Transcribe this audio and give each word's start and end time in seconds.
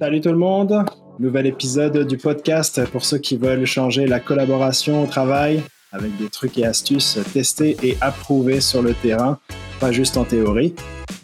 Salut 0.00 0.22
tout 0.22 0.30
le 0.30 0.38
monde, 0.38 0.86
nouvel 1.18 1.44
épisode 1.44 2.06
du 2.06 2.16
podcast 2.16 2.86
pour 2.90 3.04
ceux 3.04 3.18
qui 3.18 3.36
veulent 3.36 3.66
changer 3.66 4.06
la 4.06 4.18
collaboration 4.18 5.04
au 5.04 5.06
travail 5.06 5.62
avec 5.92 6.16
des 6.16 6.30
trucs 6.30 6.56
et 6.56 6.64
astuces 6.64 7.18
testés 7.34 7.76
et 7.82 7.98
approuvés 8.00 8.62
sur 8.62 8.80
le 8.80 8.94
terrain, 8.94 9.38
pas 9.78 9.92
juste 9.92 10.16
en 10.16 10.24
théorie. 10.24 10.74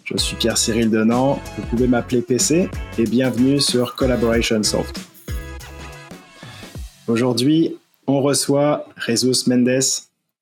Je 0.04 0.18
suis 0.18 0.36
Pierre-Cyril 0.36 0.90
Denan, 0.90 1.40
vous 1.56 1.66
pouvez 1.70 1.88
m'appeler 1.88 2.20
PC 2.20 2.68
et 2.98 3.04
bienvenue 3.04 3.60
sur 3.60 3.94
Collaboration 3.94 4.62
Soft. 4.62 5.00
Aujourd'hui, 7.08 7.78
on 8.06 8.20
reçoit 8.20 8.84
Jesus 8.98 9.48
Mendes, 9.48 9.80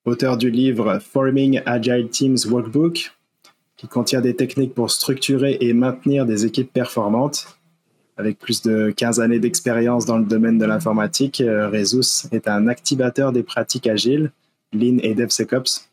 auteur 0.07 0.37
du 0.37 0.51
livre 0.51 0.99
Forming 0.99 1.63
Agile 1.67 2.09
Teams 2.09 2.39
Workbook, 2.49 3.13
qui 3.77 3.87
contient 3.87 4.21
des 4.21 4.35
techniques 4.35 4.75
pour 4.75 4.91
structurer 4.91 5.57
et 5.61 5.73
maintenir 5.73 6.27
des 6.27 6.47
équipes 6.47 6.73
performantes. 6.73 7.47
Avec 8.17 8.39
plus 8.39 8.63
de 8.63 8.91
15 8.91 9.21
années 9.21 9.41
d'expérience 9.41 10.07
dans 10.07 10.19
le 10.19 10.25
domaine 10.25 10.59
de 10.59 10.65
l'informatique, 10.65 11.41
euh, 11.41 11.69
Rezus 11.69 12.29
est 12.31 12.47
un 12.47 12.69
activateur 12.69 13.33
des 13.33 13.43
pratiques 13.43 13.87
agiles, 13.87 14.31
Lean 14.73 14.99
et 15.03 15.15
DevSecOps. 15.15 15.89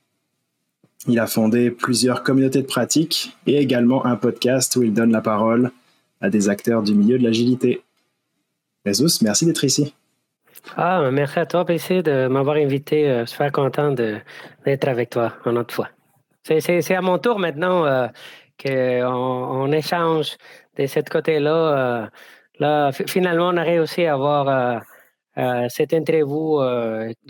Il 1.08 1.20
a 1.20 1.26
fondé 1.26 1.72
plusieurs 1.72 2.22
communautés 2.22 2.62
de 2.62 2.68
pratiques 2.68 3.36
et 3.48 3.58
également 3.58 4.06
un 4.06 4.16
podcast 4.16 4.76
où 4.76 4.84
il 4.84 4.94
donne 4.94 5.12
la 5.12 5.22
parole 5.22 5.72
à 6.22 6.30
des 6.30 6.48
acteurs 6.48 6.84
du 6.84 6.94
milieu 6.94 7.18
de 7.18 7.24
l'agilité. 7.24 7.82
Rezus, 8.86 9.24
merci 9.24 9.48
d'être 9.48 9.64
ici. 9.64 9.96
Ah, 10.78 11.10
merci 11.12 11.40
à 11.40 11.48
toi, 11.48 11.66
PC, 11.66 12.04
de 12.04 12.28
m'avoir 12.28 12.58
invité. 12.58 13.06
Je 13.08 13.26
suis 13.26 13.32
super 13.32 13.52
content 13.52 13.92
d'être 13.92 14.88
avec 14.88 15.10
toi 15.10 15.34
une 15.46 15.58
autre 15.58 15.74
fois. 15.74 15.90
C'est 16.44 16.96
à 16.96 17.02
mon 17.02 17.20
tour 17.20 17.40
maintenant 17.40 17.86
euh, 17.86 18.08
qu'on 18.62 19.06
on 19.06 19.72
échange 19.72 20.38
de 20.78 20.86
ce 20.86 21.00
côté-là. 21.00 22.04
Euh, 22.04 22.08
là, 22.60 22.92
finalement, 22.92 23.50
on 23.50 23.58
a 23.58 23.64
réussi 23.64 24.06
à 24.06 24.14
avoir 24.14 24.48
euh, 24.48 24.80
euh, 25.38 25.68
cette 25.70 25.94
interview 25.94 26.62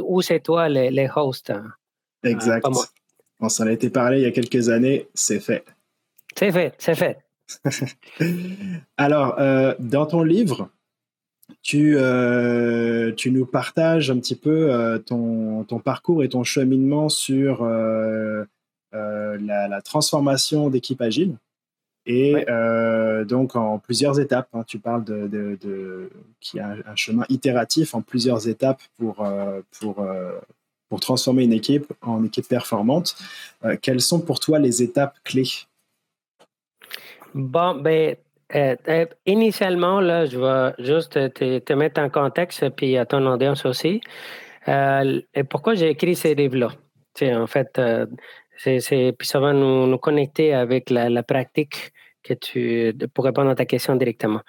où 0.02 0.22
c'est 0.22 0.42
toi 0.42 0.70
les, 0.70 0.92
les 0.92 1.10
hosts. 1.16 1.52
Hein. 1.52 1.72
Exact. 2.24 2.68
on 3.40 3.50
s'en 3.50 3.68
a 3.68 3.72
été 3.72 3.90
parlé 3.90 4.20
il 4.20 4.24
y 4.24 4.28
a 4.28 4.32
quelques 4.32 4.70
années. 4.70 5.08
C'est 5.14 5.40
fait. 5.40 5.66
C'est 6.38 6.52
fait, 6.52 6.74
c'est 6.78 6.96
fait. 6.96 7.18
Alors, 8.98 9.36
dans 9.80 10.06
ton 10.06 10.24
livre, 10.24 10.70
tu, 11.62 11.98
tu 13.18 13.32
nous 13.32 13.46
partages 13.46 14.10
un 14.10 14.20
petit 14.20 14.36
peu 14.36 15.02
ton, 15.06 15.66
ton, 15.66 15.80
parcours 15.80 16.24
et 16.24 16.30
ton 16.30 16.44
cheminement 16.44 17.10
sur 17.10 17.66
la, 18.94 19.82
transformation 19.84 20.70
d'équipe 20.70 21.02
agile. 21.02 21.36
Et 22.06 22.46
euh, 22.50 23.24
donc 23.26 23.56
en 23.56 23.78
plusieurs 23.78 24.20
étapes, 24.20 24.50
hein. 24.54 24.64
tu 24.66 24.80
parles 24.80 25.04
de, 25.04 25.28
de, 25.28 26.10
qui 26.40 26.60
a 26.60 26.76
un, 26.86 26.96
chemin 26.96 27.26
itératif 27.30 27.94
en 27.94 28.02
plusieurs 28.02 28.48
étapes 28.48 28.82
pour, 28.98 29.24
euh, 29.24 29.62
pour, 29.80 30.00
euh, 30.00 30.32
pour 30.90 31.00
transformer 31.00 31.44
une 31.44 31.54
équipe 31.54 31.94
en 32.02 32.24
équipe 32.24 32.48
performante. 32.48 33.16
quelles 33.82 34.02
sont 34.02 34.20
pour 34.20 34.40
toi 34.40 34.58
les 34.58 34.82
étapes 34.82 35.16
clés? 35.24 35.68
Bon, 37.36 37.76
ben, 37.76 38.16
initialement, 39.26 40.02
là, 40.02 40.26
je 40.26 40.40
vais 40.40 40.84
juste 40.84 41.14
te, 41.32 41.60
te, 41.60 41.74
mettre 41.74 42.02
en 42.02 42.10
contexte, 42.10 42.68
puis 42.72 42.98
à 42.98 43.06
ton 43.06 43.26
audience 43.28 43.64
aussi. 43.66 44.02
et 44.68 45.44
pourquoi 45.48 45.76
j'ai 45.76 45.90
écrit 45.90 46.16
ces 46.16 46.34
livres-là? 46.34 46.72
En 47.22 47.48
fait, 47.48 47.80
c'est, 48.64 49.16
puis 49.18 49.28
ça 49.28 49.40
va 49.40 49.54
nous, 49.54 49.98
connecter 49.98 50.54
avec 50.54 50.90
la, 50.90 51.24
pratique 51.24 51.92
que 52.24 52.34
tu, 52.34 52.94
pour 53.14 53.26
répondre 53.26 53.50
à 53.50 53.56
ta 53.56 53.66
question 53.66 53.96
directement. 53.96 54.42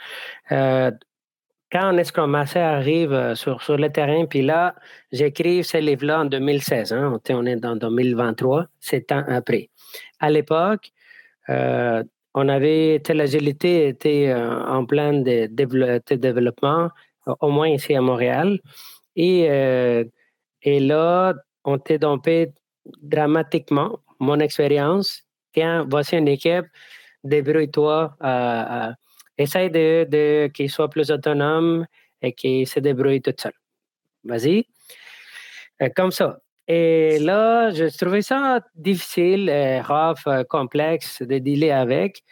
Euh, 0.51 0.91
quand 1.71 1.85
un 1.85 2.05
Scrum 2.05 2.31
Master 2.31 2.63
arrive 2.63 3.13
euh, 3.15 3.35
sur, 3.35 3.63
sur 3.63 3.79
le 3.79 3.89
terrain, 3.91 4.27
puis 4.27 4.43
là, 4.43 4.75
j'écris 5.11 5.65
ce 5.65 5.79
livre-là 5.79 6.21
en 6.21 6.25
2016. 6.27 6.93
Hein, 6.93 7.19
on 7.31 7.47
est 7.47 7.65
en 7.65 7.77
2023, 7.77 8.67
sept 8.79 9.11
ans 9.13 9.25
après. 9.27 9.71
À 10.21 10.31
l'époque, 10.31 10.91
euh, 11.49 12.05
on 12.35 12.49
avait, 12.49 13.01
l'agilité 13.09 13.89
était 13.89 14.35
en 14.35 14.87
plein 14.87 15.13
développement, 15.21 16.89
au 17.41 17.51
moins 17.51 17.69
ici 17.69 17.95
à 17.95 18.01
Montréal. 18.01 18.59
Et, 19.17 19.43
et 20.63 20.81
là, 20.81 21.35
on 21.65 21.77
t'est 21.77 21.99
dompé 21.99 22.49
dramatiquement 23.03 24.01
mon 24.19 24.39
expérience. 24.41 25.23
Tiens, 25.53 25.87
voici 25.89 26.17
une 26.17 26.29
équipe, 26.29 26.67
débrouille-toi, 27.25 28.17
euh, 28.23 28.27
euh, 28.27 28.93
essaye 29.39 29.71
de, 29.71 30.07
de 30.09 30.51
qu'il 30.53 30.71
soit 30.71 30.89
plus 30.89 31.11
autonome 31.11 31.87
et 32.21 32.33
qu'il 32.33 32.67
se 32.67 32.81
débrouille 32.81 33.21
tout 33.21 33.35
seul. 33.37 33.53
Vas-y. 34.25 34.65
Euh, 35.83 35.89
comme 35.95 36.11
ça. 36.11 36.39
Et 36.69 37.19
là, 37.19 37.71
je 37.71 37.85
trouvais 37.97 38.23
ça 38.23 38.61
difficile, 38.75 39.51
rough, 39.85 40.47
complexe 40.49 41.21
de 41.23 41.39
dealer 41.39 41.73
avec. 41.73 42.23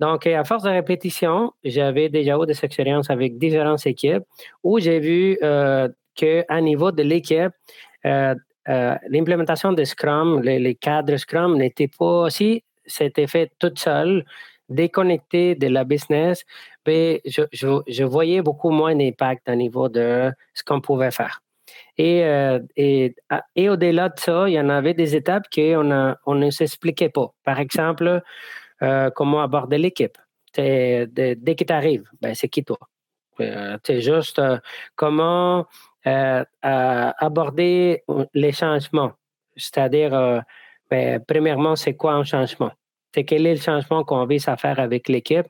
Donc, 0.00 0.26
à 0.26 0.44
force 0.44 0.62
de 0.62 0.70
répétition, 0.70 1.52
j'avais 1.62 2.08
déjà 2.08 2.36
eu 2.36 2.46
des 2.46 2.64
expériences 2.64 3.10
avec 3.10 3.36
différentes 3.36 3.86
équipes 3.86 4.22
où 4.62 4.80
j'ai 4.80 4.98
vu 4.98 5.36
euh, 5.42 5.88
qu'à 6.14 6.60
niveau 6.62 6.90
de 6.90 7.02
l'équipe, 7.02 7.52
euh, 8.06 8.34
l'implémentation 9.08 9.72
de 9.72 9.84
Scrum, 9.84 10.42
les, 10.42 10.74
cadres 10.74 11.16
Scrum 11.16 11.56
n'étaient 11.56 11.88
pas, 11.88 12.30
si 12.30 12.62
c'était 12.86 13.26
fait 13.26 13.50
tout 13.58 13.72
seul, 13.76 14.24
déconnecté 14.68 15.54
de 15.54 15.66
la 15.66 15.84
business, 15.84 16.44
mais 16.86 17.20
je, 17.24 17.42
je, 17.52 18.04
voyais 18.04 18.40
beaucoup 18.40 18.70
moins 18.70 18.94
d'impact 18.94 19.48
au 19.48 19.54
niveau 19.54 19.88
de 19.88 20.32
ce 20.54 20.62
qu'on 20.62 20.80
pouvait 20.80 21.10
faire. 21.10 21.42
Et, 21.98 22.24
euh, 22.24 22.60
et, 22.76 23.14
et 23.56 23.68
au-delà 23.68 24.08
de 24.08 24.18
ça, 24.18 24.48
il 24.48 24.54
y 24.54 24.60
en 24.60 24.68
avait 24.68 24.94
des 24.94 25.14
étapes 25.14 25.44
qu'on 25.54 26.14
on 26.26 26.34
ne 26.34 26.50
s'expliquait 26.50 27.10
pas. 27.10 27.32
Par 27.44 27.60
exemple, 27.60 28.22
euh, 28.82 29.10
comment 29.10 29.42
aborder 29.42 29.78
l'équipe. 29.78 30.16
Dès 30.56 31.06
que 31.36 31.64
tu 31.64 31.72
arrives, 31.72 32.08
ben, 32.20 32.34
c'est 32.34 32.48
qui 32.48 32.64
toi? 32.64 32.78
c'est 33.84 34.02
juste 34.02 34.42
comment 34.96 35.66
euh, 36.06 36.44
aborder 36.62 38.02
les 38.32 38.52
changements. 38.52 39.12
C'est-à-dire, 39.56 40.14
euh, 40.14 40.40
ben, 40.90 41.22
premièrement, 41.26 41.76
c'est 41.76 41.94
quoi 41.94 42.14
un 42.14 42.24
changement? 42.24 42.72
C'est 43.14 43.24
quel 43.24 43.46
est 43.46 43.54
le 43.54 43.60
changement 43.60 44.04
qu'on 44.04 44.24
vise 44.24 44.48
à 44.48 44.56
faire 44.56 44.80
avec 44.80 45.08
l'équipe? 45.08 45.46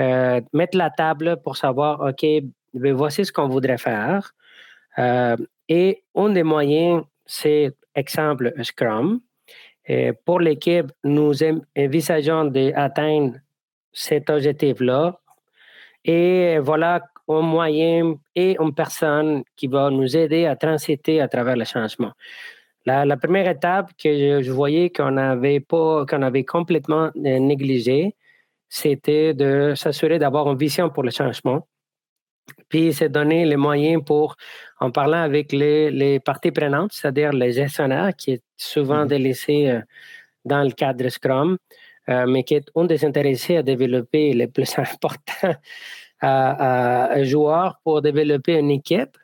Euh, 0.00 0.40
mettre 0.52 0.76
la 0.76 0.90
table 0.90 1.40
pour 1.42 1.56
savoir, 1.56 2.00
OK, 2.00 2.26
ben, 2.74 2.92
voici 2.92 3.24
ce 3.24 3.32
qu'on 3.32 3.48
voudrait 3.48 3.78
faire. 3.78 4.32
et 5.68 6.02
un 6.16 6.30
des 6.30 6.42
moyens, 6.42 7.04
c'est 7.24 7.72
exemple 7.94 8.52
Scrum. 8.64 9.20
Pour 10.24 10.40
l'équipe, 10.40 10.90
nous 11.04 11.32
envisageons 11.76 12.46
d'atteindre 12.46 13.34
cet 13.92 14.28
objectif-là. 14.28 15.20
Et 16.04 16.58
voilà 16.58 17.02
un 17.28 17.40
moyen 17.40 18.14
et 18.34 18.56
une 18.58 18.74
personne 18.74 19.42
qui 19.56 19.66
va 19.66 19.90
nous 19.90 20.16
aider 20.16 20.46
à 20.46 20.56
transiter 20.56 21.20
à 21.20 21.28
travers 21.28 21.56
le 21.56 21.64
changement. 21.64 22.12
La, 22.86 23.16
première 23.18 23.48
étape 23.48 23.90
que 24.02 24.42
je, 24.42 24.50
voyais 24.50 24.88
qu'on 24.88 25.18
avait 25.18 25.60
pas, 25.60 26.06
qu'on 26.06 26.22
avait 26.22 26.44
complètement 26.44 27.10
euh, 27.16 27.38
négligée, 27.38 28.16
c'était 28.68 29.34
de 29.34 29.74
s'assurer 29.76 30.18
d'avoir 30.18 30.50
une 30.50 30.56
vision 30.56 30.88
pour 30.88 31.02
le 31.02 31.10
changement. 31.10 31.66
Puis, 32.70 32.94
c'est 32.94 33.10
donner 33.10 33.44
les 33.44 33.56
moyens 33.56 34.02
pour, 34.02 34.36
en 34.80 34.90
parlant 34.90 35.20
avec 35.20 35.52
les, 35.52 35.90
les 35.90 36.18
parties 36.18 36.50
prenantes, 36.50 36.92
c'est-à-dire 36.94 37.32
les 37.32 37.52
gestionnaires, 37.52 38.16
qui 38.16 38.32
est 38.32 38.42
souvent 38.56 39.04
mm-hmm. 39.04 39.08
délaissé 39.08 39.68
euh, 39.68 39.80
dans 40.46 40.62
le 40.62 40.70
cadre 40.70 41.08
Scrum, 41.10 41.58
euh, 42.08 42.26
mais 42.26 42.42
qui 42.42 42.54
est 42.54 42.70
un 42.74 42.84
des 42.84 43.04
intéressés 43.04 43.58
à 43.58 43.62
développer 43.62 44.32
les 44.32 44.46
plus 44.46 44.78
importants 44.78 45.54
un 46.20 47.22
joueur 47.24 47.80
pour 47.84 48.02
développer 48.02 48.54
une 48.54 48.70
équipe 48.70 49.16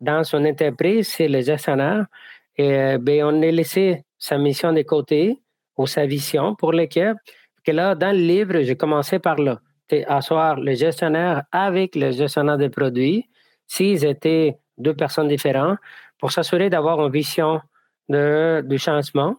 dans 0.00 0.24
son 0.24 0.44
entreprise, 0.44 1.08
c'est 1.08 1.28
le 1.28 1.40
gestionnaire. 1.40 2.06
Et 2.56 2.98
ben, 2.98 3.24
on 3.24 3.42
a 3.42 3.50
laissé 3.50 4.04
sa 4.18 4.38
mission 4.38 4.72
de 4.72 4.82
côté 4.82 5.40
ou 5.76 5.86
sa 5.86 6.06
vision 6.06 6.54
pour 6.54 6.72
l'équipe. 6.72 7.16
Que 7.64 7.72
là, 7.72 7.94
dans 7.94 8.12
le 8.12 8.22
livre, 8.22 8.60
j'ai 8.62 8.76
commencé 8.76 9.18
par 9.18 9.36
là. 9.36 9.60
Asseoir 10.08 10.58
le 10.60 10.74
gestionnaire 10.74 11.44
avec 11.52 11.94
le 11.94 12.10
gestionnaire 12.10 12.58
des 12.58 12.68
produits, 12.68 13.28
s'ils 13.66 14.04
étaient 14.04 14.58
deux 14.76 14.94
personnes 14.94 15.28
différentes, 15.28 15.78
pour 16.18 16.32
s'assurer 16.32 16.68
d'avoir 16.68 17.04
une 17.04 17.12
vision 17.12 17.60
de, 18.08 18.62
du 18.66 18.78
changement 18.78 19.36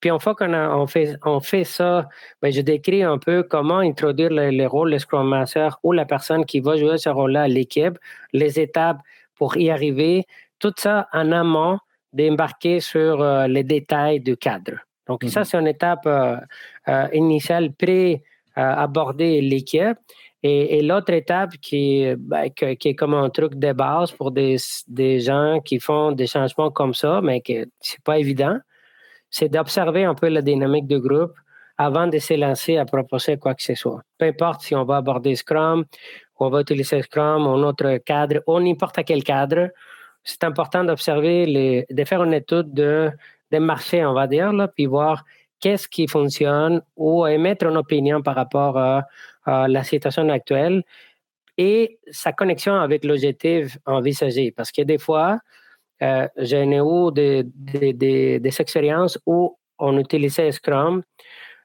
puis 0.00 0.10
une 0.10 0.18
fois 0.18 0.34
qu'on 0.34 0.52
on 0.54 0.86
fait, 0.86 1.16
on 1.24 1.40
fait 1.40 1.64
ça, 1.64 2.08
ben, 2.40 2.50
je 2.50 2.62
décris 2.62 3.02
un 3.02 3.18
peu 3.18 3.42
comment 3.42 3.78
introduire 3.78 4.30
le, 4.30 4.66
rôle 4.66 4.92
de 4.92 4.98
Scrum 4.98 5.28
Master 5.28 5.78
ou 5.82 5.92
la 5.92 6.06
personne 6.06 6.44
qui 6.46 6.60
va 6.60 6.76
jouer 6.76 6.96
ce 6.96 7.10
rôle-là 7.10 7.42
à 7.42 7.48
l'équipe, 7.48 7.98
les 8.32 8.58
étapes 8.58 8.98
pour 9.34 9.56
y 9.56 9.70
arriver, 9.70 10.26
tout 10.58 10.72
ça 10.76 11.08
en 11.12 11.32
amont 11.32 11.78
d'embarquer 12.12 12.80
sur 12.80 13.20
euh, 13.20 13.46
les 13.46 13.62
détails 13.62 14.20
du 14.20 14.36
cadre. 14.36 14.78
Donc, 15.06 15.24
ça, 15.24 15.40
mhm. 15.40 15.44
c'est 15.44 15.58
une 15.58 15.66
étape 15.66 16.06
euh, 16.06 16.36
euh, 16.88 17.08
initiale 17.12 17.72
pré-aborder 17.72 19.40
l'équipe. 19.40 19.98
Et, 20.42 20.80
l'autre 20.80 21.12
étape 21.12 21.52
qui, 21.60 22.06
ben, 22.16 22.48
qui, 22.48 22.88
est 22.88 22.94
comme 22.94 23.12
un 23.12 23.28
truc 23.28 23.56
de 23.56 23.74
base 23.74 24.12
pour 24.12 24.30
des, 24.30 24.56
des 24.88 25.20
gens 25.20 25.60
qui 25.62 25.78
font 25.78 26.12
des 26.12 26.26
changements 26.26 26.70
comme 26.70 26.94
ça, 26.94 27.20
mais 27.22 27.42
que 27.42 27.66
c'est 27.80 28.02
pas 28.02 28.18
évident, 28.18 28.58
c'est 29.30 29.48
d'observer 29.48 30.04
un 30.04 30.14
peu 30.14 30.28
la 30.28 30.42
dynamique 30.42 30.86
du 30.86 30.98
groupe 31.00 31.34
avant 31.78 32.06
de 32.06 32.18
se 32.18 32.34
lancer 32.34 32.76
à 32.76 32.84
proposer 32.84 33.38
quoi 33.38 33.54
que 33.54 33.62
ce 33.62 33.74
soit. 33.74 34.02
Peu 34.18 34.26
importe 34.26 34.62
si 34.62 34.74
on 34.74 34.84
va 34.84 34.96
aborder 34.96 35.34
Scrum, 35.34 35.84
on 36.38 36.48
va 36.50 36.60
utiliser 36.60 37.02
Scrum, 37.02 37.46
ou 37.46 37.54
autre 37.64 37.98
cadre, 37.98 38.42
ou 38.46 38.60
n'importe 38.60 39.00
quel 39.06 39.22
cadre, 39.22 39.70
c'est 40.22 40.44
important 40.44 40.84
d'observer, 40.84 41.86
de 41.88 42.04
faire 42.04 42.22
une 42.22 42.34
étude 42.34 42.72
de, 42.74 43.10
des 43.50 43.60
marchés, 43.60 44.04
on 44.04 44.12
va 44.12 44.26
dire, 44.26 44.52
là, 44.52 44.68
puis 44.68 44.86
voir 44.86 45.24
qu'est-ce 45.60 45.88
qui 45.88 46.06
fonctionne 46.08 46.82
ou 46.96 47.26
émettre 47.26 47.66
une 47.66 47.76
opinion 47.76 48.22
par 48.22 48.34
rapport 48.34 48.76
à, 48.78 49.06
la 49.46 49.82
situation 49.82 50.28
actuelle 50.28 50.84
et 51.56 51.98
sa 52.10 52.30
connexion 52.32 52.74
avec 52.74 53.04
l'objectif 53.04 53.78
envisagé. 53.84 54.52
Parce 54.52 54.70
que 54.70 54.82
des 54.82 54.98
fois, 54.98 55.38
euh, 56.02 56.28
j'ai 56.36 56.64
eu 56.64 57.12
des, 57.12 57.44
des, 57.44 58.38
des, 58.38 58.60
expériences 58.60 59.18
où 59.26 59.56
on 59.78 59.98
utilisait 59.98 60.52
Scrum, 60.52 61.02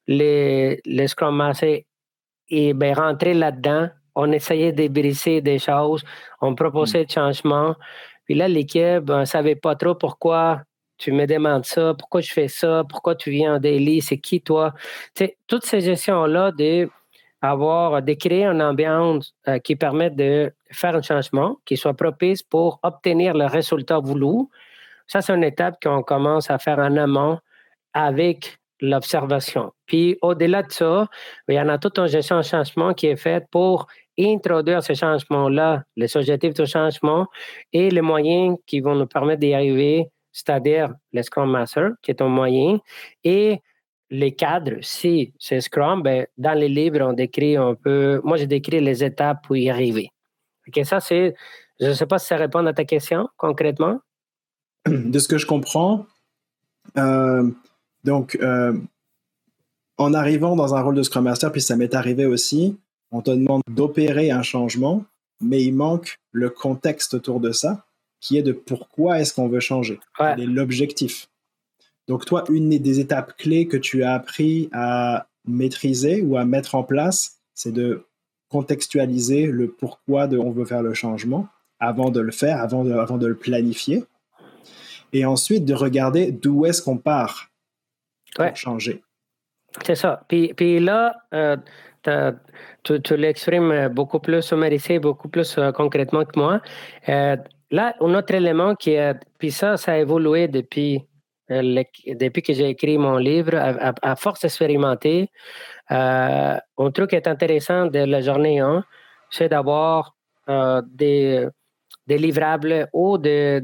les, 0.07 0.81
les 0.85 1.07
Scrum 1.07 1.35
Masters 1.35 1.81
et 2.49 2.73
ben, 2.73 2.93
rentrer 2.93 3.33
là-dedans, 3.33 3.89
on 4.15 4.31
essayait 4.31 4.71
de 4.71 4.87
briser 4.87 5.41
des 5.41 5.59
choses, 5.59 6.03
on 6.41 6.55
proposait 6.55 7.01
mm. 7.01 7.05
des 7.05 7.13
changements. 7.13 7.75
Puis 8.25 8.35
là, 8.35 8.47
l'équipe 8.47 8.83
ne 8.83 8.99
ben, 8.99 9.25
savait 9.25 9.55
pas 9.55 9.75
trop 9.75 9.95
pourquoi 9.95 10.61
tu 10.97 11.11
me 11.11 11.25
demandes 11.25 11.65
ça, 11.65 11.93
pourquoi 11.97 12.21
je 12.21 12.31
fais 12.31 12.47
ça, 12.47 12.83
pourquoi 12.87 13.15
tu 13.15 13.29
viens 13.29 13.55
en 13.55 13.59
daily, 13.59 14.01
c'est 14.01 14.17
qui 14.17 14.41
toi? 14.41 14.73
toutes 15.47 15.65
ces 15.65 15.81
gestions-là 15.81 16.51
de 16.51 16.89
avoir, 17.41 18.01
de 18.01 18.13
créer 18.13 18.45
une 18.45 18.61
ambiance 18.61 19.35
euh, 19.47 19.59
qui 19.59 19.75
permette 19.75 20.15
de 20.15 20.51
faire 20.75 20.95
un 20.95 21.01
changement, 21.01 21.57
qui 21.65 21.77
soit 21.77 21.93
propice 21.93 22.43
pour 22.43 22.79
obtenir 22.83 23.33
le 23.33 23.45
résultat 23.45 23.99
voulu. 23.99 24.47
Ça, 25.07 25.21
c'est 25.21 25.33
une 25.33 25.43
étape 25.43 25.75
qu'on 25.81 26.03
commence 26.03 26.49
à 26.49 26.57
faire 26.57 26.79
en 26.79 26.95
amont 26.97 27.39
avec 27.93 28.59
l'observation. 28.81 29.71
Puis 29.85 30.17
au-delà 30.21 30.63
de 30.63 30.71
ça, 30.71 31.07
il 31.47 31.55
y 31.55 31.59
en 31.59 31.69
a 31.69 31.77
toute 31.77 31.97
une 31.97 32.07
gestion 32.07 32.37
de 32.37 32.43
changement 32.43 32.93
qui 32.93 33.07
est 33.07 33.15
faite 33.15 33.45
pour 33.51 33.87
introduire 34.19 34.83
ce 34.83 34.93
changement-là, 34.93 35.83
les 35.95 36.15
objectifs 36.17 36.53
de 36.53 36.65
changement 36.65 37.27
et 37.73 37.89
les 37.89 38.01
moyens 38.01 38.57
qui 38.65 38.79
vont 38.79 38.95
nous 38.95 39.07
permettre 39.07 39.39
d'y 39.41 39.53
arriver, 39.53 40.07
c'est-à-dire 40.31 40.93
le 41.13 41.21
Scrum 41.21 41.49
Master, 41.49 41.91
qui 42.01 42.11
est 42.11 42.21
un 42.21 42.27
moyen, 42.27 42.79
et 43.23 43.59
les 44.09 44.35
cadres, 44.35 44.77
si 44.81 45.33
c'est 45.39 45.61
Scrum, 45.61 46.01
ben, 46.03 46.27
dans 46.37 46.57
les 46.57 46.69
livres, 46.69 47.01
on 47.01 47.13
décrit 47.13 47.57
un 47.57 47.75
peu, 47.75 48.21
moi 48.23 48.37
j'ai 48.37 48.47
décrit 48.47 48.79
les 48.79 49.03
étapes 49.03 49.43
pour 49.45 49.57
y 49.57 49.69
arriver. 49.69 50.09
Ok, 50.67 50.85
ça 50.85 50.99
c'est, 50.99 51.35
je 51.79 51.87
ne 51.87 51.93
sais 51.93 52.05
pas 52.05 52.19
si 52.19 52.27
ça 52.27 52.37
répond 52.37 52.65
à 52.65 52.73
ta 52.73 52.85
question 52.85 53.29
concrètement. 53.37 53.99
De 54.87 55.19
ce 55.19 55.27
que 55.27 55.37
je 55.37 55.45
comprends, 55.45 56.05
euh, 56.97 57.49
donc 58.03 58.37
euh, 58.41 58.77
en 59.97 60.13
arrivant 60.13 60.55
dans 60.55 60.75
un 60.75 60.81
rôle 60.81 60.95
de 60.95 61.03
Scrum 61.03 61.23
Master, 61.23 61.51
puis 61.51 61.61
ça 61.61 61.75
m'est 61.75 61.95
arrivé 61.95 62.25
aussi, 62.25 62.77
on 63.11 63.21
te 63.21 63.31
demande 63.31 63.61
d'opérer 63.69 64.31
un 64.31 64.43
changement, 64.43 65.05
mais 65.41 65.63
il 65.63 65.73
manque 65.73 66.19
le 66.31 66.49
contexte 66.49 67.13
autour 67.13 67.39
de 67.39 67.51
ça, 67.51 67.85
qui 68.19 68.37
est 68.37 68.43
de 68.43 68.51
pourquoi 68.51 69.19
est-ce 69.19 69.33
qu'on 69.33 69.47
veut 69.47 69.59
changer, 69.59 69.99
quel 70.17 70.39
est 70.39 70.45
l'objectif. 70.45 71.27
Donc 72.07 72.25
toi, 72.25 72.43
une 72.49 72.69
des 72.69 72.99
étapes 72.99 73.35
clés 73.37 73.67
que 73.67 73.77
tu 73.77 74.03
as 74.03 74.13
appris 74.13 74.69
à 74.73 75.27
maîtriser 75.47 76.21
ou 76.21 76.37
à 76.37 76.45
mettre 76.45 76.75
en 76.75 76.83
place, 76.83 77.39
c'est 77.53 77.71
de 77.71 78.05
contextualiser 78.49 79.47
le 79.47 79.69
pourquoi 79.69 80.27
de 80.27 80.37
on 80.37 80.51
veut 80.51 80.65
faire 80.65 80.83
le 80.83 80.93
changement 80.93 81.47
avant 81.79 82.09
de 82.09 82.19
le 82.19 82.31
faire, 82.31 82.61
avant 82.61 82.83
de, 82.83 82.93
avant 82.93 83.17
de 83.17 83.27
le 83.27 83.35
planifier. 83.35 84.03
Et 85.13 85.25
ensuite 85.25 85.65
de 85.65 85.73
regarder 85.73 86.31
d'où 86.31 86.65
est-ce 86.65 86.81
qu'on 86.81 86.97
part 86.97 87.49
pour 88.35 88.55
changer. 88.55 89.01
C'est 89.83 89.95
ça. 89.95 90.23
Puis, 90.27 90.53
puis 90.53 90.79
là, 90.79 91.15
euh, 91.33 91.57
tu, 92.83 93.17
l'exprimes 93.17 93.89
beaucoup 93.89 94.19
plus 94.19 94.41
sommarisé, 94.41 94.99
beaucoup 94.99 95.27
plus 95.27 95.57
euh, 95.57 95.71
concrètement 95.71 96.23
que 96.23 96.37
moi. 96.37 96.61
Euh, 97.09 97.37
là, 97.71 97.95
un 97.99 98.13
autre 98.13 98.33
élément 98.33 98.75
qui 98.75 98.91
est, 98.91 99.15
puis 99.37 99.51
ça, 99.51 99.77
ça 99.77 99.93
a 99.93 99.97
évolué 99.97 100.47
depuis, 100.47 101.03
depuis 101.49 102.41
que 102.41 102.53
j'ai 102.53 102.69
écrit 102.69 102.97
mon 102.97 103.17
livre, 103.17 103.55
à, 103.55 104.15
force 104.15 104.41
d'expérimenter. 104.41 105.29
un 105.89 106.59
truc 106.93 107.11
qui 107.11 107.15
est 107.15 107.27
intéressant 107.27 107.85
de 107.85 107.99
la 107.99 108.21
journée 108.21 108.59
1, 108.59 108.83
c'est 109.29 109.49
d'avoir 109.49 110.15
des, 110.47 111.47
des 112.07 112.17
livrables 112.17 112.87
ou 112.93 113.17
des, 113.17 113.61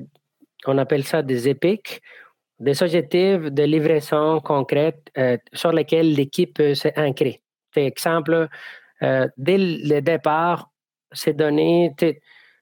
on 0.65 0.77
appelle 0.77 1.03
ça 1.03 1.21
des 1.21 1.49
épiques, 1.49 2.01
des 2.59 2.83
objectifs 2.83 3.51
de 3.51 3.63
livraison 3.63 4.39
concrète 4.39 5.11
sur 5.53 5.71
lesquels 5.71 6.13
l'équipe 6.13 6.53
peut 6.53 6.75
s'ancrer. 6.75 7.41
Par 7.73 7.83
exemple, 7.83 8.49
euh, 9.03 9.27
dès 9.37 9.57
le 9.57 9.99
départ, 10.01 10.69
c'est 11.11 11.33
donné, 11.33 11.93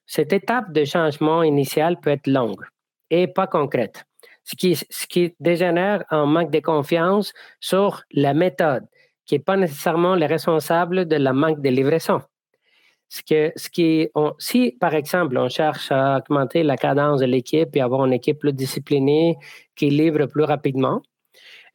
cette 0.06 0.34
étape 0.34 0.72
de 0.72 0.86
changement 0.86 1.44
initial 1.44 2.00
peut 2.00 2.12
être 2.12 2.28
longue 2.28 2.64
et 3.10 3.28
pas 3.28 3.48
concrète, 3.48 4.06
ce 4.50 5.08
qui, 5.08 5.36
dégénère 5.40 6.04
en 6.10 6.26
manque 6.26 6.52
de 6.52 6.60
confiance 6.60 7.34
sur 7.60 8.04
la 8.12 8.34
méthode, 8.34 8.86
qui 9.26 9.36
n'est 9.36 9.40
pas 9.40 9.58
nécessairement 9.58 10.16
le 10.16 10.26
responsable 10.26 11.08
de 11.08 11.16
la 11.16 11.34
manque 11.34 11.62
de 11.62 11.70
livraison. 11.70 12.22
Ce 13.10 13.22
qui, 13.70 14.10
si, 14.38 14.78
par 14.80 14.94
exemple, 14.94 15.38
on 15.38 15.50
cherche 15.50 15.92
à 15.92 16.18
augmenter 16.18 16.64
la 16.64 16.78
cadence 16.78 17.22
de 17.22 17.26
l'équipe 17.26 17.76
et 17.76 17.82
avoir 17.82 18.06
une 18.06 18.14
équipe 18.14 18.40
plus 18.40 18.54
disciplinée 18.54 19.38
qui 19.76 19.90
livre 19.90 20.26
plus 20.28 20.44
rapidement, 20.44 21.02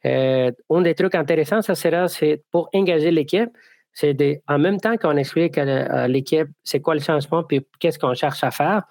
euh, 0.05 0.51
un 0.69 0.81
des 0.81 0.95
trucs 0.95 1.15
intéressants, 1.15 1.61
ça 1.61 1.75
sera, 1.75 2.05
pour 2.51 2.69
engager 2.73 3.11
l'équipe, 3.11 3.49
c'est 3.95 4.41
en 4.47 4.59
même 4.59 4.79
temps 4.79 4.97
qu'on 4.97 5.15
explique 5.15 5.57
à 5.57 6.07
l'équipe 6.07 6.49
c'est 6.63 6.81
quoi 6.81 6.95
le 6.95 6.99
changement 6.99 7.43
puis 7.43 7.65
qu'est-ce 7.79 7.97
qu'on 7.97 8.13
cherche 8.13 8.43
à 8.43 8.51
faire, 8.51 8.83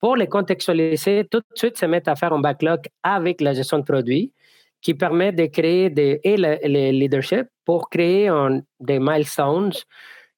pour 0.00 0.16
les 0.16 0.28
contextualiser, 0.28 1.26
tout 1.30 1.40
de 1.40 1.44
suite 1.54 1.76
se 1.76 1.86
mettre 1.86 2.08
à 2.08 2.16
faire 2.16 2.32
un 2.32 2.40
backlog 2.40 2.80
avec 3.02 3.40
la 3.40 3.54
gestion 3.54 3.78
de 3.78 3.84
produits 3.84 4.32
qui 4.80 4.94
permet 4.94 5.32
de 5.32 5.46
créer 5.46 5.90
des, 5.90 6.20
et 6.22 6.36
le, 6.36 6.58
leadership 6.90 7.46
pour 7.64 7.90
créer 7.90 8.30
des 8.80 8.98
milestones 9.00 9.72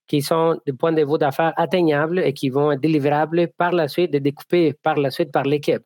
qui 0.06 0.22
sont 0.22 0.58
du 0.66 0.74
point 0.74 0.92
de 0.92 1.02
vue 1.02 1.18
d'affaires 1.18 1.52
atteignables 1.56 2.18
et 2.18 2.32
qui 2.32 2.48
vont 2.48 2.72
être 2.72 2.80
délivrables 2.80 3.48
par 3.56 3.72
la 3.72 3.88
suite 3.88 4.14
et 4.14 4.20
découpés 4.20 4.74
par 4.82 4.96
la 4.96 5.10
suite 5.10 5.32
par 5.32 5.44
l'équipe. 5.44 5.82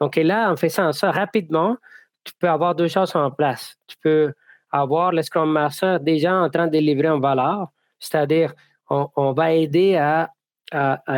Donc 0.00 0.16
là, 0.16 0.50
en 0.50 0.56
faisant 0.56 0.92
ça 0.92 1.10
rapidement, 1.10 1.76
tu 2.24 2.32
peux 2.40 2.48
avoir 2.48 2.74
deux 2.74 2.88
choses 2.88 3.14
en 3.16 3.30
place. 3.30 3.76
Tu 3.86 3.96
peux 4.02 4.32
avoir 4.70 5.12
le 5.12 5.22
Scrum 5.22 5.50
Master 5.50 6.00
déjà 6.00 6.34
en 6.34 6.50
train 6.50 6.66
de 6.66 6.72
délivrer 6.72 7.08
en 7.08 7.20
valeur, 7.20 7.68
c'est-à-dire 7.98 8.54
on, 8.90 9.32
va 9.32 9.52
aider 9.52 9.96
à, 9.96 10.30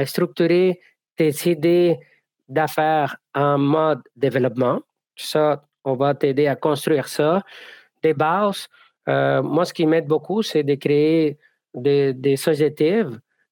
structurer 0.05 0.81
tes 1.17 1.33
idées 1.47 1.99
d'affaires 2.49 3.17
en 3.35 3.59
mode 3.59 4.03
développement. 4.17 4.81
Ça, 5.17 5.63
on 5.85 5.95
va 5.95 6.15
t'aider 6.15 6.47
à 6.47 6.57
construire 6.57 7.09
ça. 7.09 7.43
Des 8.03 8.15
bases, 8.15 8.69
euh, 9.09 9.43
moi, 9.43 9.65
ce 9.65 9.73
qui 9.73 9.87
m'aide 9.87 10.07
beaucoup, 10.07 10.43
c'est 10.43 10.63
de 10.63 10.75
créer 10.75 11.39
des, 11.75 12.13
des 12.13 12.37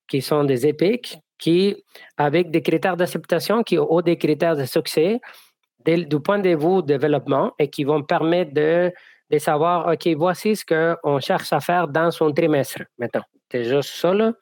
qui 0.09 0.23
sont 0.23 0.45
des 0.45 0.67
épiques, 0.67 1.19
qui, 1.39 1.85
avec 2.17 2.51
des 2.51 2.63
critères 2.63 2.97
d'acceptation, 2.97 3.63
qui 3.63 3.79
ont 3.79 4.01
des 4.01 4.17
critères 4.17 4.57
de 4.57 4.65
succès, 4.65 5.21
du 5.85 6.21
point 6.21 6.39
de 6.39 6.55
vue 6.55 6.83
développement 6.83 7.53
et 7.59 7.69
qui 7.69 7.85
vont 7.85 8.03
permettre 8.03 8.53
de, 8.53 8.93
de 9.31 9.39
savoir, 9.39 9.89
OK, 9.89 10.09
voici 10.17 10.57
ce 10.57 10.65
qu'on 10.65 11.21
cherche 11.21 11.53
à 11.53 11.61
faire 11.61 11.89
dans 11.89 12.11
son 12.11 12.33
trimestre, 12.33 12.83
maintenant. 12.99 13.25
C'est 13.51 13.65
juste 13.65 13.91
ça, 13.95 14.13
là. 14.13 14.33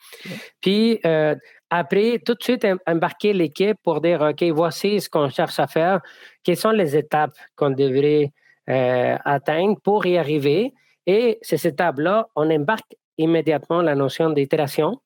Puis, 0.60 1.00
euh, 1.04 1.34
après, 1.70 2.20
tout 2.24 2.34
de 2.34 2.42
suite, 2.42 2.66
embarquer 2.86 3.32
l'équipe 3.32 3.76
pour 3.82 4.00
dire, 4.00 4.20
OK, 4.20 4.42
voici 4.50 5.00
ce 5.00 5.08
qu'on 5.08 5.28
cherche 5.28 5.58
à 5.58 5.66
faire, 5.66 6.00
quelles 6.42 6.56
sont 6.56 6.70
les 6.70 6.96
étapes 6.96 7.36
qu'on 7.56 7.70
devrait 7.70 8.32
euh, 8.68 9.16
atteindre 9.24 9.78
pour 9.82 10.06
y 10.06 10.18
arriver? 10.18 10.72
Et 11.06 11.38
ces 11.42 11.66
étapes-là, 11.66 12.28
on 12.34 12.50
embarque 12.50 12.96
immédiatement 13.18 13.80
la 13.82 13.94
notion 13.94 14.30
d'itération 14.30 15.00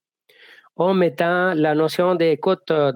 en 0.77 0.95
mettant 0.95 1.53
la 1.55 1.75
notion 1.75 2.15
d'écoute 2.15 2.71
euh, 2.71 2.93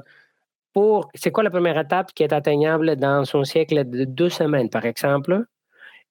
pour, 0.73 1.11
c'est 1.15 1.31
quoi 1.31 1.43
la 1.43 1.51
première 1.51 1.79
étape 1.79 2.13
qui 2.15 2.23
est 2.23 2.33
atteignable 2.33 2.97
dans 2.97 3.25
son 3.25 3.45
siècle 3.45 3.89
de 3.89 4.05
deux 4.05 4.31
semaines, 4.31 4.71
par 4.71 4.87
exemple? 4.87 5.45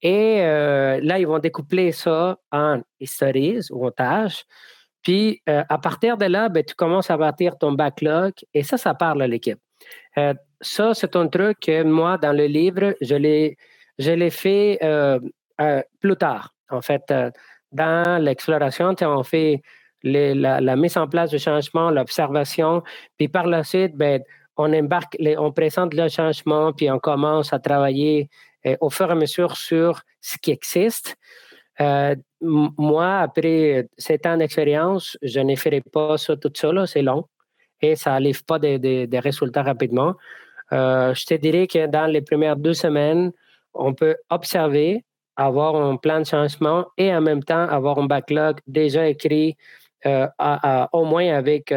Et 0.03 0.41
euh, 0.41 0.99
là, 1.01 1.17
ils 1.17 1.25
vont 1.25 1.39
découpler 1.39 1.93
ça 1.93 2.37
en 2.51 2.81
histories 2.99 3.61
ou 3.71 3.87
en 3.87 3.91
tâches. 3.91 4.43
Puis, 5.01 5.41
euh, 5.49 5.63
à 5.69 5.77
partir 5.77 6.17
de 6.17 6.25
là, 6.25 6.49
ben, 6.49 6.63
tu 6.63 6.75
commences 6.75 7.09
à 7.09 7.17
bâtir 7.17 7.57
ton 7.57 7.71
backlog 7.71 8.33
et 8.53 8.63
ça, 8.63 8.77
ça 8.77 8.93
parle 8.93 9.21
à 9.21 9.27
l'équipe. 9.27 9.59
Euh, 10.17 10.33
ça, 10.59 10.93
c'est 10.93 11.15
un 11.15 11.27
truc 11.27 11.57
que 11.61 11.83
moi, 11.83 12.17
dans 12.17 12.33
le 12.33 12.45
livre, 12.45 12.95
je 13.01 13.15
l'ai, 13.15 13.57
je 13.97 14.11
l'ai 14.11 14.29
fait 14.29 14.79
plus 15.99 16.17
tard. 16.17 16.53
En 16.69 16.81
fait, 16.81 17.13
dans 17.71 18.21
l'exploration, 18.21 18.95
on 19.01 19.23
fait 19.23 19.61
la, 20.03 20.75
mise 20.75 20.97
en 20.97 21.07
place 21.07 21.29
du 21.29 21.39
changement, 21.39 21.91
l'observation, 21.91 22.83
puis 23.17 23.27
par 23.27 23.47
la 23.47 23.63
suite, 23.63 23.95
ben, 23.95 24.21
on 24.57 24.71
embarque, 24.73 25.17
on 25.37 25.51
présente 25.51 25.93
le 25.93 26.09
changement, 26.09 26.73
puis 26.73 26.89
on 26.91 26.99
commence 26.99 27.53
à 27.53 27.59
travailler 27.59 28.29
au 28.79 28.89
fur 28.89 29.09
et 29.09 29.11
à 29.11 29.15
mesure 29.15 29.57
sur 29.57 30.01
ce 30.21 30.37
qui 30.37 30.51
existe. 30.51 31.17
Euh, 31.81 32.15
moi, 32.41 33.19
après 33.19 33.87
sept 33.97 34.25
ans 34.25 34.37
d'expérience, 34.37 35.17
je 35.21 35.39
ne 35.39 35.55
pas 35.81 36.17
ça 36.17 36.35
tout 36.37 36.51
seul, 36.53 36.87
c'est 36.87 37.01
long 37.01 37.25
et 37.81 37.95
ça 37.95 38.11
n'arrive 38.11 38.43
pas 38.45 38.59
des, 38.59 39.19
résultats 39.19 39.63
rapidement. 39.63 40.15
Euh, 40.71 41.13
je 41.13 41.25
te 41.25 41.33
dirais 41.33 41.67
que 41.67 41.87
dans 41.87 42.05
les 42.05 42.21
premières 42.21 42.55
deux 42.55 42.73
semaines, 42.73 43.31
on 43.73 43.93
peut 43.93 44.15
observer, 44.29 45.03
avoir 45.35 45.75
un 45.75 45.97
plan 45.97 46.19
de 46.19 46.25
changement 46.25 46.85
et 46.97 47.13
en 47.13 47.21
même 47.21 47.43
temps 47.43 47.67
avoir 47.67 47.97
un 47.97 48.05
backlog 48.05 48.59
déjà 48.67 49.07
écrit 49.07 49.57
au 50.05 51.05
moins 51.05 51.33
avec 51.33 51.73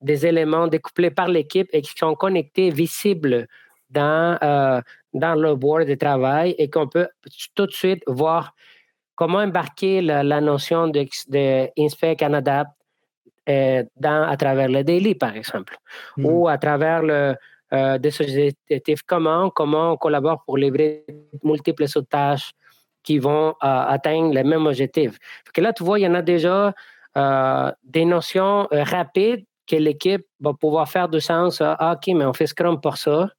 des 0.00 0.26
éléments 0.26 0.66
découplés 0.66 1.10
par 1.10 1.28
l'équipe 1.28 1.68
et 1.72 1.82
qui 1.82 1.92
sont 1.96 2.14
connectés, 2.14 2.70
visibles 2.70 3.46
dans, 3.90 4.38
euh, 4.42 4.80
dans 5.12 5.34
le 5.34 5.54
board 5.54 5.86
de 5.86 5.94
travail 5.94 6.54
et 6.58 6.68
qu'on 6.70 6.88
peut 6.88 7.08
tout 7.54 7.66
de 7.66 7.72
suite 7.72 8.02
voir 8.06 8.54
comment 9.14 9.38
embarquer 9.38 10.00
la, 10.00 10.40
notion 10.40 10.88
de, 10.88 11.06
de 11.28 12.14
Canada 12.14 12.66
euh, 13.48 13.82
dans, 13.96 14.28
à 14.28 14.36
travers 14.36 14.68
le 14.68 14.84
daily, 14.84 15.14
par 15.14 15.34
exemple, 15.34 15.76
hmm. 16.16 16.26
ou 16.26 16.48
à 16.48 16.58
travers 16.58 17.02
le, 17.02 17.34
euh, 17.72 17.98
des 17.98 18.10
sociétés 18.10 18.94
comment, 19.06 19.50
comment 19.50 19.92
on 19.92 19.96
collabore 19.96 20.42
pour 20.44 20.58
livrer 20.58 21.04
multiples 21.42 21.86
tâches 22.08 22.52
qui 23.02 23.18
vont 23.18 23.54
atteindre 23.60 24.34
les 24.34 24.44
mêmes 24.44 24.66
objectifs. 24.66 25.16
que 25.54 25.62
là, 25.62 25.72
tu 25.72 25.82
vois, 25.82 25.98
il 25.98 26.02
y 26.02 26.06
en 26.06 26.14
a 26.14 26.20
déjà 26.20 26.74
des 27.82 28.04
notions 28.04 28.68
rapides 28.70 29.44
que 29.66 29.76
l'équipe 29.76 30.26
va 30.40 30.52
pouvoir 30.52 30.88
faire 30.88 31.08
du 31.08 31.20
sens. 31.20 31.60
Ah, 31.60 31.94
OK, 31.96 32.14
mais 32.14 32.24
on 32.24 32.32
fait 32.32 32.46
Scrum 32.46 32.80
pour 32.80 32.96
ça. 32.96 33.30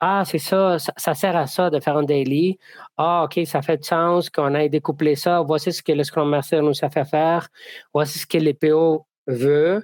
Ah, 0.00 0.24
c'est 0.26 0.38
ça, 0.38 0.78
ça, 0.78 1.14
sert 1.14 1.36
à 1.36 1.46
ça 1.46 1.70
de 1.70 1.80
faire 1.80 1.96
un 1.96 2.02
daily. 2.02 2.58
Ah, 2.98 3.24
OK, 3.24 3.40
ça 3.46 3.62
fait 3.62 3.78
du 3.78 3.88
sens 3.88 4.28
qu'on 4.28 4.54
ait 4.54 4.68
découplé 4.68 5.14
ça. 5.14 5.40
Voici 5.40 5.72
ce 5.72 5.82
que 5.82 5.92
le 5.92 6.04
Scrum 6.04 6.28
Master 6.28 6.62
nous 6.62 6.72
a 6.82 6.90
fait 6.90 7.06
faire. 7.06 7.48
Voici 7.94 8.18
ce 8.18 8.26
que 8.26 8.36
les 8.36 8.52
PO 8.52 9.06
veut. 9.26 9.82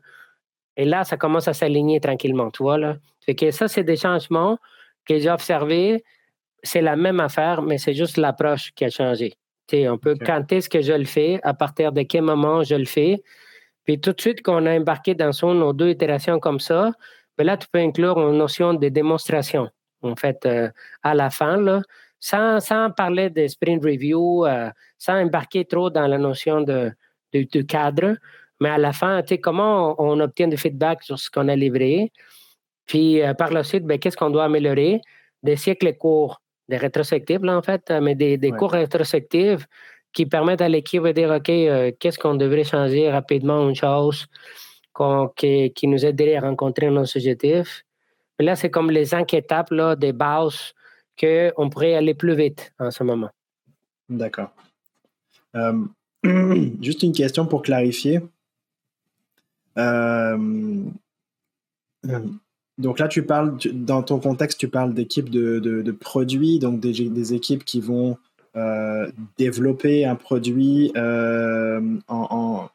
Et 0.76 0.84
là, 0.84 1.04
ça 1.04 1.16
commence 1.16 1.48
à 1.48 1.54
s'aligner 1.54 2.00
tranquillement, 2.00 2.50
tu 2.50 2.62
vois, 2.62 2.78
là. 2.78 2.96
Fait 3.24 3.34
que 3.34 3.50
ça, 3.50 3.68
c'est 3.68 3.84
des 3.84 3.96
changements 3.96 4.58
que 5.06 5.18
j'ai 5.18 5.30
observés. 5.30 6.04
C'est 6.62 6.82
la 6.82 6.96
même 6.96 7.20
affaire, 7.20 7.62
mais 7.62 7.78
c'est 7.78 7.94
juste 7.94 8.16
l'approche 8.16 8.72
qui 8.74 8.84
a 8.84 8.90
changé. 8.90 9.34
sais, 9.70 9.88
on 9.88 9.98
peut, 9.98 10.16
quand 10.24 10.50
est-ce 10.52 10.68
que 10.68 10.82
je 10.82 10.92
le 10.92 11.04
fais, 11.04 11.40
à 11.42 11.54
partir 11.54 11.92
de 11.92 12.02
quel 12.02 12.22
moment 12.22 12.62
je 12.62 12.74
le 12.74 12.84
fais, 12.84 13.22
puis 13.84 14.00
tout 14.00 14.12
de 14.12 14.20
suite 14.20 14.42
qu'on 14.42 14.66
a 14.66 14.76
embarqué 14.76 15.14
dans 15.14 15.32
son 15.32 15.60
ou 15.60 15.72
deux 15.72 15.90
itérations 15.90 16.38
comme 16.38 16.60
ça, 16.60 16.92
ben 17.36 17.44
là, 17.44 17.56
tu 17.56 17.66
peux 17.72 17.80
inclure 17.80 18.18
une 18.18 18.38
notion 18.38 18.74
de 18.74 18.88
démonstration, 18.88 19.68
en 20.02 20.16
fait, 20.16 20.44
euh, 20.46 20.68
à 21.02 21.14
la 21.14 21.30
fin, 21.30 21.56
là, 21.56 21.82
sans, 22.20 22.60
sans 22.60 22.90
parler 22.90 23.30
de 23.30 23.46
sprint 23.46 23.84
review, 23.84 24.46
euh, 24.46 24.70
sans 24.98 25.14
embarquer 25.14 25.64
trop 25.64 25.90
dans 25.90 26.06
la 26.06 26.18
notion 26.18 26.60
de, 26.60 26.92
de, 27.32 27.62
cadre, 27.62 28.16
mais 28.60 28.68
à 28.68 28.78
la 28.78 28.92
fin, 28.92 29.22
comment 29.42 29.94
on, 29.98 30.20
obtient 30.20 30.48
du 30.48 30.56
feedback 30.56 31.02
sur 31.02 31.18
ce 31.18 31.30
qu'on 31.30 31.48
a 31.48 31.56
livré, 31.56 32.12
puis 32.86 33.22
euh, 33.22 33.34
par 33.34 33.50
la 33.50 33.64
suite, 33.64 33.84
ben, 33.84 33.98
qu'est-ce 33.98 34.16
qu'on 34.16 34.30
doit 34.30 34.44
améliorer, 34.44 35.00
des 35.42 35.56
siècles 35.56 35.96
courts, 35.96 36.40
des 36.68 36.76
rétrospectives, 36.76 37.44
là, 37.44 37.56
en 37.56 37.62
fait, 37.62 37.90
mais 38.00 38.14
des, 38.14 38.38
des 38.38 38.52
cours 38.52 38.72
rétrospectives 38.72 39.66
qui 40.12 40.26
permettent 40.26 40.60
à 40.60 40.68
l'équipe 40.68 41.02
de 41.02 41.12
dire, 41.12 41.30
OK, 41.30 41.48
euh, 41.48 41.90
qu'est-ce 41.98 42.18
qu'on 42.18 42.34
devrait 42.34 42.64
changer 42.64 43.10
rapidement, 43.10 43.68
une 43.68 43.74
chose 43.74 44.26
qui, 45.36 45.72
qui, 45.72 45.86
nous 45.86 46.04
aiderait 46.04 46.36
à 46.36 46.40
rencontrer 46.40 46.90
nos 46.90 47.02
objectifs. 47.02 47.84
Là, 48.42 48.56
c'est 48.56 48.70
comme 48.70 48.90
les 48.90 49.06
cinq 49.06 49.34
étapes 49.34 49.70
là, 49.70 49.96
des 49.96 50.12
bases 50.12 50.74
qu'on 51.18 51.70
pourrait 51.70 51.94
aller 51.94 52.14
plus 52.14 52.34
vite 52.34 52.72
en 52.78 52.90
ce 52.90 53.04
moment. 53.04 53.30
D'accord. 54.08 54.50
Euh, 55.54 55.84
juste 56.82 57.02
une 57.02 57.12
question 57.12 57.46
pour 57.46 57.62
clarifier. 57.62 58.20
Euh, 59.78 60.36
donc 62.78 62.98
là, 62.98 63.08
tu 63.08 63.24
parles, 63.24 63.56
dans 63.72 64.02
ton 64.02 64.18
contexte, 64.18 64.58
tu 64.58 64.68
parles 64.68 64.94
d'équipes 64.94 65.30
de, 65.30 65.90
produits, 65.92 66.58
donc 66.58 66.80
des, 66.80 67.34
équipes 67.34 67.64
qui 67.64 67.80
vont 67.80 68.18
euh, 68.56 69.10
développer 69.38 70.04
un 70.04 70.16
produit 70.16 70.92
euh, 70.96 71.80
en, 72.08 72.68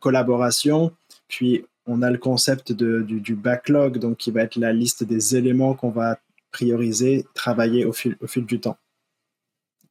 collaboration. 0.00 0.92
Puis 1.28 1.64
on 1.86 2.02
a 2.02 2.10
le 2.10 2.18
concept 2.18 2.72
du, 2.72 3.34
backlog, 3.34 3.98
donc 3.98 4.18
qui 4.18 4.30
va 4.30 4.42
être 4.42 4.56
la 4.56 4.72
liste 4.72 5.04
des 5.04 5.36
éléments 5.36 5.74
qu'on 5.74 5.90
va 5.90 6.18
prioriser, 6.52 7.26
travailler 7.34 7.84
au 7.84 7.92
fil, 7.92 8.16
au 8.20 8.26
fil 8.26 8.44
du 8.44 8.60
temps. 8.60 8.76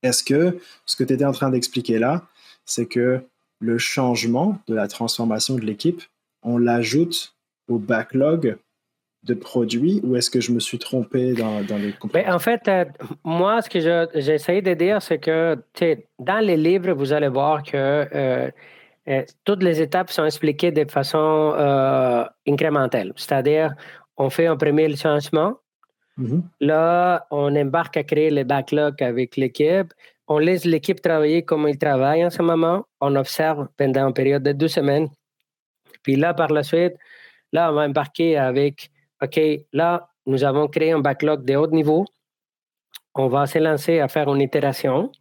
Est-ce 0.04 0.24
que 0.24 0.58
ce 0.86 0.96
que 0.96 1.04
tu 1.04 1.14
étais 1.14 1.26
en 1.26 1.32
train 1.32 1.50
d'expliquer 1.50 2.00
là, 2.00 2.28
c'est 2.66 2.86
que 2.86 3.22
le 3.60 3.78
changement 3.78 4.60
de 4.68 4.74
la 4.74 4.88
transformation 4.88 5.56
de 5.56 5.62
l'équipe, 5.62 6.02
on 6.44 6.58
l'ajoute 6.58 7.36
au 7.68 7.78
backlog 7.78 8.58
de 9.24 9.34
produits 9.36 10.02
ou 10.04 10.16
est-ce 10.16 10.32
que 10.32 10.42
je 10.42 10.52
me 10.52 10.60
suis 10.60 10.80
trompé 10.80 11.34
dans, 11.34 11.62
dans 11.64 11.78
les 11.78 11.94
ben, 12.12 12.34
En 12.34 12.40
fait, 12.40 12.68
euh, 12.68 12.86
moi, 13.24 13.62
ce 13.62 13.70
que 13.70 13.80
j'ai 13.80 14.34
essayé 14.34 14.64
de 14.64 14.74
dire, 14.74 15.02
c'est 15.02 15.20
que 15.20 15.58
dans 16.18 16.40
les 16.44 16.58
livres, 16.58 16.94
vous 16.94 17.14
allez 17.14 17.28
voir 17.28 17.62
que 17.62 18.08
euh, 18.14 18.50
toutes 19.44 19.64
les 19.64 19.82
étapes 19.82 20.12
sont 20.12 20.26
expliquées 20.26 20.72
de 20.72 20.90
façon 20.90 21.54
incrémentelle. 22.48 23.14
C'est-à-dire, 23.16 23.74
on 24.18 24.30
fait 24.30 24.48
un 24.48 24.58
premier 24.58 24.96
changement. 24.96 25.56
Mm-hmm. 26.18 26.42
Là, 26.60 27.26
on 27.32 27.56
embarque 27.56 27.98
à 27.98 28.04
créer 28.04 28.30
le 28.30 28.44
backlog 28.44 29.02
avec 29.02 29.38
l'équipe. 29.38 29.94
On 30.28 30.38
laisse 30.38 30.66
l'équipe 30.66 31.02
travailler 31.02 31.44
comme 31.44 31.68
il 31.68 31.78
travaille 31.78 32.26
en 32.26 32.30
ce 32.30 32.42
moment. 32.42 32.86
On 33.00 33.16
observe 33.16 33.68
pendant 33.78 34.08
une 34.08 34.14
période 34.14 34.44
de 34.44 34.52
deux 34.52 34.68
semaines. 34.68 35.10
Puis 36.04 36.16
là, 36.16 36.34
par 36.34 36.50
la 36.50 36.64
suite, 36.64 36.94
là, 37.52 37.72
on 37.72 37.76
va 37.76 37.86
embarquer 37.86 38.38
avec 38.38 38.92
OK, 39.22 39.40
là, 39.74 40.10
nous 40.26 40.44
avons 40.44 40.68
créé 40.68 40.92
un 40.92 41.00
backlog 41.00 41.46
de 41.46 41.56
haut 41.56 41.68
niveau. 41.68 42.06
On 43.16 43.28
va 43.28 43.46
se 43.46 43.60
lancer 43.60 44.00
à 44.00 44.08
faire 44.08 44.34
une 44.34 44.42
itération. 44.42 45.12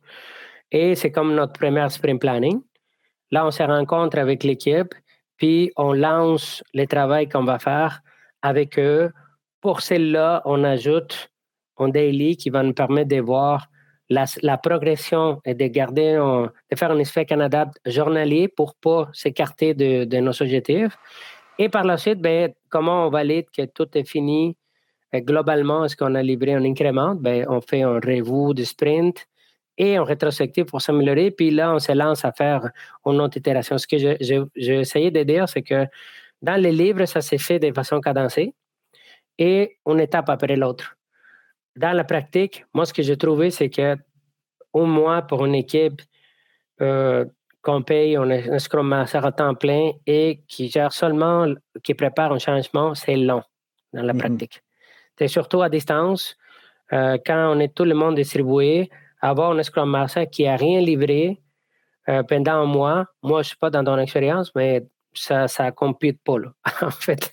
Et 0.71 0.95
c'est 0.95 1.11
comme 1.11 1.35
notre 1.35 1.55
premier 1.55 1.89
sprint 1.89 2.21
planning. 2.21 2.61
Là, 3.31 3.47
on 3.47 3.51
se 3.51 3.63
rencontre 3.63 4.19
avec 4.19 4.45
l'équipe, 4.45 4.95
puis 5.37 5.73
on 5.77 5.93
lance 5.93 6.63
le 6.75 6.87
travail 6.87 7.29
qu'on 7.29 7.45
va 7.45 7.59
faire 7.59 8.01
avec 8.43 8.79
eux. 8.79 9.13
Pour 9.61 9.81
celle-là, 9.81 10.43
on 10.45 10.65
ajoute 10.65 11.31
un 11.79 11.89
daily 11.89 12.37
qui 12.37 12.51
va 12.51 12.63
nous 12.63 12.75
permettre 12.75 13.09
de 13.09 13.21
voir 13.21 13.69
la, 14.11 14.59
progression 14.59 15.41
et 15.45 15.55
de 15.55 15.67
garder, 15.67 16.15
de 16.71 16.77
faire 16.77 16.91
un 16.91 16.99
effet 16.99 17.25
Canada 17.25 17.71
journalier 17.87 18.49
pour 18.49 18.75
pas 18.75 19.09
s'écarter 19.13 19.75
de, 19.75 20.21
nos 20.21 20.43
objectifs. 20.43 20.97
Et 21.59 21.69
par 21.69 21.85
la 21.85 21.97
suite, 21.97 22.21
ben, 22.21 22.53
comment 22.69 23.07
on 23.07 23.11
valide 23.11 23.47
que 23.57 23.67
tout 23.67 23.87
est 23.95 24.09
fini 24.09 24.57
euh, 25.15 25.21
globalement? 25.21 25.85
Est-ce 25.85 25.95
qu'on 25.95 26.15
a 26.15 26.23
livré 26.23 26.55
un 26.55 26.65
incrément? 26.65 27.15
Ben, 27.15 27.45
on 27.49 27.61
fait 27.61 27.83
un 27.83 27.97
review 27.97 28.55
de 28.55 28.65
sprint 28.65 29.27
et 29.77 29.97
un 29.97 30.05
rétrospective 30.05 30.65
pour 30.67 30.83
s'améliorer. 30.83 31.31
Puis 31.31 31.51
là, 31.51 31.75
on 31.75 31.79
se 31.79 31.93
lance 31.93 32.25
à 32.25 32.33
faire 32.33 32.71
une 33.07 33.21
autre 33.21 33.37
itération. 33.37 33.79
Ce 33.79 33.87
que 33.87 33.97
j'ai 33.99 34.81
essayé 34.81 35.11
de 35.11 35.23
dire, 35.23 35.49
c'est 35.49 35.63
que 35.63 35.87
dans 36.43 36.61
les 36.61 36.73
livres, 36.73 37.05
ça 37.07 37.21
s'est 37.21 37.39
fait 37.39 37.59
de 37.59 37.73
façon 37.73 38.01
cadencée 38.01 38.55
et 39.39 39.79
une 39.87 40.01
étape 40.01 40.29
après 40.29 40.57
l'autre. 40.57 40.97
Dans 41.77 41.93
la 41.93 42.05
pratique, 42.05 42.65
moi, 42.75 42.85
ce 42.85 42.93
que 42.93 43.03
j'ai 43.03 43.17
trouvé, 43.17 43.51
c'est 43.51 43.71
que 43.71 43.97
au 44.73 44.87
moins 44.87 45.23
pour 45.23 45.45
une 45.47 45.55
équipe, 45.55 46.03
euh, 46.81 47.25
qu'on 47.63 47.83
paye, 47.83 48.17
on 48.17 48.31
est 48.31 48.49
un 48.49 48.59
Scrum 48.59 48.89
Master 48.89 49.25
à 49.25 49.33
temps 49.33 49.55
plein 49.55 49.93
et 50.07 50.43
qui 50.49 50.71
gère 50.71 50.93
seulement, 50.93 51.47
qui 51.83 51.95
prépare 51.95 52.33
un 52.33 52.39
changement, 52.39 52.95
c'est 52.95 53.17
long 53.17 53.43
dans 53.93 54.03
la 54.03 54.13
mm-hmm. 54.13 54.19
pratique. 54.19 54.63
C'est 55.19 55.29
surtout 55.29 55.61
à 55.61 55.69
distance, 55.69 56.37
euh, 56.93 57.19
quand 57.25 57.55
on 57.55 57.61
est 57.61 57.75
tout 57.75 57.85
le 57.85 57.95
monde 57.95 58.15
distribué, 58.15 58.89
avoir 59.21 59.53
un 59.53 59.63
Scrum 59.63 59.91
Master 59.91 60.29
qui 60.29 60.45
n'a 60.45 60.57
rien 60.57 60.81
livré 60.81 61.41
euh, 62.09 62.23
pendant 62.23 62.53
un 62.53 62.65
mois, 62.65 63.07
moi, 63.23 63.43
je 63.43 63.47
ne 63.47 63.49
suis 63.49 63.57
pas 63.57 63.71
dans 63.71 63.85
ton 63.85 63.99
expérience, 63.99 64.53
mais 64.55 64.87
ça 65.13 65.47
ne 65.47 65.71
compute 65.71 66.21
pas, 66.25 66.37
en 66.83 66.91
fait. 66.91 67.33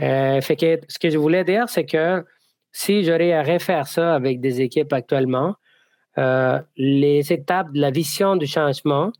Euh, 0.00 0.40
fait 0.40 0.56
que 0.56 0.80
ce 0.88 0.98
que 0.98 1.10
je 1.10 1.18
voulais 1.18 1.44
dire, 1.44 1.68
c'est 1.68 1.86
que 1.86 2.24
si 2.72 3.02
j'aurais 3.02 3.32
à 3.32 3.42
refaire 3.42 3.86
ça 3.86 4.14
avec 4.14 4.40
des 4.40 4.60
équipes 4.60 4.92
actuellement, 4.92 5.54
les 6.76 7.32
étapes 7.32 7.72
de 7.72 7.80
la 7.80 7.92
vision 7.92 8.34
du 8.34 8.46
changement, 8.46 9.12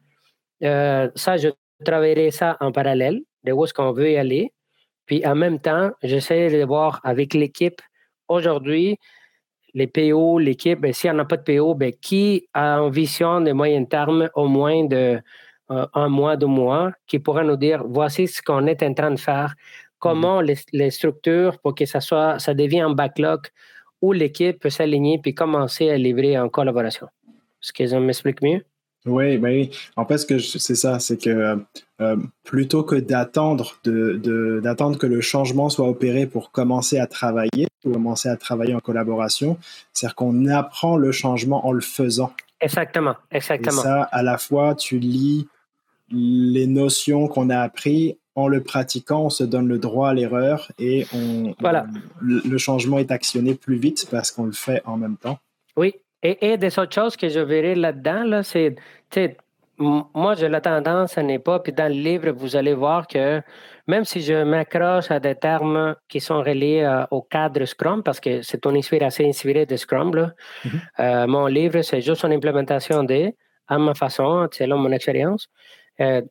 euh, 0.63 1.11
ça, 1.15 1.37
je 1.37 1.49
travaillerai 1.85 2.31
ça 2.31 2.57
en 2.61 2.73
parallèle 2.73 3.21
de 3.45 3.53
où 3.53 3.65
est-ce 3.65 3.75
qu'on 3.75 3.93
veut 3.93 4.11
y 4.11 4.17
aller. 4.17 4.53
Puis 5.07 5.25
en 5.27 5.35
même 5.35 5.61
temps, 5.61 5.91
j'essaie 6.03 6.51
de 6.51 6.65
voir 6.65 7.01
avec 7.05 7.35
l'équipe 7.35 7.81
aujourd'hui, 8.29 8.99
les 9.79 9.87
PO, 9.87 10.39
l'équipe, 10.39 10.81
ben, 10.81 10.93
s'il 10.93 11.11
n'y 11.11 11.17
en 11.17 11.21
a 11.21 11.25
pas 11.25 11.37
de 11.37 11.43
PO, 11.43 11.75
ben, 11.75 11.93
qui 12.01 12.49
a 12.53 12.79
une 12.79 12.91
vision 12.91 13.41
de 13.41 13.53
moyen 13.53 13.85
terme 13.85 14.29
au 14.35 14.49
moins 14.49 14.85
de 14.85 15.21
un 15.71 16.09
mois, 16.09 16.37
deux 16.37 16.47
mois, 16.47 16.93
qui 17.07 17.19
pourra 17.19 17.45
nous 17.45 17.57
dire 17.57 17.85
voici 17.87 18.27
ce 18.27 18.41
qu'on 18.41 18.67
est 18.67 18.83
en 18.83 18.95
train 18.95 19.11
de 19.11 19.21
faire, 19.21 19.55
comment 19.99 20.41
mhm. 20.41 20.55
les, 20.73 20.91
structures 20.91 21.59
pour 21.61 21.75
que 21.75 21.85
ça 21.85 22.01
soit, 22.01 22.39
ça 22.39 22.55
devienne 22.55 22.87
un 22.87 22.95
backlog 22.95 23.41
où 24.01 24.13
l'équipe 24.13 24.59
peut 24.61 24.71
s'aligner 24.71 25.19
puis 25.19 25.35
commencer 25.35 25.91
à 25.91 25.97
livrer 25.97 26.39
en 26.39 26.49
collaboration. 26.49 27.09
Est-ce 27.63 27.73
que 27.73 27.87
ça 27.87 28.01
m'explique 28.01 28.41
mieux? 28.43 28.65
Oui, 29.09 29.37
oui. 29.37 29.71
En 29.97 30.05
fait, 30.05 30.19
c'est 30.19 30.75
ça, 30.75 30.99
c'est 30.99 31.17
que 31.17 31.59
euh, 32.01 32.17
plutôt 32.45 32.83
que 32.83 32.95
d'attendre 32.95 33.75
de, 33.85 34.61
d'attendre 34.63 34.99
que 34.99 35.07
le 35.07 35.21
changement 35.21 35.69
soit 35.69 35.89
opéré 35.89 36.27
pour 36.27 36.51
commencer 36.51 36.99
à 36.99 37.07
travailler, 37.07 37.67
ou 37.85 37.93
commencer 37.93 38.29
à 38.29 38.37
travailler 38.37 38.75
en 38.75 38.81
collaboration, 38.81 39.59
c'est-à-dire 39.93 40.15
qu'on 40.15 40.47
apprend 40.47 40.97
le 40.97 41.13
changement 41.13 41.67
en 41.67 41.73
le 41.73 41.81
faisant. 41.81 42.33
Exactement, 42.61 43.17
exactement. 43.31 43.81
Et 43.81 43.85
ça, 43.85 44.03
à 44.03 44.23
la 44.23 44.39
fois, 44.39 44.75
tu 44.75 44.99
lis 44.99 45.49
les 46.11 46.67
notions 46.67 47.29
qu'on 47.29 47.51
a 47.51 47.59
apprises 47.59 48.15
en 48.35 48.47
le 48.47 48.63
pratiquant, 48.63 49.25
on 49.25 49.31
se 49.31 49.43
donne 49.43 49.67
le 49.67 49.79
droit 49.79 50.11
à 50.11 50.15
l'erreur 50.15 50.71
et 50.79 51.07
on, 51.13 51.57
voilà. 51.59 51.87
le 52.21 52.59
changement 52.59 53.01
est 53.01 53.11
actionné 53.11 53.55
plus 53.55 53.77
vite 53.77 54.07
parce 54.13 54.31
qu'on 54.31 54.45
le 54.45 54.53
fait 54.53 54.81
en 54.85 54.97
même 54.97 55.17
temps. 55.17 55.41
Oui, 55.77 55.95
et, 56.23 56.57
des 56.57 56.79
autres 56.79 56.95
choses 56.95 57.17
que 57.17 57.29
je 57.29 57.41
verrai 57.41 57.75
là-dedans, 57.75 58.25
là, 58.25 58.43
c'est, 58.43 58.75
moi, 59.79 60.35
j'ai 60.35 60.49
la 60.49 60.61
tendance 60.61 61.17
à 61.17 61.23
n'est 61.23 61.39
pas, 61.39 61.61
puis 61.61 61.73
dans 61.73 61.93
le 61.93 61.99
livre, 61.99 62.31
vous 62.31 62.57
allez 62.57 62.75
voir 62.75 63.07
que 63.07 63.41
même 63.87 64.05
si 64.05 64.21
je 64.21 64.43
m'accroche 64.43 65.11
à 65.11 65.21
des 65.21 65.37
termes 65.37 65.95
qui 66.09 66.21
sont 66.21 66.39
reliés 66.41 66.83
euh, 66.83 67.07
au 67.11 67.23
cadre 67.23 67.65
Scrum, 67.65 68.03
parce 68.03 68.21
que 68.21 68.43
c'est 68.43 68.67
une 68.67 68.77
inspiration 68.77 69.25
inspirée 69.27 69.67
de 69.67 69.77
Scrum, 69.77 70.15
là, 70.15 70.33
mm-hmm. 70.65 70.81
euh, 71.01 71.27
mon 71.27 71.47
livre, 71.47 71.81
c'est 71.83 72.01
juste 72.01 72.25
une 72.25 72.33
implémentation 72.33 73.05
de, 73.05 73.33
à 73.69 73.79
ma 73.79 73.95
façon, 73.95 74.49
selon 74.51 74.79
mon 74.79 74.91
expérience. 74.91 75.49
Euh, 76.01 76.23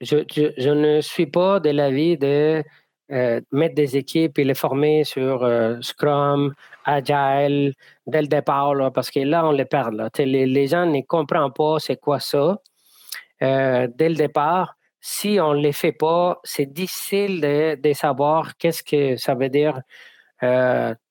je, 0.00 0.18
je, 0.32 0.52
je, 0.56 0.70
ne 0.70 1.00
suis 1.00 1.26
pas 1.26 1.58
de 1.58 1.70
l'avis 1.70 2.16
de 2.18 2.62
euh, 3.10 3.40
mettre 3.52 3.74
des 3.74 3.96
équipes 3.96 4.38
et 4.38 4.44
les 4.44 4.54
former 4.54 5.02
sur 5.02 5.42
euh, 5.42 5.78
Scrum, 5.80 6.52
Agile, 6.84 7.72
dès 8.06 8.20
le 8.20 8.28
départ, 8.28 8.74
parce 8.92 9.10
que 9.10 9.20
là, 9.20 9.46
on 9.46 9.52
les 9.52 9.64
perd. 9.64 9.94
Là. 9.94 10.10
Les, 10.18 10.44
les, 10.44 10.66
gens 10.66 10.84
ne 10.84 11.00
comprennent 11.00 11.52
pas 11.54 11.78
c'est 11.78 11.96
quoi 11.96 12.20
ça. 12.20 12.60
Euh, 13.42 13.88
dès 13.94 14.10
le 14.10 14.14
départ, 14.14 14.76
si 15.00 15.38
on 15.40 15.54
ne 15.54 15.60
les 15.60 15.72
fait 15.72 15.92
pas, 15.92 16.38
c'est 16.44 16.66
difficile 16.66 17.40
de, 17.40 17.80
de 17.80 17.92
savoir 17.94 18.58
qu'est-ce 18.58 18.82
que 18.82 19.16
ça 19.16 19.34
veut 19.34 19.48
dire 19.48 19.80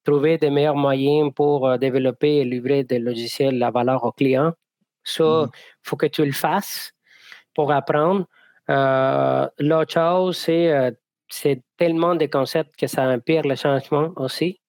trouver 0.04 0.38
des 0.38 0.51
meilleurs 0.51 0.75
moyens 0.75 1.34
pour 1.34 1.77
développer 1.80 2.38
et 2.38 2.46
livrer 2.46 2.84
des 2.84 3.00
logiciels 3.00 3.62
à 3.62 3.72
valeur 3.72 4.04
aux 4.06 4.12
clients. 4.12 4.54
Ça, 5.04 5.24
il 5.24 5.48
mm. 5.48 5.51
faut 5.82 5.96
que 5.98 6.06
tu 6.06 6.24
le 6.24 6.32
fasses 6.32 6.94
pour 7.56 7.72
apprendre. 7.72 8.25
L'autre 8.70 9.94
chose, 9.94 10.38
c'est 10.38 10.96
c'est 11.30 11.62
tellement 11.78 12.16
de 12.16 12.26
concepts 12.26 12.76
que 12.78 12.88
ça 12.88 13.04
empire 13.10 13.44
le 13.44 13.56
changement 13.56 14.12
aussi, 14.16 14.60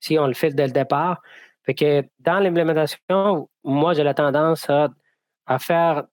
si 0.00 0.18
on 0.18 0.26
le 0.26 0.34
fait 0.34 0.50
dès 0.50 0.66
le 0.66 0.72
départ. 0.72 1.22
Fait 1.64 1.74
que 1.74 2.04
dans 2.18 2.40
l'implémentation, 2.40 3.48
moi, 3.64 3.94
j'ai 3.94 4.02
la 4.02 4.14
tendance 4.14 4.68
à, 4.70 5.58
faire 5.58 6.04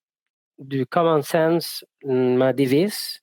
du 0.58 0.86
common 0.86 1.22
sense 1.22 1.86
ma 2.04 2.54
devise 2.54 3.22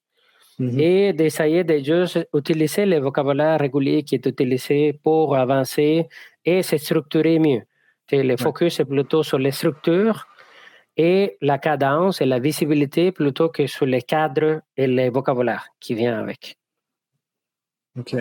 mm-hmm. 0.60 0.80
et 0.80 1.12
d'essayer 1.14 1.64
de 1.64 1.78
juste 1.78 2.28
utiliser 2.34 2.84
le 2.84 2.98
vocabulaire 2.98 3.58
régulier 3.58 4.02
qui 4.02 4.16
est 4.16 4.26
utilisé 4.26 4.92
pour 4.92 5.36
avancer 5.36 6.08
et 6.44 6.62
se 6.62 6.76
structurer 6.76 7.38
mieux. 7.38 7.62
le 8.10 8.36
focus 8.36 8.80
est 8.80 8.84
plutôt 8.84 9.22
sur 9.22 9.38
les 9.38 9.52
structures 9.52 10.26
et 10.96 11.38
la 11.40 11.58
cadence 11.58 12.20
et 12.20 12.26
la 12.26 12.38
visibilité 12.38 13.12
plutôt 13.12 13.48
que 13.48 13.66
sur 13.66 13.86
les 13.86 14.02
cadres 14.02 14.60
et 14.76 14.86
les 14.86 15.08
vocabulaires 15.08 15.68
qui 15.80 15.94
viennent 15.94 16.14
avec. 16.14 16.58
Ok. 17.98 18.16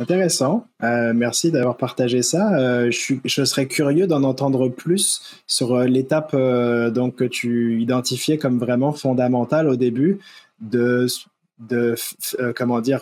Intéressant. 0.00 0.66
Euh, 0.84 1.12
merci 1.12 1.50
d'avoir 1.50 1.76
partagé 1.76 2.22
ça. 2.22 2.56
Euh, 2.56 2.90
je, 2.90 3.44
serais 3.44 3.66
curieux 3.66 4.06
d'en 4.06 4.22
entendre 4.22 4.68
plus 4.68 5.40
sur 5.48 5.74
euh, 5.74 5.86
l'étape 5.86 6.36
donc 6.92 7.16
que 7.16 7.24
tu 7.24 7.82
identifiais 7.82 8.38
comme 8.38 8.58
vraiment 8.58 8.92
fondamentale 8.92 9.68
au 9.68 9.74
début 9.74 10.20
de, 10.60 11.06
de 11.58 11.96
comment 12.54 12.80
dire 12.80 13.00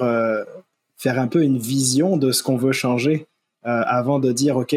faire 0.96 1.18
un 1.18 1.28
peu 1.28 1.42
une 1.42 1.58
vision 1.58 2.16
de 2.16 2.32
ce 2.32 2.42
qu'on 2.42 2.56
veut 2.56 2.72
changer 2.72 3.26
avant 3.62 4.18
de 4.18 4.32
dire 4.32 4.56
ok 4.56 4.74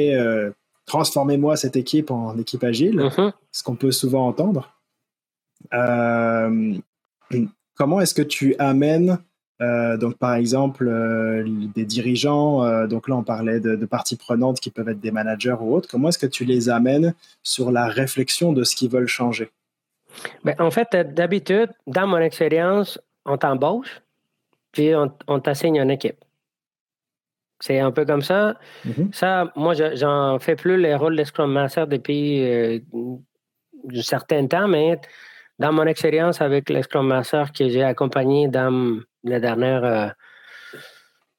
transformez-moi 0.86 1.56
cette 1.56 1.76
équipe 1.76 2.10
en 2.10 2.38
équipe 2.38 2.64
agile, 2.64 2.98
mm-hmm. 3.00 3.32
ce 3.52 3.64
qu'on 3.64 3.76
peut 3.76 3.92
souvent 3.92 4.28
entendre. 4.28 4.74
comment 7.76 8.02
est-ce 8.02 8.14
que 8.14 8.22
tu 8.22 8.56
amènes 8.58 9.20
euh, 9.62 9.98
donc, 9.98 10.18
par 10.18 10.36
exemple, 10.36 10.88
euh, 10.88 11.44
des 11.76 11.84
dirigeants, 11.84 12.64
euh, 12.64 12.88
donc 12.88 13.10
là, 13.10 13.16
on 13.16 13.24
parlait 13.24 13.60
de, 13.60 13.86
parties 13.86 14.16
prenantes 14.16 14.60
qui 14.60 14.70
peuvent 14.70 14.88
être 14.88 15.02
des 15.02 15.12
managers 15.12 15.58
ou 15.60 15.76
autres. 15.76 15.90
Comment 15.90 16.10
est-ce 16.10 16.20
que 16.20 16.26
tu 16.26 16.46
les 16.46 16.70
amènes 16.70 17.14
sur 17.44 17.72
la 17.72 17.88
réflexion 17.88 18.54
de 18.54 18.64
ce 18.64 18.76
qu'ils 18.76 18.90
veulent 18.90 19.08
changer? 19.08 19.52
Ben, 20.44 20.56
en 20.60 20.72
fait, 20.72 20.96
d'habitude, 21.14 21.70
dans 21.88 22.08
mon 22.08 22.18
expérience, 22.18 23.00
on 23.26 23.38
t'embauche, 23.38 24.02
puis 24.72 24.94
on, 24.96 25.40
t'assigne 25.40 25.78
une 25.78 25.92
équipe. 25.92 26.24
C'est 27.60 27.80
un 27.80 27.92
peu 27.92 28.06
comme 28.06 28.22
ça. 28.22 28.56
Mm-hmm. 28.88 29.14
Ça, 29.14 29.52
moi, 29.56 29.74
j'en 29.74 30.40
fais 30.40 30.56
plus 30.56 30.82
le 30.82 30.96
rôle 30.96 31.18
de 31.18 31.24
Scrum 31.26 31.52
Master 31.52 31.88
depuis 31.88 32.42
un 32.44 34.02
certain 34.02 34.48
temps, 34.48 34.70
mais 34.70 35.00
dans 35.60 35.74
mon 35.74 35.86
expérience 35.86 36.42
avec 36.42 36.70
les 36.70 36.82
que 36.84 37.70
j'ai 37.70 37.84
accompagné 37.84 38.48
dans 38.48 39.00
les 39.24 39.40
dernières 39.40 40.16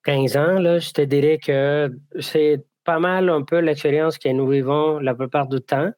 15 0.05 0.37
euh, 0.37 0.41
ans, 0.41 0.59
là, 0.61 0.79
je 0.79 0.91
te 0.93 1.01
dirais 1.01 1.39
que 1.39 1.91
c'est 2.21 2.63
pas 2.85 2.99
mal 2.99 3.31
un 3.31 3.43
peu 3.43 3.59
l'expérience 3.61 4.19
que 4.19 4.29
nous 4.29 4.47
vivons 4.47 4.99
la 4.99 5.15
plupart 5.15 5.49
du 5.49 5.61
temps. 5.61 5.91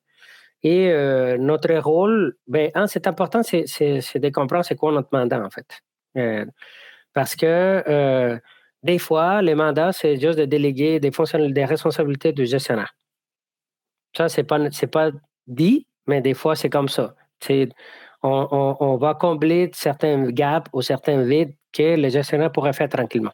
Et 0.62 0.90
euh, 0.92 1.36
notre 1.38 1.74
rôle, 1.78 2.36
ben, 2.46 2.70
c'est 2.86 3.08
important, 3.08 3.42
c'est, 3.42 3.64
de 3.64 4.28
comprendre 4.28 4.64
c'est 4.64 4.76
quoi 4.76 4.92
notre 4.92 5.08
mandat, 5.10 5.44
en 5.44 5.50
fait. 5.50 5.80
Euh, 6.16 6.46
parce 7.12 7.34
que 7.34 8.40
des 8.84 8.98
fois, 8.98 9.42
les 9.42 9.56
mandats, 9.56 9.92
c'est 9.92 10.18
juste 10.20 10.38
de 10.38 10.44
déléguer 10.44 11.00
des, 11.00 11.10
des 11.50 11.64
responsabilités 11.64 12.32
du 12.32 12.46
gestionnaire. 12.46 12.94
Ça, 14.16 14.28
c'est 14.28 14.44
pas, 14.44 14.58
pas 14.92 15.10
dit, 15.46 15.86
mais 16.06 16.20
des 16.20 16.34
fois, 16.34 16.54
c'est 16.54 16.70
comme 16.70 16.88
ça. 16.88 17.14
On, 18.22 18.96
va 19.00 19.14
combler 19.14 19.70
certains 19.74 20.30
gaps 20.30 20.70
ou 20.72 20.82
certains 20.82 21.22
vides 21.22 21.54
que 21.72 21.96
le 21.96 22.08
gestionnaire 22.08 22.52
pourrait 22.52 22.72
faire 22.72 22.88
tranquillement. 22.88 23.32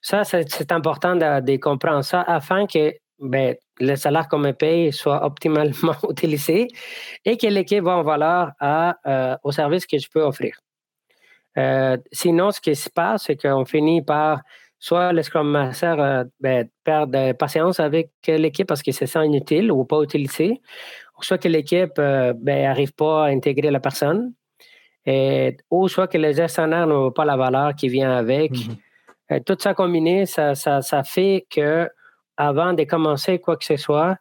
Ça, 0.00 0.24
c'est 0.24 0.72
important 0.72 1.16
de, 1.16 1.56
comprendre 1.56 2.02
ça 2.02 2.22
afin 2.22 2.66
que 2.66 2.94
ben, 3.18 3.56
le 3.80 3.96
salaire 3.96 4.28
qu'on 4.28 4.38
me 4.38 4.52
paye 4.52 4.92
soit 4.92 5.24
optimalement 5.24 5.96
utilisé 6.10 6.68
et 7.24 7.36
que 7.36 7.46
l'équipe 7.46 7.84
va 7.84 7.96
en 7.96 8.02
valeur 8.02 8.52
au 9.42 9.52
service 9.52 9.86
que 9.86 9.98
je 9.98 10.08
peux 10.08 10.22
offrir. 10.22 10.56
Euh, 11.56 11.96
sinon, 12.12 12.50
ce 12.50 12.60
qui 12.60 12.74
se 12.74 12.90
passe, 12.90 13.24
c'est 13.26 13.36
qu'on 13.36 13.64
finit 13.64 14.02
par 14.02 14.40
soit 14.78 15.12
le 15.12 15.22
Scrum 15.22 15.50
Master 15.50 16.00
euh, 16.00 16.24
ben, 16.40 16.68
patience 17.38 17.80
avec 17.80 18.10
l'équipe 18.26 18.66
parce 18.66 18.82
qu'il 18.82 18.94
se 18.94 19.06
sent 19.06 19.24
inutile 19.24 19.72
ou 19.72 19.84
pas 19.84 20.02
utilisé, 20.02 20.60
soit 21.24 21.38
que 21.38 21.48
l'équipe 21.48 21.98
n'arrive 21.98 22.38
ben, 22.42 22.96
pas 22.96 23.26
à 23.26 23.28
intégrer 23.28 23.70
la 23.70 23.80
personne, 23.80 24.32
et, 25.06 25.56
ou 25.70 25.88
soit 25.88 26.08
que 26.08 26.18
les 26.18 26.34
gestionnaires 26.34 26.86
n'ont 26.86 27.10
pas 27.10 27.24
la 27.24 27.36
valeur 27.36 27.74
qui 27.74 27.88
vient 27.88 28.16
avec. 28.16 28.52
Mhm. 28.52 29.40
tout 29.44 29.56
ça 29.58 29.74
combiné, 29.74 30.26
ça, 30.26 30.54
ça, 30.54 30.82
ça, 30.82 31.02
fait 31.02 31.46
que 31.50 31.88
avant 32.36 32.72
de 32.72 32.84
commencer 32.84 33.38
quoi 33.38 33.56
que 33.56 33.64
ce 33.64 33.76
soit, 33.76 34.16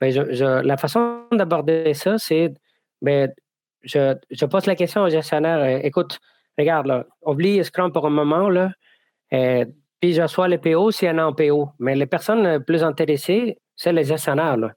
ben 0.00 0.12
je, 0.12 0.62
la 0.62 0.76
façon 0.76 1.24
d'aborder 1.32 1.92
ça, 1.94 2.18
c'est 2.18 2.54
ben, 3.02 3.32
je, 3.82 4.14
je, 4.30 4.46
pose 4.46 4.66
la 4.66 4.74
question 4.74 5.02
au 5.02 5.08
gestionnaire 5.08 5.58
euh, 5.58 5.80
écoute, 5.82 6.18
regarde, 6.56 6.86
là, 6.86 7.06
oublie 7.22 7.62
Scrum 7.64 7.92
pour 7.92 8.06
un 8.06 8.10
moment, 8.10 8.48
là, 8.48 8.70
et, 9.30 9.66
puis 10.00 10.12
je 10.12 10.22
reçois 10.22 10.48
les 10.48 10.58
PO 10.58 10.90
s'il 10.90 11.08
y 11.08 11.10
en 11.10 11.18
a 11.18 11.24
en 11.24 11.32
PO. 11.32 11.70
Mais 11.78 11.96
les 11.96 12.06
personnes 12.06 12.62
plus 12.64 12.84
intéressées, 12.84 13.58
c'est 13.74 13.92
les 13.92 14.04
gestionnaires. 14.04 14.56
Là. 14.56 14.72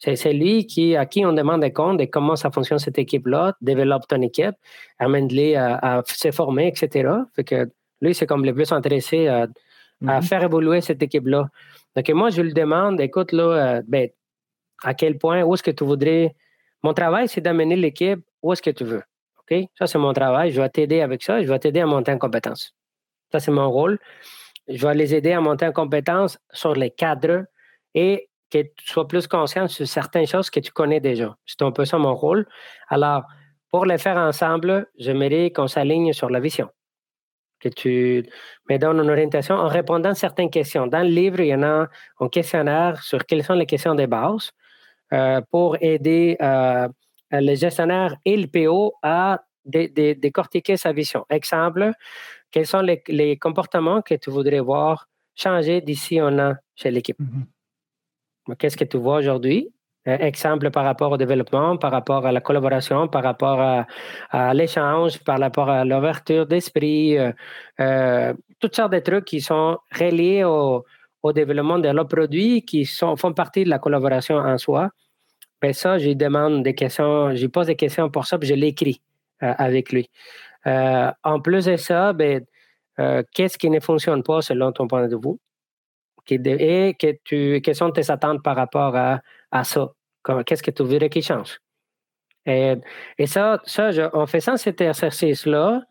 C'est 0.00 0.32
lui 0.32 0.66
qui, 0.66 0.96
à 0.96 1.04
qui 1.04 1.26
on 1.26 1.32
demande 1.32 1.60
des 1.60 1.72
comptes 1.72 1.98
de 1.98 2.06
comment 2.06 2.34
ça 2.34 2.50
fonctionne 2.50 2.78
cette 2.78 2.98
équipe-là, 2.98 3.54
développe 3.60 4.06
ton 4.08 4.22
équipe, 4.22 4.54
amène-les 4.98 5.56
à, 5.56 6.02
se 6.06 6.30
former, 6.30 6.68
etc. 6.68 7.10
Fait 7.36 7.44
que 7.44 7.70
lui, 8.00 8.14
c'est 8.14 8.26
comme 8.26 8.44
le 8.44 8.54
plus 8.54 8.72
intéressé 8.72 9.28
à, 9.28 9.46
mm-hmm. 10.02 10.22
faire 10.22 10.42
évoluer 10.42 10.80
cette 10.80 11.02
équipe-là. 11.02 11.50
Donc, 11.94 12.08
moi, 12.10 12.30
je 12.30 12.40
lui 12.40 12.54
demande, 12.54 12.98
écoute, 13.00 13.32
là, 13.32 13.42
euh, 13.42 13.82
ben, 13.86 14.08
à 14.82 14.94
quel 14.94 15.18
point, 15.18 15.42
où 15.42 15.52
est-ce 15.54 15.62
que 15.62 15.70
tu 15.70 15.84
voudrais. 15.84 16.34
Mon 16.82 16.94
travail, 16.94 17.28
c'est 17.28 17.42
d'amener 17.42 17.76
l'équipe 17.76 18.20
où 18.42 18.52
est-ce 18.54 18.62
que 18.62 18.70
tu 18.70 18.84
veux. 18.84 19.02
OK? 19.40 19.68
Ça, 19.78 19.86
c'est 19.86 19.98
mon 19.98 20.14
travail. 20.14 20.50
Je 20.50 20.62
vais 20.62 20.68
t'aider 20.70 21.02
avec 21.02 21.22
ça. 21.22 21.42
Je 21.42 21.46
vais 21.46 21.58
t'aider 21.58 21.80
à 21.80 21.86
monter 21.86 22.12
en 22.12 22.18
compétence. 22.18 22.74
Ça, 23.32 23.38
c'est 23.38 23.50
mon 23.50 23.70
rôle. 23.70 23.98
Je 24.66 24.86
vais 24.86 24.94
les 24.94 25.14
aider 25.14 25.32
à 25.32 25.40
monter 25.40 25.66
en 25.66 25.72
compétence 25.72 26.38
sur 26.52 26.74
les 26.74 26.90
cadres 26.90 27.44
et 27.94 28.29
que 28.50 28.62
tu 28.62 28.86
sois 28.86 29.06
plus 29.06 29.26
conscient 29.26 29.68
sur 29.68 29.86
certaines 29.86 30.26
choses 30.26 30.50
que 30.50 30.60
tu 30.60 30.72
connais 30.72 31.00
déjà. 31.00 31.36
C'est 31.46 31.62
un 31.62 31.70
peu 31.70 31.84
ça 31.84 31.98
mon 31.98 32.14
rôle. 32.14 32.46
Alors, 32.88 33.24
pour 33.70 33.86
les 33.86 33.98
faire 33.98 34.16
ensemble, 34.16 34.88
j'aimerais 34.98 35.50
qu'on 35.52 35.68
s'aligne 35.68 36.12
sur 36.12 36.28
la 36.28 36.40
vision. 36.40 36.68
Que 37.60 37.68
tu 37.68 38.26
me 38.68 38.78
donnes 38.78 39.00
une 39.00 39.10
orientation 39.10 39.54
en 39.54 39.68
répondant 39.68 40.10
à 40.10 40.14
certaines 40.14 40.50
questions. 40.50 40.86
Dans 40.86 41.02
le 41.02 41.10
livre, 41.10 41.40
il 41.40 41.48
y 41.48 41.54
en 41.54 41.62
a 41.62 41.88
un 42.20 42.28
questionnaire 42.28 43.02
sur 43.02 43.24
quelles 43.26 43.44
sont 43.44 43.54
les 43.54 43.66
questions 43.66 43.94
de 43.94 44.06
base 44.06 44.50
euh, 45.12 45.40
pour 45.50 45.76
aider 45.80 46.36
euh, 46.40 46.88
les 47.32 47.56
gestionnaires 47.56 48.16
et 48.24 48.36
le 48.36 48.46
PO 48.46 48.94
à 49.02 49.44
décortiquer 49.64 50.76
sa 50.76 50.92
vision. 50.92 51.26
Exemple, 51.28 51.92
quels 52.50 52.66
sont 52.66 52.80
les, 52.80 53.36
comportements 53.36 54.02
que 54.02 54.14
tu 54.14 54.30
voudrais 54.30 54.60
voir 54.60 55.06
changer 55.36 55.80
d'ici 55.80 56.18
un 56.18 56.38
an 56.38 56.54
chez 56.74 56.90
l'équipe? 56.90 57.20
Mm-hmm. 57.20 57.59
Qu'est-ce 58.58 58.76
que 58.76 58.84
tu 58.84 58.98
vois 58.98 59.18
aujourd'hui? 59.18 59.72
Euh, 60.08 60.16
exemple 60.18 60.70
par 60.70 60.84
rapport 60.84 61.12
au 61.12 61.18
développement, 61.18 61.76
par 61.76 61.90
rapport 61.90 62.24
à 62.24 62.32
la 62.32 62.40
collaboration, 62.40 63.06
par 63.06 63.22
rapport 63.22 63.60
à, 64.30 64.54
l'échange, 64.54 65.22
par 65.24 65.38
rapport 65.38 65.68
à 65.68 65.84
l'ouverture 65.84 66.46
d'esprit, 66.46 67.18
euh, 67.18 67.32
euh, 67.80 68.32
toutes 68.60 68.74
sortes 68.76 68.92
de 68.92 69.00
trucs 69.00 69.26
qui 69.26 69.42
sont 69.42 69.78
reliés 69.92 70.44
au, 70.44 70.84
développement 71.34 71.78
de 71.78 71.88
leurs 71.90 72.08
produits, 72.08 72.62
qui 72.64 72.86
font 72.86 73.34
partie 73.34 73.64
de 73.64 73.68
la 73.68 73.78
collaboration 73.78 74.36
en 74.36 74.56
soi. 74.56 74.90
Ben 75.60 75.74
ça, 75.74 75.98
je 75.98 76.12
demande 76.12 76.62
des 76.62 76.74
questions, 76.74 77.34
je 77.34 77.46
pose 77.46 77.66
des 77.66 77.76
questions 77.76 78.08
pour 78.10 78.24
ça, 78.26 78.38
puis 78.38 78.48
je 78.48 78.54
l'écris 78.54 79.02
avec 79.40 79.92
lui. 79.92 80.08
en 80.64 81.40
plus 81.42 81.66
de 81.66 81.76
ça, 81.76 82.14
ben, 82.14 82.44
qu'est-ce 83.34 83.58
qui 83.58 83.68
ne 83.68 83.80
fonctionne 83.80 84.22
pas 84.22 84.40
selon 84.40 84.72
ton 84.72 84.88
point 84.88 85.06
de 85.08 85.16
vue? 85.16 85.38
Et 86.34 86.94
que 86.98 87.16
tu, 87.24 87.60
quelles 87.62 87.74
sont 87.74 87.90
tes 87.90 88.10
attentes 88.10 88.42
par 88.42 88.56
rapport 88.56 88.96
à, 88.96 89.20
à 89.50 89.64
ça? 89.64 89.92
Qu'est-ce 90.46 90.62
que 90.62 90.70
tu 90.70 90.82
voudrais 90.82 91.08
qu'il 91.08 91.22
change? 91.22 91.60
Et, 92.46 92.76
ça, 93.26 93.60
ça 93.64 93.90
en 94.12 94.26
faisant 94.26 94.56
cet 94.56 94.80
exercice-là, 94.80 95.82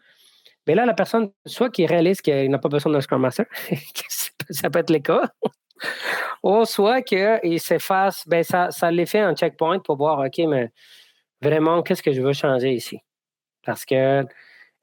mais 0.68 0.76
là, 0.76 0.86
la 0.86 0.94
personne, 0.94 1.32
soit 1.46 1.70
qui 1.70 1.86
réalise 1.86 2.22
qu'il 2.22 2.50
n'a 2.50 2.60
pas 2.60 2.70
besoin 2.70 2.92
d'un 2.92 3.02
Scrum 3.02 3.22
Master, 3.22 3.46
ça 4.50 4.70
peut 4.70 4.80
être 4.80 4.92
le 4.92 5.00
cas, 5.00 5.22
ou 6.44 6.66
soit 6.66 7.02
qu'il 7.02 7.60
s'efface, 7.60 8.28
ben 8.28 8.44
ça, 8.44 8.72
ça 8.72 8.92
les 8.92 9.06
fait 9.06 9.20
un 9.20 9.36
checkpoint 9.36 9.80
pour 9.80 9.98
voir, 9.98 10.20
OK, 10.20 10.38
mais 10.48 10.70
vraiment, 11.42 11.82
qu'est-ce 11.82 12.04
que 12.04 12.12
je 12.12 12.22
veux 12.22 12.34
changer 12.34 12.74
ici? 12.74 13.00
Parce 13.66 13.86
que 13.86 14.26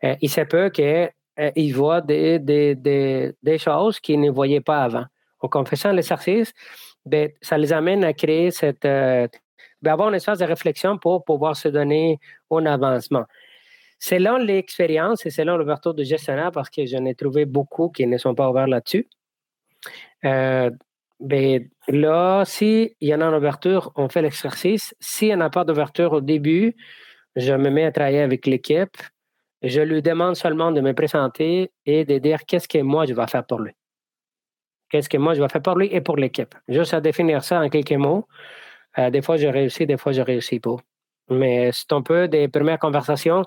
euh, 0.05 0.17
il 0.21 0.31
se 0.31 0.43
peut 0.43 0.71
qu'il 0.71 1.11
euh, 1.39 1.73
voit 1.73 2.01
des, 2.01 2.39
des, 2.39 2.75
des, 2.75 3.33
des 3.43 3.59
choses 3.59 4.01
qu'il 4.01 4.21
ne 4.21 4.31
voyait 4.31 4.61
pas 4.61 4.83
avant. 4.83 5.05
Donc, 5.47 5.55
en 5.55 5.65
faisant 5.65 5.93
l'exercice, 5.93 6.53
ben, 7.05 7.31
ça 7.41 7.57
les 7.57 7.73
amène 7.73 8.03
à 8.03 8.13
créer 8.13 8.51
cette. 8.51 8.85
Euh, 8.85 9.29
ben, 9.81 9.93
avoir 9.93 10.09
une 10.09 10.17
espace 10.17 10.41
de 10.41 10.45
réflexion 10.45 10.99
pour 10.99 11.25
pouvoir 11.25 11.55
se 11.55 11.69
donner 11.69 12.19
un 12.51 12.67
avancement. 12.67 13.27
Selon 14.01 14.39
l'expérience 14.39 15.25
et 15.25 15.31
selon 15.31 15.57
l'ouverture 15.57 15.95
de 15.95 16.03
gestionnaire, 16.03 16.51
parce 16.51 16.69
que 16.69 16.85
j'en 16.85 17.05
ai 17.05 17.15
trouvé 17.15 17.45
beaucoup 17.45 17.91
qui 17.91 18.09
ne 18.09 18.19
sont 18.19 18.35
pas 18.35 18.51
ouverts 18.51 18.67
là-dessus, 18.67 19.09
euh, 20.25 20.69
ben, 21.21 21.69
là, 21.87 22.45
s'il 22.45 22.91
y 23.01 23.15
en 23.15 23.21
a 23.21 23.27
une 23.27 23.37
ouverture, 23.37 23.93
on 23.95 24.09
fait 24.09 24.23
l'exercice. 24.23 24.97
S'il 24.99 25.29
n'y 25.29 25.35
en 25.35 25.43
a 25.43 25.51
pas 25.51 25.65
d'ouverture 25.65 26.13
au 26.13 26.21
début, 26.21 26.75
je 27.37 27.53
me 27.53 27.71
mets 27.71 27.85
à 27.85 27.93
travailler 27.93 28.23
avec 28.23 28.47
l'équipe. 28.47 28.97
Je 29.63 29.81
lui 29.81 30.03
demande 30.03 30.35
seulement 30.35 30.73
de 30.73 30.81
me 30.81 30.93
présenter 30.93 31.71
et 31.85 32.05
de 32.05 32.19
dire 32.19 32.41
qu'est-ce 32.47 32.67
que 32.67 32.79
moi 32.83 33.07
je 33.07 33.15
vais 33.15 33.29
faire 33.29 33.47
pour 33.47 33.61
lui 33.61 33.75
qu'est-ce 34.91 35.09
que 35.09 35.19
moi 35.19 35.35
je 35.35 35.43
vais 35.43 35.49
faire 35.49 35.63
pour 35.63 35.77
lui 35.77 35.89
et 35.93 36.01
pour 36.01 36.17
l'équipe. 36.17 36.55
Juste 36.69 36.95
à 36.95 37.01
définir 37.01 37.45
ça 37.45 37.61
en 37.61 37.69
quelques 37.69 37.93
mots. 37.93 38.27
Euh, 38.99 39.11
des 39.11 39.23
fois, 39.23 39.37
je 39.37 39.47
réussis, 39.47 39.87
des 39.87 39.97
fois, 39.97 40.13
je 40.13 40.23
réussis 40.23 40.61
pas. 40.61 40.77
Mais 41.29 41.71
c'est 41.73 41.93
un 41.93 42.03
peu 42.03 42.29
des 42.29 42.49
premières 42.49 42.79
conversations. 42.79 43.43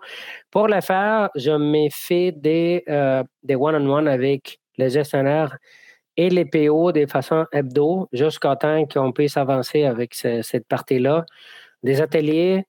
Pour 0.52 0.68
le 0.68 0.82
faire, 0.82 1.30
je 1.36 1.52
me 1.52 1.90
fais 1.92 2.32
des, 2.32 2.84
euh, 2.90 3.24
des 3.44 3.56
one-on-one 3.56 4.08
avec 4.08 4.60
les 4.78 4.90
gestionnaires 4.90 5.58
et 6.18 6.30
les 6.30 6.46
PO 6.46 6.92
de 6.92 7.06
façon 7.06 7.46
hebdo 7.54 8.10
jusqu'à 8.12 8.56
temps 8.58 8.86
qu'on 8.86 9.12
puisse 9.14 9.38
avancer 9.38 9.86
avec 9.86 10.14
cette 10.14 10.68
partie-là. 10.68 11.26
Des 11.84 12.02
ateliers, 12.02 12.66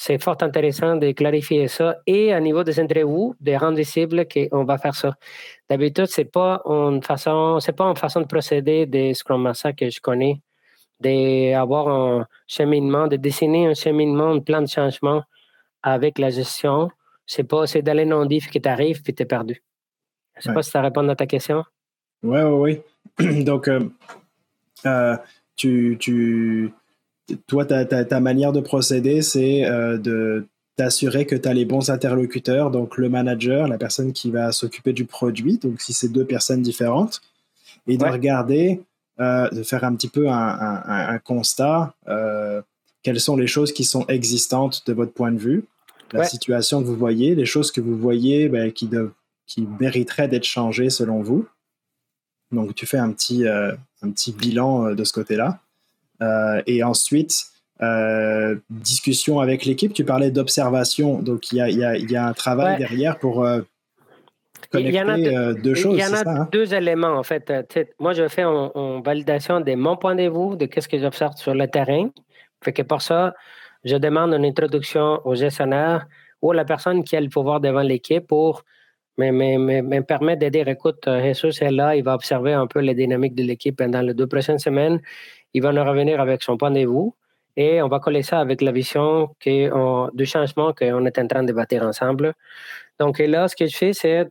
c'est 0.00 0.22
fort 0.22 0.36
intéressant 0.42 0.94
de 0.94 1.10
clarifier 1.10 1.66
ça. 1.66 1.96
Et 2.06 2.32
à 2.32 2.38
niveau 2.38 2.62
des 2.62 2.78
interviews, 2.78 3.34
de 3.40 3.52
rendre 3.54 3.78
visible 3.78 4.28
qu'on 4.28 4.62
va 4.62 4.78
faire 4.78 4.94
ça. 4.94 5.16
D'habitude, 5.68 6.06
c'est 6.06 6.30
pas 6.30 6.62
une 6.66 7.02
façon, 7.02 7.58
pas 7.76 7.84
une 7.84 7.96
façon 7.96 8.20
de 8.20 8.26
procéder 8.26 8.86
des 8.86 9.12
Scrum 9.12 9.42
Master 9.42 9.74
que 9.74 9.90
je 9.90 10.00
connais, 10.00 10.40
d'avoir 11.00 11.88
un 11.88 12.28
cheminement, 12.46 13.08
de 13.08 13.16
dessiner 13.16 13.66
un 13.66 13.74
cheminement, 13.74 14.30
un 14.30 14.38
plan 14.38 14.62
de 14.62 14.68
changement 14.68 15.24
avec 15.82 16.20
la 16.20 16.30
gestion. 16.30 16.90
C'est 17.26 17.42
pas, 17.42 17.66
c'est 17.66 17.82
d'aller 17.82 18.04
non 18.04 18.24
diff 18.24 18.48
que 18.52 18.60
tu 18.60 18.68
arrives 18.68 19.02
puis 19.02 19.12
tu 19.12 19.24
es 19.24 19.26
perdu. 19.26 19.60
Je 20.36 20.42
sais 20.42 20.54
pas 20.54 20.62
si 20.62 20.70
ça 20.70 20.80
répond 20.80 21.08
à 21.08 21.16
ta 21.16 21.26
question. 21.26 21.64
Oui, 22.22 22.40
oui, 22.40 22.82
oui. 23.18 23.44
Donc, 23.44 23.66
euh, 23.66 23.80
euh, 24.86 25.16
tu, 25.56 25.96
tu 25.98 26.72
toi, 27.46 27.64
ta, 27.64 28.20
manière 28.20 28.52
de 28.52 28.60
procéder, 28.60 29.22
c'est 29.22 29.64
euh, 29.64 29.98
de 29.98 30.46
t'assurer 30.76 31.26
que 31.26 31.34
tu 31.34 31.48
as 31.48 31.54
les 31.54 31.64
bons 31.64 31.90
interlocuteurs, 31.90 32.70
donc 32.70 32.96
le 32.96 33.08
manager, 33.08 33.66
la 33.68 33.78
personne 33.78 34.12
qui 34.12 34.30
va 34.30 34.52
s'occuper 34.52 34.92
du 34.92 35.04
produit, 35.04 35.58
donc 35.58 35.80
si 35.80 35.92
c'est 35.92 36.08
deux 36.08 36.24
personnes 36.24 36.62
différentes, 36.62 37.20
et 37.86 37.96
de 37.96 38.04
regarder, 38.04 38.80
euh, 39.18 39.48
de 39.50 39.62
faire 39.62 39.84
un 39.84 39.94
petit 39.94 40.08
peu 40.08 40.28
un, 40.28 41.18
constat, 41.24 41.94
euh, 42.06 42.62
quelles 43.02 43.20
sont 43.20 43.36
les 43.36 43.46
choses 43.46 43.72
qui 43.72 43.84
sont 43.84 44.06
existantes 44.06 44.86
de 44.86 44.92
votre 44.92 45.12
point 45.12 45.32
de 45.32 45.38
vue, 45.38 45.64
la 46.12 46.24
situation 46.24 46.80
que 46.80 46.86
vous 46.86 46.96
voyez, 46.96 47.34
les 47.34 47.44
choses 47.44 47.70
que 47.72 47.80
vous 47.80 47.96
voyez 47.96 48.48
ben, 48.48 48.72
qui, 48.72 48.88
qui 49.46 49.68
mériteraient 49.80 50.28
d'être 50.28 50.44
changées 50.44 50.90
selon 50.90 51.22
vous. 51.22 51.46
Donc 52.52 52.74
tu 52.74 52.86
fais 52.86 52.98
un 52.98 53.10
petit, 53.10 53.46
un 53.46 54.10
petit 54.10 54.32
bilan 54.32 54.94
de 54.94 55.04
ce 55.04 55.12
côté-là. 55.12 55.60
Euh, 56.22 56.62
et 56.66 56.82
ensuite, 56.82 57.46
euh, 57.80 58.56
discussion 58.70 59.40
avec 59.40 59.64
l'équipe. 59.64 59.92
Tu 59.92 60.04
parlais 60.04 60.30
d'observation, 60.30 61.20
donc 61.20 61.52
il 61.52 61.58
y 61.58 61.60
a, 61.60 61.68
y, 61.68 61.84
a, 61.84 61.96
y 61.96 62.16
a, 62.16 62.26
un 62.26 62.32
travail 62.32 62.78
derrière 62.78 63.18
pour 63.18 63.44
euh, 63.44 63.60
connecter 64.72 65.52
deux 65.62 65.74
choses. 65.74 65.96
Il 65.96 66.00
y 66.00 66.06
en 66.06 66.12
a 66.12 66.28
hein? 66.28 66.48
deux 66.50 66.74
éléments 66.74 67.16
en 67.16 67.22
fait. 67.22 67.52
moi, 68.00 68.14
je 68.14 68.26
fais 68.28 68.42
une 68.42 69.02
validation 69.04 69.60
de 69.60 69.74
mon 69.74 69.96
point 69.96 70.16
de 70.16 70.28
vue, 70.28 70.56
de 70.56 70.66
qu'est-ce 70.66 70.88
que 70.88 70.98
j'observe 70.98 71.36
sur 71.36 71.54
le 71.54 71.68
terrain. 71.68 72.10
Fait 72.64 72.72
que 72.72 72.82
pour 72.82 73.02
ça, 73.02 73.34
je 73.84 73.96
demande 73.96 74.32
une 74.32 74.44
introduction 74.44 75.20
au 75.24 75.36
gestionnaire 75.36 76.06
ou 76.42 76.50
à 76.50 76.54
la 76.54 76.64
personne 76.64 77.04
qui 77.04 77.16
a 77.16 77.20
le 77.20 77.28
pouvoir 77.28 77.60
devant 77.60 77.82
l'équipe 77.82 78.26
pour 78.26 78.64
me, 79.18 79.30
me, 79.30 79.82
me, 79.82 80.02
permettre 80.02 80.40
de 80.40 80.48
dire 80.48 80.68
écoute, 80.68 81.04
Jesus 81.06 81.62
est 81.62 81.70
là, 81.70 81.96
il 81.96 82.04
va 82.04 82.14
observer 82.14 82.52
un 82.52 82.66
peu 82.66 82.78
les 82.80 82.94
dynamiques 82.94 83.34
de 83.34 83.42
l'équipe 83.42 83.76
pendant 83.76 84.00
les 84.00 84.14
deux 84.14 84.26
prochaines 84.26 84.58
semaines 84.58 85.00
il 85.54 85.62
va 85.62 85.72
nous 85.72 85.84
revenir 85.84 86.20
avec 86.20 86.42
son 86.42 86.56
point 86.56 86.70
de 86.70 86.80
vue 86.80 87.10
et 87.56 87.82
on 87.82 87.88
va 87.88 87.98
coller 88.00 88.22
ça 88.22 88.40
avec 88.40 88.62
la 88.62 88.72
vision 88.72 89.34
du 89.44 90.26
changement 90.26 90.72
qu'on 90.72 91.04
est 91.06 91.18
en 91.18 91.26
train 91.26 91.42
de 91.42 91.52
bâtir 91.52 91.82
ensemble. 91.82 92.34
Donc 93.00 93.18
là, 93.18 93.48
ce 93.48 93.56
que 93.56 93.66
je 93.66 93.76
fais, 93.76 93.92
c'est 93.92 94.26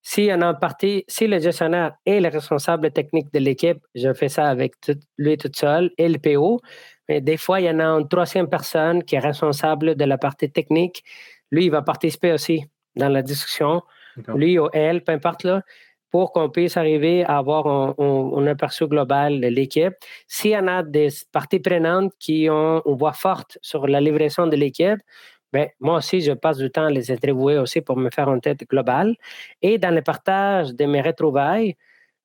si 0.00 0.32
en 0.32 0.54
partie, 0.54 1.04
si 1.08 1.26
le 1.26 1.40
gestionnaire 1.40 1.94
est 2.06 2.20
le 2.20 2.28
responsable 2.28 2.92
technique 2.92 3.32
de 3.32 3.40
l'équipe, 3.40 3.78
je 3.94 4.12
fais 4.14 4.28
ça 4.28 4.48
avec 4.48 4.74
lui 5.18 5.36
tout 5.36 5.50
seul 5.54 5.90
et 5.98 6.08
le 6.08 6.18
PO. 6.18 6.60
Mais 7.08 7.20
des 7.20 7.36
fois, 7.36 7.60
il 7.60 7.66
y 7.66 7.70
en 7.70 7.80
a 7.80 7.86
une 7.86 8.08
troisième 8.08 8.48
personne 8.48 9.02
qui 9.02 9.16
est 9.16 9.20
responsable 9.20 9.96
de 9.96 10.04
la 10.04 10.18
partie 10.18 10.50
technique. 10.50 11.02
Lui, 11.50 11.64
il 11.66 11.70
va 11.70 11.82
participer 11.82 12.32
aussi 12.32 12.64
dans 12.94 13.08
la 13.08 13.22
discussion. 13.22 13.82
Lui 14.34 14.58
ou 14.58 14.68
elle, 14.72 15.02
peu 15.02 15.12
importe 15.12 15.44
là 15.44 15.62
pour 16.10 16.32
qu'on 16.32 16.48
puisse 16.48 16.76
arriver 16.76 17.24
à 17.24 17.38
avoir 17.38 17.66
un, 17.66 18.46
aperçu 18.46 18.86
global 18.86 19.40
de 19.40 19.48
l'équipe. 19.48 19.94
S'il 20.26 20.52
y 20.52 20.56
en 20.56 20.66
a 20.66 20.82
des 20.82 21.08
parties 21.32 21.60
prenantes 21.60 22.12
qui 22.18 22.48
ont 22.50 22.82
une 22.86 22.96
voix 22.96 23.12
forte 23.12 23.58
sur 23.62 23.86
la 23.86 24.00
livraison 24.00 24.46
de 24.46 24.56
l'équipe, 24.56 25.00
ben, 25.52 25.68
moi 25.80 25.98
aussi, 25.98 26.20
je 26.20 26.32
passe 26.32 26.58
du 26.58 26.70
temps 26.70 26.86
à 26.86 26.90
les 26.90 27.10
interviewer 27.10 27.58
aussi 27.58 27.80
pour 27.80 27.96
me 27.96 28.10
faire 28.10 28.28
une 28.30 28.40
tête 28.40 28.68
globale. 28.68 29.16
Et 29.62 29.78
dans 29.78 29.94
le 29.94 30.02
partage 30.02 30.74
de 30.74 30.84
mes 30.84 31.00
retrouvailles, 31.00 31.74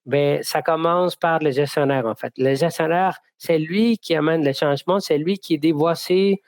ben, 0.05 0.43
ça 0.43 0.61
commence 0.61 1.15
par 1.15 1.39
le 1.39 1.51
gestionnaire, 1.51 2.05
en 2.05 2.15
fait. 2.15 2.33
Le 2.37 2.55
gestionnaire, 2.55 3.17
c'est 3.37 3.57
lui 3.57 3.97
qui 3.97 4.15
amène 4.15 4.43
le 4.45 4.51
changement, 4.51 4.99
c'est 4.99 5.17
lui 5.17 5.37
qui 5.37 5.57
dit 5.57 5.71
voici 5.71 6.41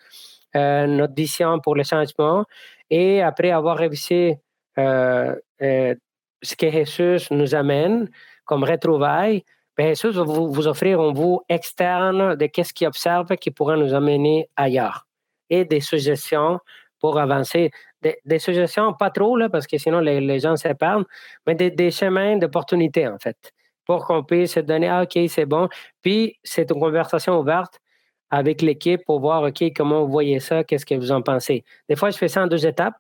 euh, 0.56 0.86
notre 0.88 1.14
vision 1.16 1.60
pour 1.60 1.76
le 1.76 1.84
changement. 1.84 2.46
Et 2.90 3.22
après 3.22 3.52
avoir 3.52 3.78
révisé 3.78 4.40
ce 4.78 6.56
que 6.56 6.70
Jesus 6.70 7.34
nous 7.34 7.56
amène 7.56 8.10
comme 8.46 8.64
retrouvailles, 8.64 9.44
bien, 9.78 9.90
Jesus 9.90 10.12
va 10.12 10.24
vous, 10.24 10.68
offrir 10.68 11.02
un 11.02 11.12
bout 11.12 11.42
externe 11.50 12.36
de 12.36 12.46
qu'est-ce 12.46 12.74
qu'il 12.74 12.88
observe 12.88 13.36
qui 13.38 13.52
pourrait 13.52 13.78
nous 13.78 13.94
amener 13.94 14.50
ailleurs 14.56 15.06
et 15.50 15.66
des 15.66 15.82
suggestions 15.82 16.60
pour 17.00 17.20
avancer. 17.20 17.72
Des, 18.02 18.40
suggestions, 18.40 18.94
pas 18.94 19.10
trop, 19.10 19.36
là, 19.36 19.50
parce 19.50 19.66
que 19.66 19.78
sinon 19.80 20.00
les, 20.00 20.40
gens 20.40 20.56
se 20.56 20.68
perdent, 20.74 21.06
mais 21.48 21.56
des, 21.56 21.92
chemins 21.92 22.38
d'opportunité, 22.38 23.08
en 23.08 23.18
fait, 23.18 23.52
pour 23.84 24.06
qu'on 24.06 24.24
puisse 24.24 24.54
se 24.54 24.60
donner, 24.60 24.88
ah, 24.88 25.04
OK, 25.04 25.18
c'est 25.28 25.46
bon. 25.46 25.68
Puis, 26.04 26.38
c'est 26.44 26.70
une 26.70 26.80
conversation 26.80 27.40
ouverte. 27.40 27.80
avec 28.32 28.62
l'équipe 28.62 29.02
pour 29.06 29.20
voir, 29.22 29.44
OK, 29.44 29.64
comment 29.76 30.04
vous 30.04 30.12
voyez 30.12 30.40
ça, 30.40 30.64
qu'est-ce 30.64 30.86
que 30.86 30.96
vous 30.96 31.12
en 31.12 31.22
pensez. 31.22 31.64
Des 31.90 31.96
fois, 31.96 32.10
je 32.10 32.18
fais 32.18 32.28
ça 32.28 32.44
en 32.44 32.48
deux 32.48 32.66
étapes. 32.66 32.96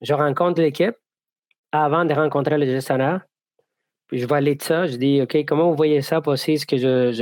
Je 0.00 0.14
rencontre 0.14 0.60
l'équipe 0.60 0.96
avant 1.72 2.04
de 2.04 2.14
rencontrer 2.14 2.58
le 2.58 2.66
gestionnaire. 2.66 3.22
Je 4.12 4.26
valide 4.26 4.62
ça. 4.62 4.86
Je 4.86 4.96
dis, 4.96 5.22
OK, 5.22 5.44
comment 5.46 5.70
vous 5.70 5.76
voyez 5.76 6.02
ça 6.02 6.20
aussi, 6.26 6.58
ce 6.58 6.66
que 6.66 6.76
j'ai 6.76 7.12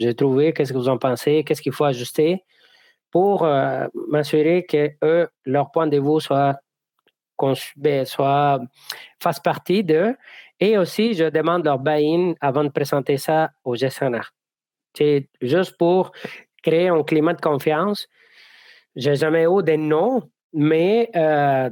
je, 0.00 0.10
trouvé, 0.12 0.52
qu'est-ce 0.52 0.72
que 0.72 0.78
vous 0.78 0.88
en 0.88 0.98
pensez, 0.98 1.44
qu'est-ce 1.44 1.60
qu'il 1.60 1.72
faut 1.72 1.84
ajuster 1.84 2.42
pour 3.10 3.44
euh, 3.44 3.86
m'assurer 4.08 4.64
que 4.64 4.90
eux, 5.04 5.28
leur 5.44 5.70
point 5.70 5.86
de 5.86 5.98
vue 6.00 6.20
soit, 6.20 6.58
ben, 7.76 8.06
soit 8.06 8.60
fasse 9.22 9.40
partie 9.40 9.84
d'eux. 9.84 10.16
Et 10.58 10.78
aussi, 10.78 11.12
je 11.12 11.24
demande 11.24 11.64
leur 11.64 11.78
buy-in 11.78 12.34
avant 12.40 12.64
de 12.64 12.70
présenter 12.70 13.18
ça 13.18 13.50
au 13.64 13.76
gestionnaire. 13.76 14.32
C'est 14.96 15.28
juste 15.42 15.76
pour 15.76 16.12
créer 16.62 16.88
un 16.88 17.02
climat 17.02 17.34
de 17.34 17.40
confiance. 17.40 18.08
J'ai 18.96 19.16
jamais 19.16 19.44
eu 19.44 19.62
des 19.62 19.76
noms, 19.76 20.22
mais 20.52 21.10
euh, 21.16 21.68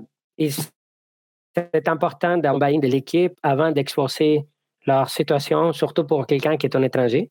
c'est 1.55 1.89
important 1.89 2.39
d'avoir 2.39 2.71
de 2.71 2.87
l'équipe 2.87 3.35
avant 3.43 3.71
d'exposer 3.73 4.47
leur 4.87 5.11
situation, 5.11 5.73
surtout 5.73 6.05
pour 6.05 6.27
quelqu'un 6.27 6.57
qui 6.57 6.67
est 6.67 6.77
un 6.77 6.83
étranger, 6.83 7.31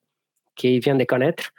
qui 0.55 0.79
vient 0.79 0.95
de 0.95 1.03
connaître, 1.03 1.51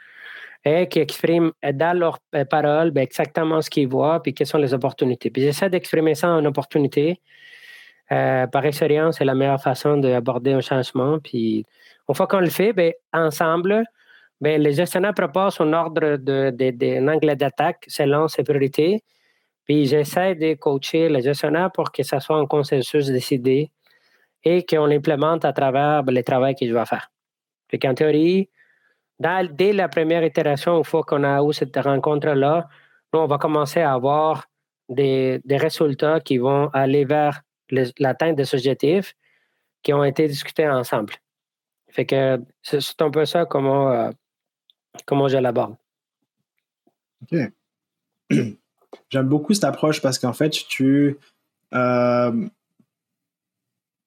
et 0.63 0.87
qui 0.87 0.99
exprime 0.99 1.51
dans 1.73 1.97
leurs 1.97 2.19
euh, 2.35 2.45
paroles 2.45 2.91
ben, 2.91 3.01
exactement 3.01 3.61
ce 3.61 3.69
qu'ils 3.69 3.87
voient 3.87 4.21
et 4.25 4.33
quelles 4.33 4.47
sont 4.47 4.59
les 4.59 4.73
opportunités. 4.73 5.29
Puis 5.31 5.41
j'essaie 5.41 5.69
d'exprimer 5.69 6.15
ça 6.15 6.29
en 6.29 6.45
opportunité. 6.45 7.19
Euh, 8.11 8.45
par 8.47 8.65
expérience, 8.65 9.17
c'est 9.17 9.25
la 9.25 9.33
meilleure 9.33 9.61
façon 9.61 9.97
d'aborder 9.97 10.53
un 10.53 10.61
changement. 10.61 11.17
Puis 11.19 11.65
une 12.07 12.15
fois 12.15 12.27
qu'on 12.27 12.41
le 12.41 12.49
fait, 12.49 12.73
ben, 12.73 12.93
ensemble, 13.11 13.83
ben, 14.39 14.61
les 14.61 14.73
gestionnaires 14.73 15.13
proposent 15.13 15.59
un 15.61 15.73
ordre 15.73 16.17
de, 16.17 16.51
de, 16.51 17.09
angle 17.09 17.35
d'attaque 17.35 17.85
selon 17.87 18.27
ses 18.27 18.43
priorités. 18.43 19.03
Puis 19.65 19.85
j'essaie 19.85 20.35
de 20.35 20.55
coacher 20.55 21.09
les 21.09 21.21
gestionnaires 21.21 21.71
pour 21.71 21.91
que 21.91 22.03
ça 22.03 22.19
soit 22.19 22.37
un 22.37 22.45
consensus 22.45 23.07
décidé 23.07 23.71
et 24.43 24.65
qu'on 24.65 24.85
l'implémente 24.85 25.45
à 25.45 25.53
travers 25.53 26.03
le 26.03 26.23
travail 26.23 26.55
que 26.55 26.67
je 26.67 26.73
vais 26.73 26.85
faire. 26.85 27.11
Fait 27.69 27.79
qu'en 27.79 27.93
théorie, 27.93 28.49
dès 29.19 29.73
la 29.73 29.87
première 29.87 30.23
itération, 30.23 30.77
une 30.77 30.83
fois 30.83 31.03
qu'on 31.03 31.23
a 31.23 31.41
eu 31.43 31.53
cette 31.53 31.77
rencontre-là, 31.77 32.67
on 33.13 33.27
va 33.27 33.37
commencer 33.37 33.81
à 33.81 33.93
avoir 33.93 34.47
des, 34.89 35.41
résultats 35.49 36.19
qui 36.19 36.37
vont 36.37 36.69
aller 36.73 37.05
vers 37.05 37.41
l'atteinte 37.99 38.35
des 38.35 38.53
objectifs 38.53 39.15
qui 39.83 39.93
ont 39.93 40.03
été 40.03 40.27
discutés 40.27 40.67
ensemble. 40.67 41.13
Fait 41.89 42.05
que 42.05 42.41
c'est 42.61 43.01
un 43.01 43.11
peu 43.11 43.25
ça 43.25 43.45
comment, 43.45 43.91
euh, 43.91 44.11
comment 45.05 45.27
je 45.27 45.37
l'aborde. 45.37 45.75
OK. 47.23 47.37
J'aime 49.11 49.27
beaucoup 49.27 49.53
cette 49.53 49.65
approche 49.65 50.01
parce 50.01 50.17
qu'en 50.17 50.33
fait, 50.33 50.49
tu, 50.49 51.17
euh, 51.73 52.47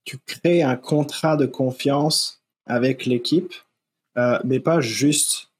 tu 0.05 0.19
crées 0.19 0.63
un 0.63 0.77
contrat 0.77 1.37
de 1.37 1.45
confiance 1.45 2.43
avec 2.67 3.05
l'équipe, 3.05 3.53
euh, 4.17 4.39
mais 4.45 4.61
pas 4.61 4.81
juste 4.81 5.51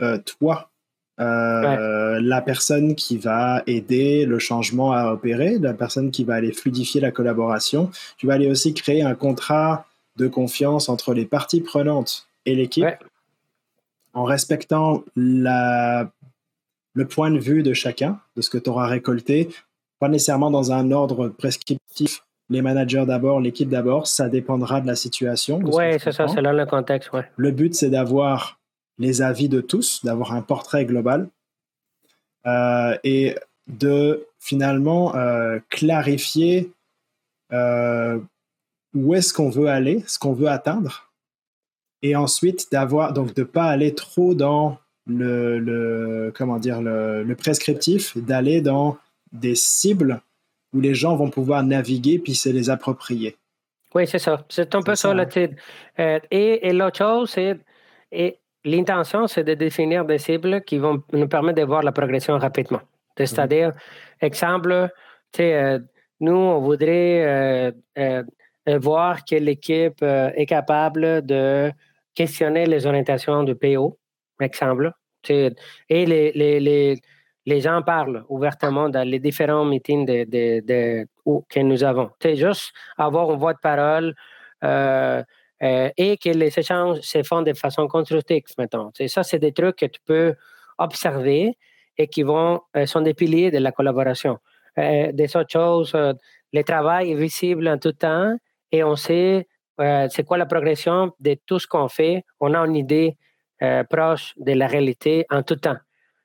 euh, 0.00 0.18
toi, 0.18 0.70
la 1.18 2.42
personne 2.44 2.94
qui 2.94 3.16
va 3.16 3.62
aider 3.66 4.26
le 4.26 4.38
changement 4.38 4.92
à 4.92 5.12
opérer, 5.12 5.58
la 5.58 5.72
personne 5.74 6.10
qui 6.10 6.24
va 6.24 6.34
aller 6.34 6.52
fluidifier 6.52 7.00
la 7.00 7.10
collaboration. 7.10 7.90
Tu 8.18 8.26
vas 8.26 8.34
aller 8.34 8.50
aussi 8.50 8.74
créer 8.74 9.02
un 9.02 9.14
contrat 9.14 9.86
de 10.16 10.28
confiance 10.28 10.88
entre 10.88 11.14
les 11.14 11.24
parties 11.24 11.60
prenantes 11.60 12.26
et 12.44 12.54
l'équipe. 12.54 12.86
En 14.12 14.24
respectant 14.24 15.04
la 15.14 16.10
le 16.96 17.06
point 17.06 17.30
de 17.30 17.38
vue 17.38 17.62
de 17.62 17.74
chacun, 17.74 18.18
de 18.36 18.42
ce 18.42 18.48
que 18.48 18.56
tu 18.56 18.70
auras 18.70 18.86
récolté, 18.86 19.50
pas 20.00 20.08
nécessairement 20.08 20.50
dans 20.50 20.72
un 20.72 20.90
ordre 20.90 21.28
prescriptif, 21.28 22.24
les 22.48 22.62
managers 22.62 23.04
d'abord, 23.06 23.40
l'équipe 23.40 23.68
d'abord, 23.68 24.06
ça 24.06 24.30
dépendra 24.30 24.80
de 24.80 24.86
la 24.86 24.96
situation. 24.96 25.60
Oui, 25.62 26.00
c'est 26.00 26.12
ça, 26.12 26.26
c'est 26.26 26.40
là 26.40 26.54
le 26.54 26.64
contexte. 26.64 27.12
Ouais. 27.12 27.28
Le 27.36 27.50
but, 27.50 27.74
c'est 27.74 27.90
d'avoir 27.90 28.58
les 28.98 29.20
avis 29.20 29.50
de 29.50 29.60
tous, 29.60 30.04
d'avoir 30.04 30.32
un 30.32 30.40
portrait 30.40 30.86
global 30.86 31.28
euh, 32.46 32.96
et 33.04 33.36
de 33.66 34.26
finalement 34.38 35.14
euh, 35.16 35.58
clarifier 35.68 36.72
euh, 37.52 38.18
où 38.94 39.14
est-ce 39.14 39.34
qu'on 39.34 39.50
veut 39.50 39.68
aller, 39.68 40.02
ce 40.06 40.18
qu'on 40.18 40.32
veut 40.32 40.48
atteindre, 40.48 41.10
et 42.00 42.16
ensuite 42.16 42.72
d'avoir 42.72 43.12
donc 43.12 43.34
de 43.34 43.42
pas 43.42 43.64
aller 43.64 43.94
trop 43.94 44.34
dans 44.34 44.78
le, 45.06 46.32
comment 46.34 46.58
dire, 46.58 46.80
le, 46.82 47.34
prescriptif 47.34 48.16
d'aller 48.16 48.60
dans 48.60 48.98
des 49.32 49.54
cibles 49.54 50.20
où 50.72 50.80
les 50.80 50.94
gens 50.94 51.16
vont 51.16 51.30
pouvoir 51.30 51.62
naviguer 51.62 52.18
puis 52.18 52.34
se 52.34 52.48
les 52.48 52.70
approprier. 52.70 53.36
Oui, 53.94 54.06
c'est 54.06 54.18
ça. 54.18 54.44
C'est 54.48 54.74
un 54.74 54.82
peu 54.82 54.94
ça, 54.94 55.14
ça 55.30 55.40
euh, 55.98 56.18
et, 56.30 56.68
et 56.68 56.72
l'autre 56.72 56.98
chose, 56.98 57.30
c'est 57.30 57.58
et 58.12 58.38
l'intention, 58.64 59.26
c'est 59.26 59.44
de 59.44 59.54
définir 59.54 60.04
des 60.04 60.18
cibles 60.18 60.62
qui 60.62 60.78
vont 60.78 61.02
nous 61.12 61.28
permettre 61.28 61.60
de 61.60 61.66
voir 61.66 61.82
la 61.82 61.92
progression 61.92 62.36
rapidement. 62.38 62.80
Mhm. 63.18 63.26
C'est-à-dire, 63.26 63.72
exemple, 64.20 64.90
euh, 65.40 65.78
nous, 66.20 66.34
on 66.34 66.60
voudrait 66.60 67.72
euh, 67.96 68.22
voir 68.78 69.24
que 69.24 69.36
l'équipe 69.36 70.02
est 70.02 70.46
capable 70.46 71.24
de 71.24 71.70
questionner 72.14 72.66
les 72.66 72.86
orientations 72.86 73.44
du 73.44 73.54
PO, 73.54 73.98
exemple. 74.40 74.92
Et 75.28 76.06
les, 76.06 76.32
les, 76.32 76.60
les, 76.60 77.00
les, 77.46 77.60
gens 77.60 77.82
parlent 77.82 78.24
ouvertement 78.28 78.88
dans 78.88 79.06
les 79.06 79.18
différents 79.18 79.64
meetings 79.64 80.06
de, 80.06 80.24
de, 80.24 80.60
de, 80.64 81.06
que 81.48 81.60
nous 81.60 81.84
avons. 81.84 82.10
C'est 82.20 82.36
juste 82.36 82.72
avoir 82.96 83.32
une 83.32 83.38
voix 83.38 83.54
de 83.54 83.58
parole 83.58 84.14
euh, 84.64 85.22
euh, 85.62 85.90
et 85.96 86.16
que 86.18 86.30
les 86.30 86.56
échanges 86.58 87.00
se 87.00 87.22
font 87.22 87.42
de 87.42 87.54
façon 87.54 87.88
constructive, 87.88 88.42
mettons. 88.58 88.90
Ça, 89.08 89.22
c'est 89.22 89.38
des 89.38 89.52
trucs 89.52 89.76
que 89.76 89.86
tu 89.86 90.00
peux 90.04 90.34
observer 90.78 91.56
et 91.96 92.08
qui 92.08 92.22
vont, 92.22 92.60
euh, 92.76 92.86
sont 92.86 93.00
des 93.00 93.14
piliers 93.14 93.50
de 93.50 93.58
la 93.58 93.72
collaboration. 93.72 94.38
des 94.76 95.36
autres 95.36 95.50
choses, 95.50 95.96
le 96.52 96.62
travail 96.62 97.12
est 97.12 97.14
visible 97.14 97.66
en 97.66 97.78
tout 97.78 97.92
temps 97.92 98.36
et 98.70 98.84
on 98.84 98.94
sait 98.94 99.46
c'est 99.78 100.24
quoi 100.26 100.38
la 100.38 100.46
progression 100.46 101.12
de 101.20 101.36
tout 101.46 101.58
ce 101.58 101.66
qu'on 101.66 101.88
fait. 101.88 102.24
On 102.40 102.52
a 102.54 102.58
une 102.60 102.76
idée 102.76 103.16
euh, 103.62 103.84
proche 103.84 104.34
de 104.36 104.52
la 104.52 104.66
réalité 104.66 105.24
en 105.30 105.42
tout 105.42 105.56
temps. 105.56 105.78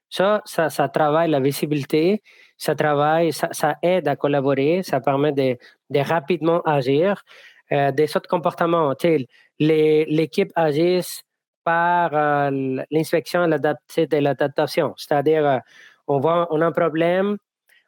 Ça, 0.09 0.41
ça, 0.45 0.89
travaille 0.89 1.29
la 1.29 1.39
visibilité, 1.39 2.21
ça 2.57 2.75
travaille, 2.75 3.31
ça, 3.31 3.77
aide 3.81 4.09
à 4.09 4.17
collaborer, 4.17 4.83
ça 4.83 4.99
permet 4.99 5.31
de, 5.31 5.57
de 5.89 5.99
rapidement 5.99 6.61
agir. 6.63 7.23
Euh, 7.71 7.93
des 7.93 8.17
autres 8.17 8.27
comportements, 8.27 8.93
l'équipe 9.57 10.51
agisse 10.55 11.21
par 11.63 12.13
euh, 12.13 12.81
l'inspection 12.91 13.47
de 13.47 14.17
l'adaptation, 14.17 14.93
c'est-à-dire 14.97 15.61
on, 16.07 16.19
voit, 16.19 16.53
on 16.53 16.59
a 16.59 16.65
un 16.65 16.73
problème, 16.73 17.37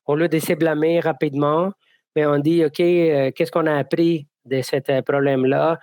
on 0.06 0.16
lieu 0.16 0.30
de 0.30 0.56
blâmer 0.56 1.02
rapidement, 1.02 1.74
mais 2.16 2.26
on 2.26 2.40
dit, 2.40 2.64
OK, 2.64 2.78
qu'est-ce 2.78 3.52
qu'on 3.52 3.66
a 3.66 3.76
appris 3.76 4.26
de 4.46 4.62
ce 4.62 5.02
problème-là? 5.02 5.80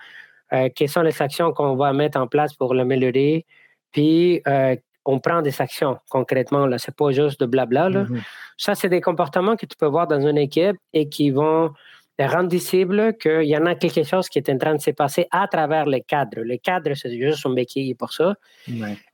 Euh, 0.53 0.69
quelles 0.73 0.89
sont 0.89 1.01
les 1.01 1.21
actions 1.21 1.53
qu'on 1.53 1.75
va 1.75 1.93
mettre 1.93 2.19
en 2.19 2.27
place 2.27 2.53
pour 2.53 2.73
l'améliorer. 2.73 3.45
Puis, 3.91 4.41
euh, 4.47 4.75
on 5.05 5.19
prend 5.19 5.41
des 5.41 5.61
actions 5.61 5.97
concrètement. 6.09 6.65
Ce 6.77 6.89
n'est 6.89 6.95
pas 6.95 7.11
juste 7.11 7.39
de 7.39 7.45
blabla. 7.45 7.89
Mm-hmm. 7.89 8.21
Ça, 8.57 8.75
c'est 8.75 8.89
des 8.89 9.01
comportements 9.01 9.55
que 9.55 9.65
tu 9.65 9.75
peux 9.77 9.87
voir 9.87 10.07
dans 10.07 10.21
une 10.25 10.37
équipe 10.37 10.77
et 10.93 11.09
qui 11.09 11.31
vont 11.31 11.71
rendre 12.19 12.49
visible 12.49 13.17
qu'il 13.17 13.45
y 13.45 13.57
en 13.57 13.65
a 13.65 13.73
quelque 13.73 14.03
chose 14.03 14.29
qui 14.29 14.37
est 14.37 14.49
en 14.51 14.57
train 14.59 14.75
de 14.75 14.81
se 14.81 14.91
passer 14.91 15.27
à 15.31 15.47
travers 15.47 15.87
les 15.87 16.01
cadres. 16.01 16.41
Les 16.41 16.59
cadres, 16.59 16.93
c'est 16.93 17.17
juste 17.17 17.47
un 17.47 17.53
béquille 17.53 17.95
pour 17.95 18.13
ça. 18.13 18.35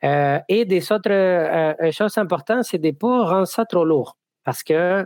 Euh, 0.03 0.39
et 0.49 0.65
des 0.65 0.91
autres 0.91 1.91
choses 1.91 2.17
importantes, 2.17 2.65
c'est 2.65 2.79
de 2.79 2.87
ne 2.87 2.91
pas 2.91 3.23
rendre 3.23 3.47
ça 3.47 3.63
trop 3.63 3.85
lourd. 3.85 4.17
Parce 4.43 4.61
que 4.61 5.05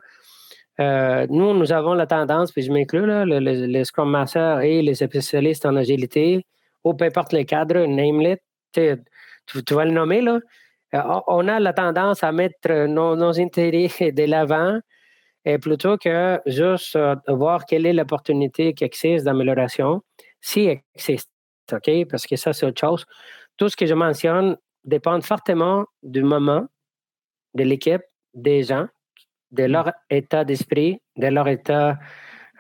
euh, 0.82 1.28
nous, 1.30 1.54
nous 1.54 1.72
avons 1.72 1.94
la 1.94 2.08
tendance, 2.08 2.52
puis 2.52 2.64
je 2.64 2.72
m'inclus, 2.72 3.06
les, 3.26 3.86
Scrum 3.86 4.10
Masters 4.10 4.62
et 4.62 4.82
les 4.82 4.96
spécialistes 4.96 5.66
en 5.66 5.76
agilité, 5.76 6.46
ou 6.84 6.94
peu 6.94 7.06
importe 7.06 7.34
le 7.34 7.44
cadre, 7.44 7.86
name 7.86 8.36
tu, 8.74 8.96
tu, 9.66 9.74
vas 9.74 9.86
le 9.86 9.92
nommer, 9.92 10.22
là. 10.22 10.40
Euh, 10.94 11.20
on 11.28 11.48
a 11.48 11.60
la 11.60 11.74
tendance 11.74 12.24
à 12.24 12.32
mettre 12.32 12.88
nos, 12.88 13.16
nos 13.16 13.40
intérêts 13.40 14.12
de 14.12 14.24
l'avant 14.24 14.80
et 15.46 15.58
plutôt 15.58 15.98
que 15.98 16.40
juste 16.46 16.96
euh, 16.96 17.16
voir 17.28 17.66
quelle 17.66 17.86
est 17.86 17.94
l'opportunité 17.94 18.74
qui 18.74 18.84
existe 18.84 19.26
d'amélioration, 19.26 20.02
si 20.40 20.68
existe. 20.96 21.30
OK? 21.72 21.90
Parce 22.10 22.26
que 22.26 22.36
ça, 22.36 22.54
c'est 22.54 22.66
autre 22.66 22.80
chose. 22.80 23.06
Tout 23.58 23.70
ce 23.70 23.76
que 23.76 23.86
je 23.86 23.94
mentionne 23.94 24.58
dépend 24.84 25.20
fortement 25.22 25.86
du 26.04 26.24
moment, 26.24 26.66
de 27.54 27.64
l'équipe, 27.64 28.02
des 28.34 28.64
gens, 28.64 28.88
de 29.52 29.64
leur 29.64 29.92
état 30.10 30.44
d'esprit, 30.44 31.02
de 31.18 31.28
leur 31.28 31.48
état 31.48 32.00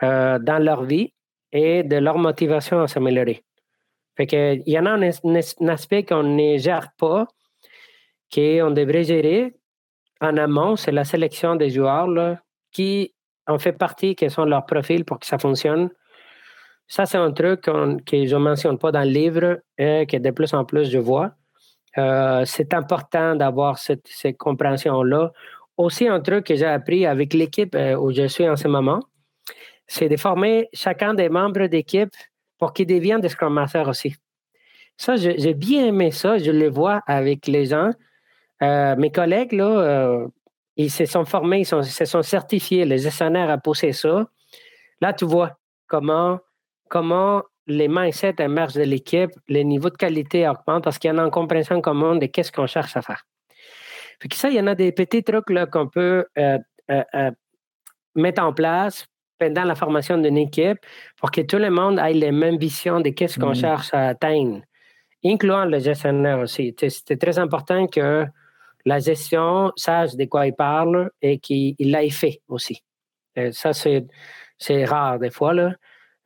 euh, 0.04 0.39
dans 0.39 0.63
leur 0.63 0.84
vie 0.84 1.13
et 1.51 1.84
de 1.84 1.97
leur 1.97 2.17
motivation 2.17 2.82
à 2.82 2.88
s'améliorer. 2.88 3.43
Il 4.19 4.63
y 4.67 4.77
en 4.77 4.86
a 4.86 4.91
un, 4.91 5.69
aspect 5.69 6.04
qu'on 6.04 6.23
ne 6.23 6.58
gère 6.58 6.89
pas, 6.97 7.27
qu'on 8.34 8.71
devrait 8.71 9.04
gérer 9.04 9.54
en 10.19 10.38
amont, 10.38 10.75
c'est 10.75 10.91
la 10.91 11.04
sélection 11.04 11.56
des 11.56 11.69
joueurs 11.69 12.08
là, 12.08 12.39
qui 12.71 13.13
en 13.47 13.58
fait 13.58 13.73
partie, 13.73 14.15
quels 14.15 14.32
sont 14.32 14.45
leurs 14.45 14.65
profils 14.65 15.04
pour 15.04 15.19
que 15.19 15.25
ça 15.25 15.39
fonctionne. 15.39 15.89
Ça, 16.88 17.06
c'est 17.06 17.17
un 17.17 17.32
truc 17.32 17.62
que 17.62 18.25
je 18.25 18.36
ne 18.36 18.41
mentionne 18.41 18.77
pas 18.77 18.91
dans 18.91 19.04
le 19.04 19.10
livre 19.10 19.62
et 19.77 20.06
que 20.06 20.17
de 20.17 20.32
plus 20.32 20.54
en 20.54 20.65
plus 20.65 20.89
je 20.91 20.99
vois. 20.99 21.32
Euh, 21.97 22.43
c'est 22.45 22.73
important 22.73 23.36
d'avoir 23.36 23.77
cette 23.77 24.38
compréhension-là. 24.38 25.32
Aussi, 25.82 26.08
un 26.08 26.20
truc 26.20 26.46
que 26.46 26.56
j'ai 26.56 26.65
appris 26.65 27.08
avec 27.08 27.34
l'équipe 27.34 27.74
euh, 27.74 27.96
où 27.96 28.12
je 28.12 28.28
suis 28.28 28.48
en 28.48 28.56
ce 28.56 28.67
moment, 28.67 29.00
c'est 29.88 30.10
de 30.10 30.15
former 30.15 30.70
chacun 30.74 31.15
des 31.15 31.28
membres 31.28 31.65
d'équipe 31.65 32.13
pour 32.60 32.72
qu'ils 32.74 32.86
deviennent 32.86 33.20
des 33.20 33.30
Scrum 33.30 33.52
Masters 33.52 33.88
aussi. 33.88 34.15
Ça, 34.96 35.15
j'ai 35.15 35.54
bien 35.56 35.88
aimé 35.88 36.12
ça. 36.12 36.38
Je 36.38 36.52
le 36.52 36.70
vois 36.70 37.02
avec 37.08 37.48
les 37.48 37.65
gens. 37.65 37.89
Euh, 38.62 38.96
mes 38.96 39.12
collègues, 39.12 39.54
là, 39.54 40.28
ils 40.78 40.91
se 40.91 41.06
sont 41.06 41.26
formés, 41.26 41.62
ils, 41.62 41.65
se 41.65 42.06
sont 42.06 42.22
certifiés, 42.22 42.86
les 42.86 43.00
gestionnaires 43.00 43.50
à 43.50 43.58
pousser 43.58 43.94
ça. 43.94 44.28
Là, 45.02 45.13
tu 45.13 45.26
vois 45.26 45.58
comment, 45.88 46.39
comment 46.89 47.41
les 47.65 47.88
mindsets 47.88 48.36
émergent 48.38 48.76
de 48.76 48.84
l'équipe, 48.84 49.32
les 49.48 49.63
niveaux 49.63 49.89
de 49.89 49.98
qualité 49.98 50.48
augmentent 50.48 50.84
parce 50.84 51.00
qu'il 51.00 51.12
y 51.12 51.17
a 51.17 51.20
une 51.20 51.32
compréhension 51.32 51.82
commune 51.82 52.20
de 52.20 52.28
qu'est-ce 52.28 52.52
qu'on 52.52 52.67
cherche 52.67 52.96
à 52.96 53.02
faire. 53.02 53.26
Fait 54.22 54.28
que 54.28 54.36
ça, 54.36 54.50
il 54.50 54.56
y 54.56 54.60
en 54.60 54.68
a 54.68 54.76
des 54.76 54.92
petits 54.92 55.24
trucs 55.24 55.46
qu'on 55.72 55.88
peut 55.88 56.26
euh, 56.38 56.60
euh, 56.92 57.04
euh, 57.16 57.32
mettre 58.14 58.44
en 58.44 58.54
place 58.54 59.08
pendant 59.40 59.64
la 59.64 59.74
formation 59.74 60.20
d'une 60.20 60.38
équipe 60.38 60.78
pour 61.18 61.32
que 61.32 61.42
tout 61.42 61.58
le 61.58 61.72
monde 61.72 61.98
ait 61.98 62.14
les 62.14 62.32
mêmes 62.32 62.58
visions 62.58 63.00
de 63.00 63.10
qu'est-ce 63.10 63.40
qu'on 63.40 63.52
mmh. 63.52 63.56
cherche 63.56 63.94
à 63.94 64.10
atteindre, 64.10 64.62
incluant 65.26 65.66
le 65.66 65.80
gestionnaire 65.80 66.38
aussi. 66.38 66.76
C'est 66.78 67.20
très 67.20 67.40
important 67.40 67.88
que 67.88 68.28
la 68.86 69.00
gestion 69.00 69.72
sache 69.76 70.16
de 70.16 70.26
quoi 70.26 70.46
il 70.46 70.54
parle 70.54 71.10
et 71.24 71.40
qu'il 71.40 71.76
l'ait 71.80 72.12
fait 72.12 72.42
aussi. 72.48 72.84
ça, 73.52 73.74
c'est 73.74 74.86
rare 74.86 75.18
des 75.18 75.32
fois. 75.32 75.56
Là. 75.56 75.74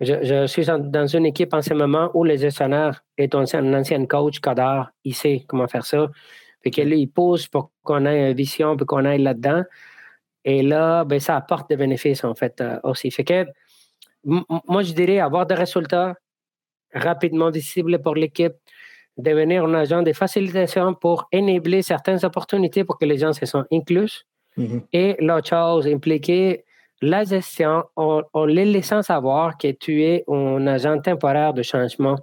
Je, 0.02 0.46
suis 0.48 0.66
dans 0.66 1.08
une 1.08 1.26
équipe 1.26 1.54
en 1.54 1.62
ce 1.62 1.74
moment 1.74 2.12
où 2.14 2.26
le 2.26 2.36
gestionnaire 2.36 3.02
est 3.18 3.34
un, 3.34 3.74
ancien 3.74 4.06
coach 4.06 4.42
cadre, 4.42 4.92
il 5.06 5.16
sait 5.16 5.46
comment 5.48 5.70
faire 5.70 5.86
ça. 5.86 6.10
Fait 6.66 6.72
que 6.72 6.82
lui, 6.82 7.02
il 7.02 7.08
pousse 7.08 7.48
pour 7.48 7.70
qu'on 7.84 8.08
ait 8.08 8.32
une 8.32 8.36
vision, 8.36 8.76
pour 8.76 8.88
qu'on 8.88 9.06
aille 9.06 9.22
là-dedans. 9.22 9.64
Et 10.44 10.64
là, 10.64 11.06
ben, 11.06 11.20
ça 11.20 11.36
apporte 11.36 11.70
des 11.70 11.78
bénéfices, 11.78 12.24
en 12.24 12.34
fait, 12.34 12.60
euh, 12.60 12.80
aussi. 12.84 13.12
Fait 13.12 13.24
que, 13.24 13.46
moi, 14.24 14.82
je 14.82 14.94
dirais 14.94 15.20
avoir 15.20 15.46
des 15.46 15.54
résultats 15.54 16.16
rapidement 16.92 17.52
visibles 17.52 18.02
pour 18.02 18.16
l'équipe, 18.16 18.56
devenir 19.16 19.64
un 19.66 19.76
agent 19.76 20.02
de 20.02 20.12
facilitation 20.12 20.96
pour 20.96 21.28
enabler 21.32 21.84
certaines 21.84 22.26
opportunités 22.26 22.84
pour 22.84 22.98
que 22.98 23.06
les 23.06 23.20
gens 23.20 23.34
se 23.34 23.46
sentent 23.46 23.68
inclus. 23.72 24.26
Mm-hmm. 24.58 24.82
Et 24.92 25.16
l'autre 25.20 25.50
chose, 25.50 25.86
impliquer 25.86 26.66
la 27.00 27.26
gestion 27.26 27.84
en, 27.96 28.24
les 28.46 28.66
laissant 28.66 29.04
savoir 29.04 29.56
que 29.60 29.72
tu 29.72 30.02
es 30.02 30.24
un 30.28 30.66
agent 30.66 31.00
temporaire 31.02 31.54
de 31.54 31.62
changement 31.62 32.18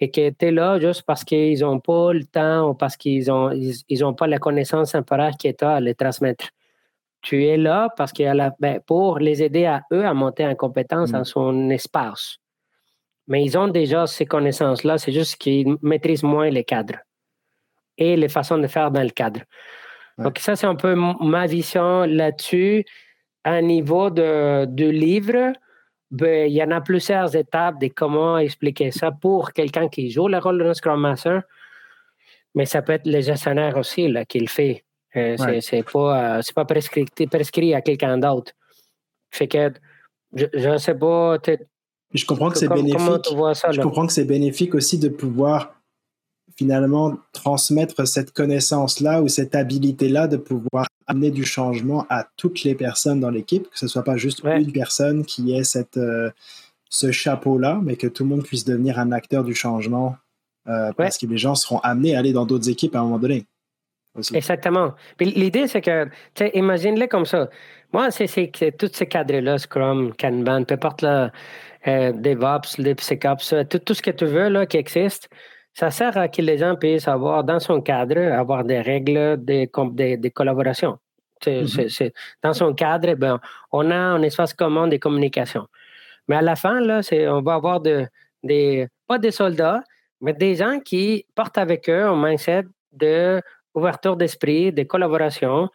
et 0.00 0.10
que 0.10 0.30
tu 0.30 0.46
es 0.46 0.50
là 0.50 0.80
juste 0.80 1.02
parce 1.02 1.24
qu'ils 1.24 1.60
n'ont 1.60 1.78
pas 1.78 2.12
le 2.12 2.24
temps 2.24 2.70
ou 2.70 2.74
parce 2.74 2.96
qu'ils 2.96 3.26
n'ont 3.28 3.50
ils, 3.50 4.04
ont 4.04 4.14
pas 4.14 4.26
la 4.26 4.38
connaissance 4.38 4.92
temporaire 4.92 5.32
qui 5.38 5.46
est 5.46 5.62
à 5.62 5.78
les 5.78 5.94
transmettre. 5.94 6.48
Tu 7.20 7.44
es 7.44 7.58
là 7.58 7.90
parce 7.96 8.12
que 8.12 8.22
ben, 8.58 8.80
pour 8.86 9.18
les 9.18 9.42
aider 9.42 9.66
à 9.66 9.82
eux 9.92 10.06
à 10.06 10.14
monter 10.14 10.46
en 10.46 10.54
compétence 10.54 11.12
dans 11.12 11.20
mm. 11.20 11.24
son 11.24 11.70
espace. 11.70 12.38
Mais 13.28 13.44
ils 13.44 13.58
ont 13.58 13.68
déjà 13.68 14.06
ces 14.06 14.24
connaissances-là, 14.24 14.96
c'est 14.96 15.12
juste 15.12 15.36
qu'ils 15.36 15.76
maîtrisent 15.82 16.22
moins 16.22 16.48
les 16.48 16.64
cadres 16.64 16.98
et 17.98 18.16
les 18.16 18.28
façons 18.28 18.58
de 18.58 18.66
faire 18.66 18.90
dans 18.90 19.02
le 19.02 19.10
cadre. 19.10 19.40
Donc, 20.18 20.38
ça, 20.38 20.56
c'est 20.56 20.66
un 20.66 20.74
peu 20.74 20.94
ma 20.94 21.46
vision 21.46 22.04
là-dessus. 22.04 22.84
À 23.42 23.62
niveau 23.62 24.10
de, 24.10 24.66
de 24.66 24.86
livre, 24.86 25.52
ben, 26.10 26.50
il 26.50 26.54
y 26.54 26.62
en 26.62 26.70
a 26.70 26.80
plusieurs 26.80 27.34
étapes 27.36 27.80
de 27.80 27.88
comment 27.88 28.38
expliquer 28.38 28.90
ça 28.90 29.12
pour 29.12 29.52
quelqu'un 29.52 29.88
qui 29.88 30.10
joue 30.10 30.28
le 30.28 30.38
rôle 30.38 30.62
de 30.62 30.72
Scrum 30.72 31.00
Master, 31.00 31.42
mais 32.54 32.66
ça 32.66 32.82
peut 32.82 32.94
être 32.94 33.06
le 33.06 33.20
gestionnaire 33.20 33.76
aussi 33.76 34.08
là, 34.08 34.24
qui 34.24 34.40
le 34.40 34.48
fait. 34.48 34.84
Euh, 35.16 35.36
c'est 35.60 35.82
pas, 35.82 36.38
euh, 36.38 36.42
pas 36.54 36.64
prescrit, 36.64 37.04
prescrit 37.30 37.74
à 37.74 37.80
quelqu'un 37.80 38.18
d'autre. 38.18 38.52
Fait 39.30 39.48
que 39.48 39.72
je 40.34 40.68
ne 40.68 40.78
sais 40.78 40.94
pas, 40.94 41.38
je 42.12 42.26
comprends 42.26 42.50
que 42.50 42.58
c'est 42.58 42.68
bénéfique. 42.68 42.98
je 42.98 43.80
comprends 43.80 44.06
que 44.06 44.12
c'est 44.12 44.24
bénéfique 44.24 44.74
aussi 44.74 44.98
de 44.98 45.08
pouvoir 45.08 45.79
finalement 46.56 47.16
transmettre 47.32 48.06
cette 48.06 48.32
connaissance-là 48.32 49.22
ou 49.22 49.28
cette 49.28 49.54
habilité-là 49.54 50.28
de 50.28 50.36
pouvoir 50.36 50.86
amener 51.06 51.30
du 51.30 51.44
changement 51.44 52.06
à 52.08 52.26
toutes 52.36 52.62
les 52.62 52.74
personnes 52.74 53.20
dans 53.20 53.30
l'équipe, 53.30 53.68
que 53.70 53.78
ce 53.78 53.88
soit 53.88 54.04
pas 54.04 54.16
juste 54.16 54.42
une 54.44 54.72
personne 54.72 55.24
qui 55.24 55.52
ait 55.54 55.64
cette, 55.64 55.96
euh, 55.96 56.30
ce 56.88 57.12
chapeau-là, 57.12 57.80
mais 57.82 57.96
que 57.96 58.06
tout 58.06 58.24
le 58.24 58.30
monde 58.30 58.44
puisse 58.44 58.64
devenir 58.64 58.98
un 58.98 59.12
acteur 59.12 59.44
du 59.44 59.54
changement 59.54 60.16
euh, 60.68 60.92
parce 60.92 61.18
que 61.18 61.26
les 61.26 61.38
gens 61.38 61.54
seront 61.54 61.78
amenés 61.78 62.14
à 62.14 62.18
aller 62.18 62.32
dans 62.32 62.46
d'autres 62.46 62.68
équipes 62.68 62.94
à 62.94 63.00
un 63.00 63.04
moment 63.04 63.18
donné. 63.18 63.46
Exactement. 64.34 64.94
l'idée, 65.20 65.68
c'est 65.68 65.80
que, 65.80 66.08
imagine-le 66.54 67.06
comme 67.06 67.26
ça. 67.26 67.48
Moi, 67.92 68.10
c'est 68.10 68.50
tous 68.76 68.90
ces 68.92 69.06
cadres-là, 69.06 69.58
Scrum, 69.58 70.12
Kanban, 70.16 70.64
peu 70.64 70.74
importe 70.74 71.02
là, 71.02 71.30
euh, 71.86 72.12
DevOps, 72.12 72.80
DevSecOps, 72.80 73.54
tout, 73.68 73.78
tout 73.78 73.94
ce 73.94 74.02
que 74.02 74.10
tu 74.10 74.26
veux 74.26 74.48
là, 74.48 74.66
qui 74.66 74.76
existe, 74.76 75.28
ça 75.74 75.90
sert 75.90 76.16
à 76.16 76.28
que 76.28 76.42
les 76.42 76.58
gens 76.58 76.76
puissent 76.76 77.08
avoir 77.08 77.44
dans 77.44 77.60
son 77.60 77.80
cadre, 77.80 78.18
avoir 78.32 78.64
des 78.64 78.80
règles 78.80 79.44
de, 79.44 79.66
de, 80.16 80.28
collaboration. 80.28 80.98
Mm-hmm. 81.46 82.12
dans 82.42 82.52
son 82.52 82.74
cadre, 82.74 83.14
ben, 83.14 83.40
on 83.72 83.90
a 83.90 83.96
un 83.96 84.22
espace 84.22 84.52
commun 84.52 84.88
de 84.88 84.98
communication. 84.98 85.66
Mais 86.28 86.36
à 86.36 86.42
la 86.42 86.54
fin, 86.54 86.80
là, 86.80 87.00
on 87.28 87.40
va 87.40 87.54
avoir 87.54 87.80
de, 87.80 88.06
des, 88.42 88.88
pas 89.06 89.18
des 89.18 89.30
soldats, 89.30 89.82
mais 90.20 90.34
des 90.34 90.56
gens 90.56 90.80
qui 90.80 91.24
portent 91.34 91.58
avec 91.58 91.88
eux 91.88 92.04
un 92.04 92.16
mindset 92.16 92.64
d'ouverture 92.92 94.16
d'esprit, 94.16 94.72
de 94.72 94.82
collaboration, 94.82 95.70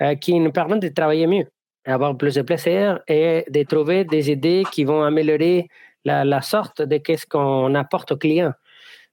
euh, 0.00 0.14
qui 0.14 0.38
nous 0.40 0.52
permettent 0.52 0.82
de 0.82 0.88
travailler 0.88 1.26
mieux 1.26 1.46
avoir 1.86 2.16
plus 2.16 2.34
de 2.34 2.42
plaisir 2.42 3.00
et 3.08 3.44
de 3.48 3.62
trouver 3.62 4.04
des 4.04 4.30
idées 4.30 4.64
qui 4.70 4.84
vont 4.84 5.02
améliorer 5.02 5.68
la, 6.04 6.40
sorte 6.40 6.82
de 6.82 7.00
ce 7.06 7.26
qu'on 7.26 7.74
apporte 7.74 8.12
au 8.12 8.16
client. 8.16 8.52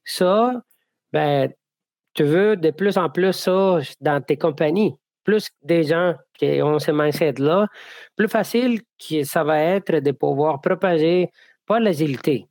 Ça, 0.08 0.62
ben, 1.12 1.52
tu 2.14 2.24
veux 2.24 2.56
de 2.56 2.70
plus 2.70 2.96
en 2.96 3.10
plus 3.10 3.32
ça 3.32 3.78
dans 4.00 4.22
tes 4.22 4.38
compagnies. 4.38 4.96
Plus 5.22 5.50
des 5.62 5.82
gens 5.82 6.14
qui 6.32 6.62
ont 6.62 6.78
ce 6.78 6.90
mindset-là, 6.90 7.66
plus 8.16 8.28
facile 8.28 8.80
que 8.98 9.22
ça 9.24 9.44
va 9.44 9.60
être 9.60 9.96
de 9.96 10.10
pouvoir 10.12 10.62
propager, 10.62 11.30
pas 11.66 11.78
l'agilité, 11.78 12.46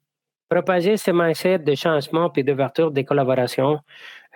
propager 0.47 0.97
ce 0.97 1.09
mindset 1.09 1.59
de 1.59 1.73
changement 1.73 2.29
puis 2.29 2.43
d'ouverture 2.43 2.91
des 2.91 3.03
collaborations 3.03 3.79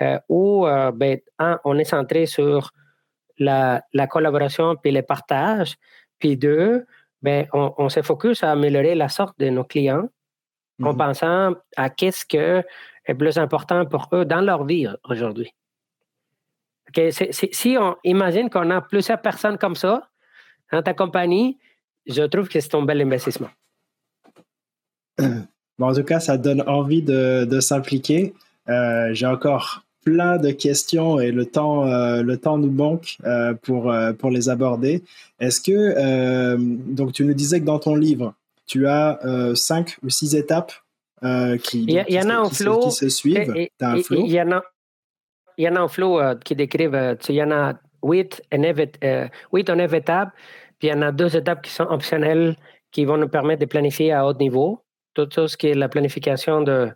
euh, 0.02 0.18
où 0.28 0.66
euh, 0.66 0.92
ben, 0.92 1.20
on 1.64 1.78
est 1.78 1.84
centré 1.84 2.26
sur 2.26 2.72
la, 3.38 3.84
collaboration 4.10 4.76
puis 4.76 4.92
le 4.92 5.04
partage. 5.04 5.76
Puis 6.18 6.38
deux, 6.38 6.86
ben, 7.22 7.46
on, 7.54 7.72
on 7.78 7.90
se 7.90 8.02
focus 8.02 8.44
à 8.44 8.52
améliorer 8.52 8.96
la 8.96 9.10
sorte 9.10 9.38
de 9.38 9.50
nos 9.50 9.64
clients 9.64 10.08
en 10.84 10.94
mhm. 10.94 10.98
pensant 10.98 11.56
à 11.78 11.90
qu'est-ce 11.90 12.26
que 12.26 12.64
plus 13.16 13.38
important 13.38 13.86
pour 13.86 14.10
eux 14.14 14.26
dans 14.26 14.42
leur 14.42 14.66
vie 14.66 14.88
aujourd'hui. 15.04 15.54
si 17.52 17.78
on 17.80 17.96
imagine 18.04 18.50
qu'on 18.50 18.70
a 18.70 18.82
plusieurs 18.82 19.22
personnes 19.22 19.58
comme 19.58 19.76
ça 19.76 20.10
dans 20.72 20.82
ta 20.82 20.94
compagnie, 20.94 21.58
je 22.06 22.24
trouve 22.24 22.48
que 22.50 22.60
c'est 22.60 22.76
un 22.76 22.84
bel 22.84 23.02
investissement. 23.02 23.50
en 25.80 25.94
tout 25.94 26.04
cas, 26.04 26.20
ça 26.20 26.38
donne 26.38 26.64
envie 26.68 27.02
de, 27.02 27.60
s'impliquer. 27.60 28.34
Euh, 28.70 29.14
j'ai 29.14 29.26
encore 29.26 29.84
plein 30.04 30.38
de 30.38 30.52
questions 30.52 31.20
et 31.20 31.32
le 31.32 31.46
temps, 31.46 31.86
euh, 31.86 32.24
le 32.24 32.38
temps 32.38 32.58
nous 32.58 32.72
manque 32.72 33.18
euh, 33.26 33.54
pour, 33.54 33.92
euh, 33.92 34.14
pour 34.14 34.32
les 34.32 34.50
aborder. 34.50 35.04
Est-ce 35.40 35.62
que, 35.62 36.56
donc 36.94 37.14
tu 37.14 37.24
nous 37.26 37.34
disais 37.34 37.60
que 37.60 37.66
dans 37.66 37.80
ton 37.80 37.96
livre, 37.96 38.34
tu 38.66 38.88
as 38.88 39.20
cinq 39.56 39.98
ou 40.04 40.10
six 40.10 40.36
étapes 40.36 40.72
qui, 41.64 41.84
il 41.84 42.06
y, 42.10 42.20
en 42.20 42.30
a 42.30 42.36
un 42.36 42.50
flow, 42.50 42.80
qui 42.80 42.92
se 42.92 43.10
suivent. 43.10 43.54
Il 43.56 44.32
y 44.32 44.42
en 44.42 44.52
a, 44.52 44.64
il 45.58 45.66
y 45.66 45.70
en 45.70 45.76
a 45.76 45.80
un 45.82 45.88
flow 45.88 46.20
qui 46.44 46.56
décrivent, 46.56 47.18
il 47.30 47.36
y 47.36 47.44
en 47.44 47.52
a 47.52 47.74
huit 48.04 48.42
en 48.52 49.76
neuf 49.76 49.94
étapes, 49.94 50.30
puis 50.80 50.88
il 50.88 50.92
y 50.92 50.94
en 50.94 51.02
a 51.02 51.12
deux 51.12 51.36
étapes 51.36 51.62
qui 51.62 51.72
sont 51.72 51.84
optionnelles 51.84 52.56
qui 52.92 53.06
vont 53.06 53.18
nous 53.18 53.30
permettre 53.30 53.62
de 53.62 53.66
planifier 53.66 54.12
à 54.12 54.26
haut 54.26 54.34
niveau. 54.34 54.84
Tout 55.14 55.28
ce 55.48 55.58
qui 55.58 55.68
est 55.68 55.74
la 55.74 55.90
planification 55.90 56.62
de, 56.62 56.90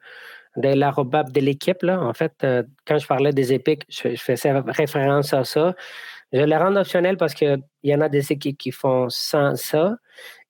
de 0.58 0.70
la 0.70 0.92
roadmap 0.92 1.32
de 1.32 1.42
l'équipe. 1.42 1.84
En 1.84 2.14
fait, 2.14 2.34
euh, 2.44 2.64
quand 2.86 2.98
je 2.98 3.08
parlais 3.08 3.34
des 3.34 3.54
épiques, 3.54 3.84
je, 3.90 4.16
faisais 4.16 4.52
référence 4.52 5.34
à 5.34 5.44
ça. 5.44 5.76
Je 6.32 6.42
les 6.42 6.58
rends 6.58 6.76
optionnels 6.76 7.18
parce 7.18 7.34
qu'il 7.34 7.62
y 7.84 7.96
en 7.96 8.02
a 8.02 8.10
des 8.10 8.32
équipes 8.32 8.58
qui 8.58 8.72
font 8.72 9.08
sans 9.10 9.56
ça. 9.56 9.98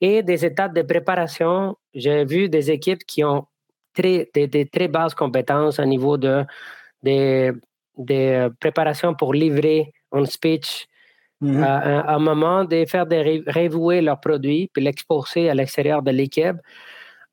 Et 0.01 0.23
des 0.23 0.45
étapes 0.45 0.73
de 0.73 0.81
préparation, 0.81 1.75
j'ai 1.93 2.25
vu 2.25 2.49
des 2.49 2.71
équipes 2.71 3.03
qui 3.05 3.23
ont 3.23 3.47
très, 3.95 4.29
des, 4.33 4.65
très 4.65 4.87
basses 4.87 5.15
compétences 5.15 5.79
au 5.79 5.85
niveau 5.85 6.17
de, 6.17 6.43
des, 7.01 7.51
des 7.97 8.47
préparations 8.59 9.13
pour 9.13 9.33
livrer 9.33 9.93
un 10.11 10.25
speech 10.25 10.87
mm-hmm. 11.41 11.63
à, 11.63 12.15
un 12.15 12.19
moment, 12.19 12.65
de 12.65 12.85
faire 12.85 13.05
des 13.05 13.43
révouer 13.47 14.01
leurs 14.01 14.19
produits 14.19 14.69
puis 14.73 14.83
l'exposer 14.83 15.49
à 15.49 15.53
l'extérieur 15.53 16.01
de 16.01 16.11
l'équipe. 16.11 16.57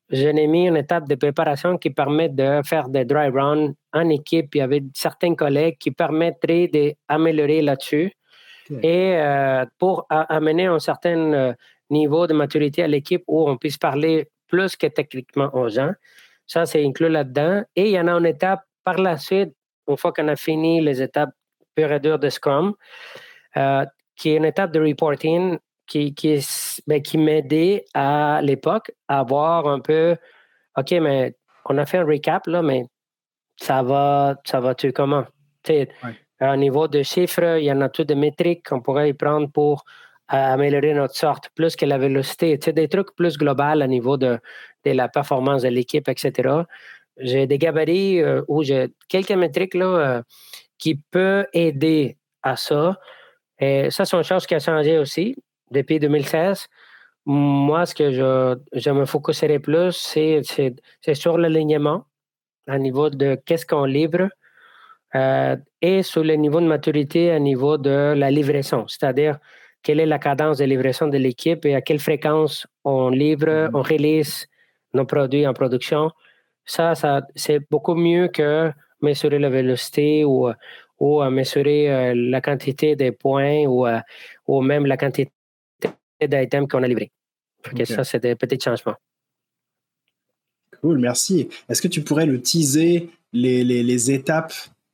Je 0.09 0.27
n'ai 0.27 0.47
mis 0.47 0.67
une 0.67 0.77
étape 0.77 1.07
de 1.07 1.15
préparation 1.15 1.77
qui 1.77 1.89
permet 1.89 2.29
de 2.29 2.61
faire 2.63 2.89
des 2.89 3.05
dry 3.05 3.29
runs 3.29 3.73
en 3.93 4.09
équipe. 4.09 4.53
Il 4.53 4.59
y 4.59 4.61
avait 4.61 4.83
certains 4.93 5.33
collègues 5.33 5.77
qui 5.79 5.91
permettraient 5.91 6.69
d'améliorer 7.09 7.61
là-dessus. 7.61 8.11
Et 8.81 9.17
pour 9.79 10.05
amener 10.09 10.65
un 10.65 10.79
certain 10.79 11.55
niveau 11.89 12.27
de 12.27 12.33
maturité 12.33 12.83
à 12.83 12.87
l'équipe 12.87 13.23
où 13.27 13.49
on 13.49 13.57
puisse 13.57 13.77
parler 13.77 14.27
plus 14.47 14.75
que 14.75 14.87
techniquement 14.87 15.49
aux 15.53 15.69
gens. 15.69 15.93
Ça, 16.47 16.65
c'est 16.65 16.85
inclus 16.85 17.09
là-dedans. 17.09 17.63
Et 17.75 17.89
il 17.89 17.91
y 17.91 17.99
en 17.99 18.07
a 18.07 18.11
une 18.11 18.25
étape 18.25 18.61
par 18.83 18.97
la 18.97 19.17
suite, 19.17 19.53
une 19.87 19.97
fois 19.97 20.11
qu'on 20.11 20.27
a 20.27 20.35
fini 20.35 20.81
les 20.81 21.01
étapes 21.01 21.31
pure 21.75 21.91
et 21.91 21.99
dure 21.99 22.19
de 22.19 22.29
Scrum, 22.29 22.73
euh, 23.57 23.85
qui 24.15 24.29
est 24.29 24.37
une 24.37 24.45
étape 24.45 24.71
de 24.71 24.79
reporting 24.79 25.57
qui, 25.87 26.13
qui, 26.13 26.39
ben, 26.87 27.01
qui 27.01 27.17
m'aidait 27.17 27.85
à 27.93 28.39
l'époque 28.41 28.91
à 29.07 29.23
voir 29.23 29.67
un 29.67 29.79
peu, 29.79 30.15
OK, 30.77 30.91
mais 30.91 31.35
on 31.65 31.77
a 31.77 31.85
fait 31.85 31.99
un 31.99 32.05
recap, 32.05 32.45
là, 32.47 32.61
mais 32.61 32.85
ça 33.57 33.83
va, 33.83 34.35
ça 34.45 34.59
va-tu 34.59 34.91
comment? 34.91 35.25
Ouais. 35.69 35.87
Un 36.39 36.57
niveau 36.57 36.87
de 36.87 37.03
chiffres, 37.03 37.57
il 37.59 37.65
y 37.65 37.71
en 37.71 37.81
a 37.81 37.89
tout 37.89 38.03
de 38.03 38.13
métriques 38.13 38.67
qu'on 38.67 38.81
pourrait 38.81 39.09
y 39.09 39.13
prendre 39.13 39.49
pour 39.49 39.85
améliorer 40.37 40.93
notre 40.93 41.15
sorte, 41.15 41.49
plus 41.55 41.75
que 41.75 41.85
la 41.85 41.97
vélocité. 41.97 42.57
Tu 42.57 42.73
des 42.73 42.87
trucs 42.87 43.15
plus 43.15 43.37
globaux 43.37 43.63
à 43.63 43.87
niveau 43.87 44.17
de, 44.17 44.39
de 44.85 44.91
la 44.91 45.07
performance 45.07 45.61
de 45.61 45.69
l'équipe, 45.69 46.07
etc. 46.09 46.63
J'ai 47.17 47.45
des 47.45 47.57
gabarits 47.57 48.21
euh, 48.21 48.41
où 48.47 48.63
j'ai 48.63 48.93
quelques 49.07 49.31
métriques 49.31 49.75
là, 49.75 49.85
euh, 49.85 50.21
qui 50.79 50.95
peuvent 50.95 51.45
aider 51.53 52.17
à 52.41 52.55
ça. 52.55 52.99
Et 53.59 53.91
ça, 53.91 54.05
c'est 54.05 54.17
une 54.17 54.23
chose 54.23 54.47
qui 54.47 54.55
a 54.55 54.59
changé 54.59 54.97
aussi 54.97 55.35
depuis 55.71 55.99
2016. 55.99 56.67
Moi, 57.25 57.85
ce 57.85 57.95
que 57.95 58.11
je, 58.11 58.57
je 58.73 58.89
me 58.89 59.05
focuserai 59.05 59.59
plus, 59.59 59.91
c'est, 59.91 60.41
c'est, 60.43 61.13
sur 61.13 61.37
l'alignement 61.37 62.05
à 62.67 62.77
niveau 62.79 63.09
de 63.09 63.39
qu'est-ce 63.45 63.65
qu'on 63.65 63.85
livre 63.85 64.29
euh, 65.15 65.55
et 65.81 66.01
sur 66.03 66.23
le 66.23 66.33
niveau 66.33 66.59
de 66.59 66.65
maturité 66.65 67.31
à 67.31 67.39
niveau 67.39 67.77
de 67.77 68.13
la 68.17 68.31
livraison. 68.31 68.87
C'est-à-dire, 68.87 69.37
quelle 69.83 69.99
est 69.99 70.05
la 70.05 70.19
cadence 70.19 70.57
de 70.57 70.65
livraison 70.65 71.07
de 71.07 71.17
l'équipe 71.17 71.65
et 71.65 71.75
à 71.75 71.81
quelle 71.81 71.99
fréquence 71.99 72.65
on 72.83 73.09
livre, 73.09 73.47
mm-hmm. 73.47 73.71
on 73.73 73.81
release 73.81 74.47
nos 74.93 75.05
produits 75.05 75.45
en 75.45 75.53
production. 75.53 76.11
Ça, 76.65 76.95
ça 76.95 77.21
c'est 77.35 77.59
beaucoup 77.69 77.95
mieux 77.95 78.29
que 78.29 78.71
mesurer 79.01 79.37
la 79.39 79.49
vélocité 79.49 80.23
ou, 80.23 80.49
ou 80.99 81.23
mesurer 81.29 81.91
euh, 81.91 82.13
la 82.15 82.41
quantité 82.41 82.95
de 82.95 83.09
points 83.09 83.65
ou, 83.65 83.85
euh, 83.85 83.99
ou 84.47 84.61
même 84.61 84.85
la 84.85 84.97
quantité 84.97 85.31
d'items 86.21 86.67
qu'on 86.69 86.83
a 86.83 86.87
livrés. 86.87 87.11
Ça, 87.85 88.03
c'est 88.03 88.19
des 88.19 88.35
petits 88.35 88.59
changements. 88.59 88.95
Cool, 90.81 90.99
merci. 90.99 91.49
Est-ce 91.69 91.81
que 91.81 91.87
tu 91.87 92.01
pourrais 92.01 92.25
le 92.25 92.41
teaser 92.41 93.09
les, 93.31 93.63
les, 93.63 93.83
les 93.83 94.11
étapes 94.11 94.53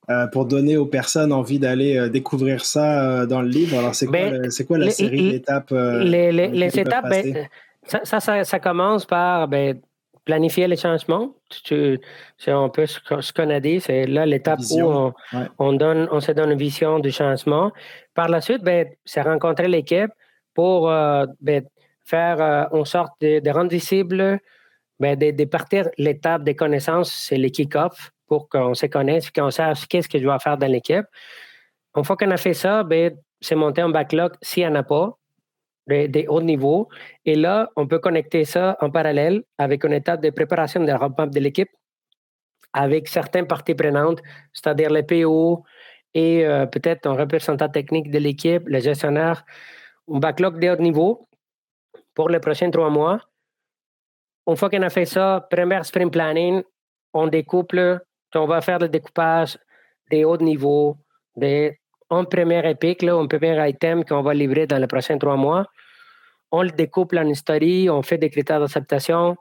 euh, 0.09 0.25
pour 0.25 0.45
donner 0.45 0.75
aux 0.75 0.87
personnes 0.87 1.31
envie 1.31 1.59
d'aller 1.59 1.95
euh, 1.95 2.09
découvrir 2.09 2.65
ça 2.65 3.03
euh, 3.03 3.25
dans 3.27 3.43
le 3.43 3.47
livre. 3.47 3.77
Alors, 3.77 3.93
c'est 3.93 4.07
quoi, 4.07 4.17
ben, 4.17 4.49
quoi, 4.67 4.77
la 4.79 4.89
série 4.89 5.33
d'étapes 5.33 5.69
Les, 5.69 6.31
les, 6.31 6.79
étapes, 6.79 7.07
ben, 7.07 7.47
ça, 7.83 8.19
ça, 8.19 8.43
ça, 8.43 8.59
commence 8.59 9.05
par 9.05 9.47
ben, 9.47 9.79
planifier 10.25 10.67
les 10.67 10.77
changements. 10.77 11.35
C'est 11.63 11.99
un 12.47 12.69
peu 12.69 12.87
ce 12.87 13.31
qu'on 13.31 13.49
a 13.51 13.59
dit. 13.59 13.79
C'est 13.81 14.07
là 14.07 14.25
l'étape 14.25 14.61
où 14.71 14.81
on, 14.81 15.13
on, 15.59 15.73
donne, 15.73 16.07
on 16.11 16.19
se 16.19 16.31
donne 16.31 16.53
une 16.53 16.57
vision 16.57 16.97
du 16.97 17.11
changement. 17.11 17.71
Par 18.15 18.29
la 18.29 18.41
suite, 18.41 18.63
c'est 19.05 19.21
rencontrer 19.21 19.67
l'équipe 19.67 20.09
pour 20.55 20.91
faire 22.03 22.67
en 22.71 22.83
sorte 22.83 23.13
de, 23.21 23.41
de 23.41 23.49
rendre 23.51 23.69
visible, 23.69 24.39
de, 24.99 25.31
de 25.31 25.45
partir 25.45 25.87
l'étape 25.99 26.43
des 26.43 26.55
connaissances, 26.55 27.13
c'est 27.13 27.37
le 27.37 27.49
kick-off 27.49 28.11
pour 28.29 28.47
qu'on 28.47 28.73
se 28.75 28.85
connaisse, 28.85 29.31
qu'on 29.31 29.51
sache 29.51 29.87
qu'est-ce 29.87 30.07
que 30.07 30.19
je 30.19 30.23
dois 30.23 30.39
faire 30.39 30.57
dans 30.57 30.71
l'équipe. 30.71 31.05
Une 31.95 32.03
fois 32.03 32.15
qu'on 32.15 32.31
a 32.31 32.37
fait 32.37 32.53
ça, 32.53 32.83
ben, 32.83 33.17
c'est 33.41 33.55
monter 33.55 33.81
un 33.81 33.89
backlog 33.89 34.33
s'il 34.41 34.63
n'y 34.63 34.69
en 34.69 34.75
a 34.75 34.83
pas, 34.83 35.17
des, 35.87 36.25
hauts 36.27 36.41
niveaux. 36.41 36.87
Et 37.25 37.35
là, 37.35 37.69
on 37.75 37.87
peut 37.87 37.99
connecter 37.99 38.45
ça 38.45 38.77
en 38.79 38.91
parallèle 38.91 39.43
avec 39.57 39.83
une 39.83 39.93
étape 39.93 40.21
de 40.21 40.29
préparation 40.29 40.79
de 40.81 40.85
la 40.85 40.97
roadmap 40.97 41.29
de 41.31 41.39
l'équipe 41.39 41.69
avec 42.73 43.07
certaines 43.07 43.47
parties 43.47 43.73
prenantes, 43.73 44.21
c'est-à-dire 44.53 44.91
les 44.91 45.01
PO 45.01 45.63
et 46.13 46.45
euh, 46.45 46.67
peut-être 46.67 47.07
un 47.07 47.13
représentant 47.13 47.69
technique 47.69 48.11
de 48.11 48.19
l'équipe, 48.19 48.63
le 48.67 48.79
gestionnaire, 48.79 49.43
un 50.11 50.19
backlog 50.19 50.59
de 50.59 50.69
haut 50.69 50.81
niveau 50.81 51.27
pour 52.13 52.29
les 52.29 52.39
prochains 52.39 52.69
trois 52.69 52.91
mois. 52.91 53.19
Une 54.47 54.55
fois 54.55 54.69
qu'on 54.69 54.81
a 54.83 54.89
fait 54.89 55.05
ça, 55.05 55.47
première 55.49 55.85
sprint 55.85 56.11
planning, 56.11 56.61
on 57.13 57.27
découpe 57.27 57.73
on 58.35 58.45
va 58.45 58.61
faire 58.61 58.79
le 58.79 58.89
découpage 58.89 59.57
des 60.09 60.23
hauts 60.25 60.37
niveaux, 60.37 60.97
des, 61.35 61.79
un 62.09 62.23
premier 62.23 62.67
épique, 62.69 63.03
un 63.03 63.27
premier 63.27 63.69
item 63.69 64.03
qu'on 64.03 64.21
va 64.21 64.33
livrer 64.33 64.67
dans 64.67 64.77
les 64.77 64.87
prochains 64.87 65.17
trois 65.17 65.35
mois. 65.35 65.65
On 66.51 66.63
le 66.63 66.71
découpe 66.71 67.13
en 67.13 67.33
story, 67.33 67.89
on 67.89 68.01
fait 68.01 68.17
des 68.17 68.29
critères 68.29 68.59
d'acceptation, 68.59 69.35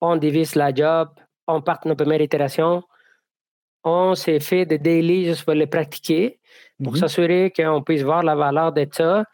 on 0.00 0.16
divise 0.16 0.54
la 0.54 0.72
job, 0.72 1.08
on 1.46 1.60
part 1.60 1.80
nos 1.84 1.94
premières 1.94 2.22
itérations. 2.22 2.82
On 3.84 4.14
s'est 4.14 4.40
fait 4.40 4.64
des 4.64 4.78
daily 4.78 5.26
juste 5.26 5.44
pour 5.44 5.52
les 5.52 5.66
pratiquer, 5.66 6.40
pour 6.82 6.94
mm-hmm. 6.94 7.00
s'assurer 7.00 7.52
qu'on 7.54 7.82
puisse 7.82 8.02
voir 8.02 8.22
la 8.22 8.34
valeur 8.34 8.72
de 8.72 8.86
ça. 8.90 9.24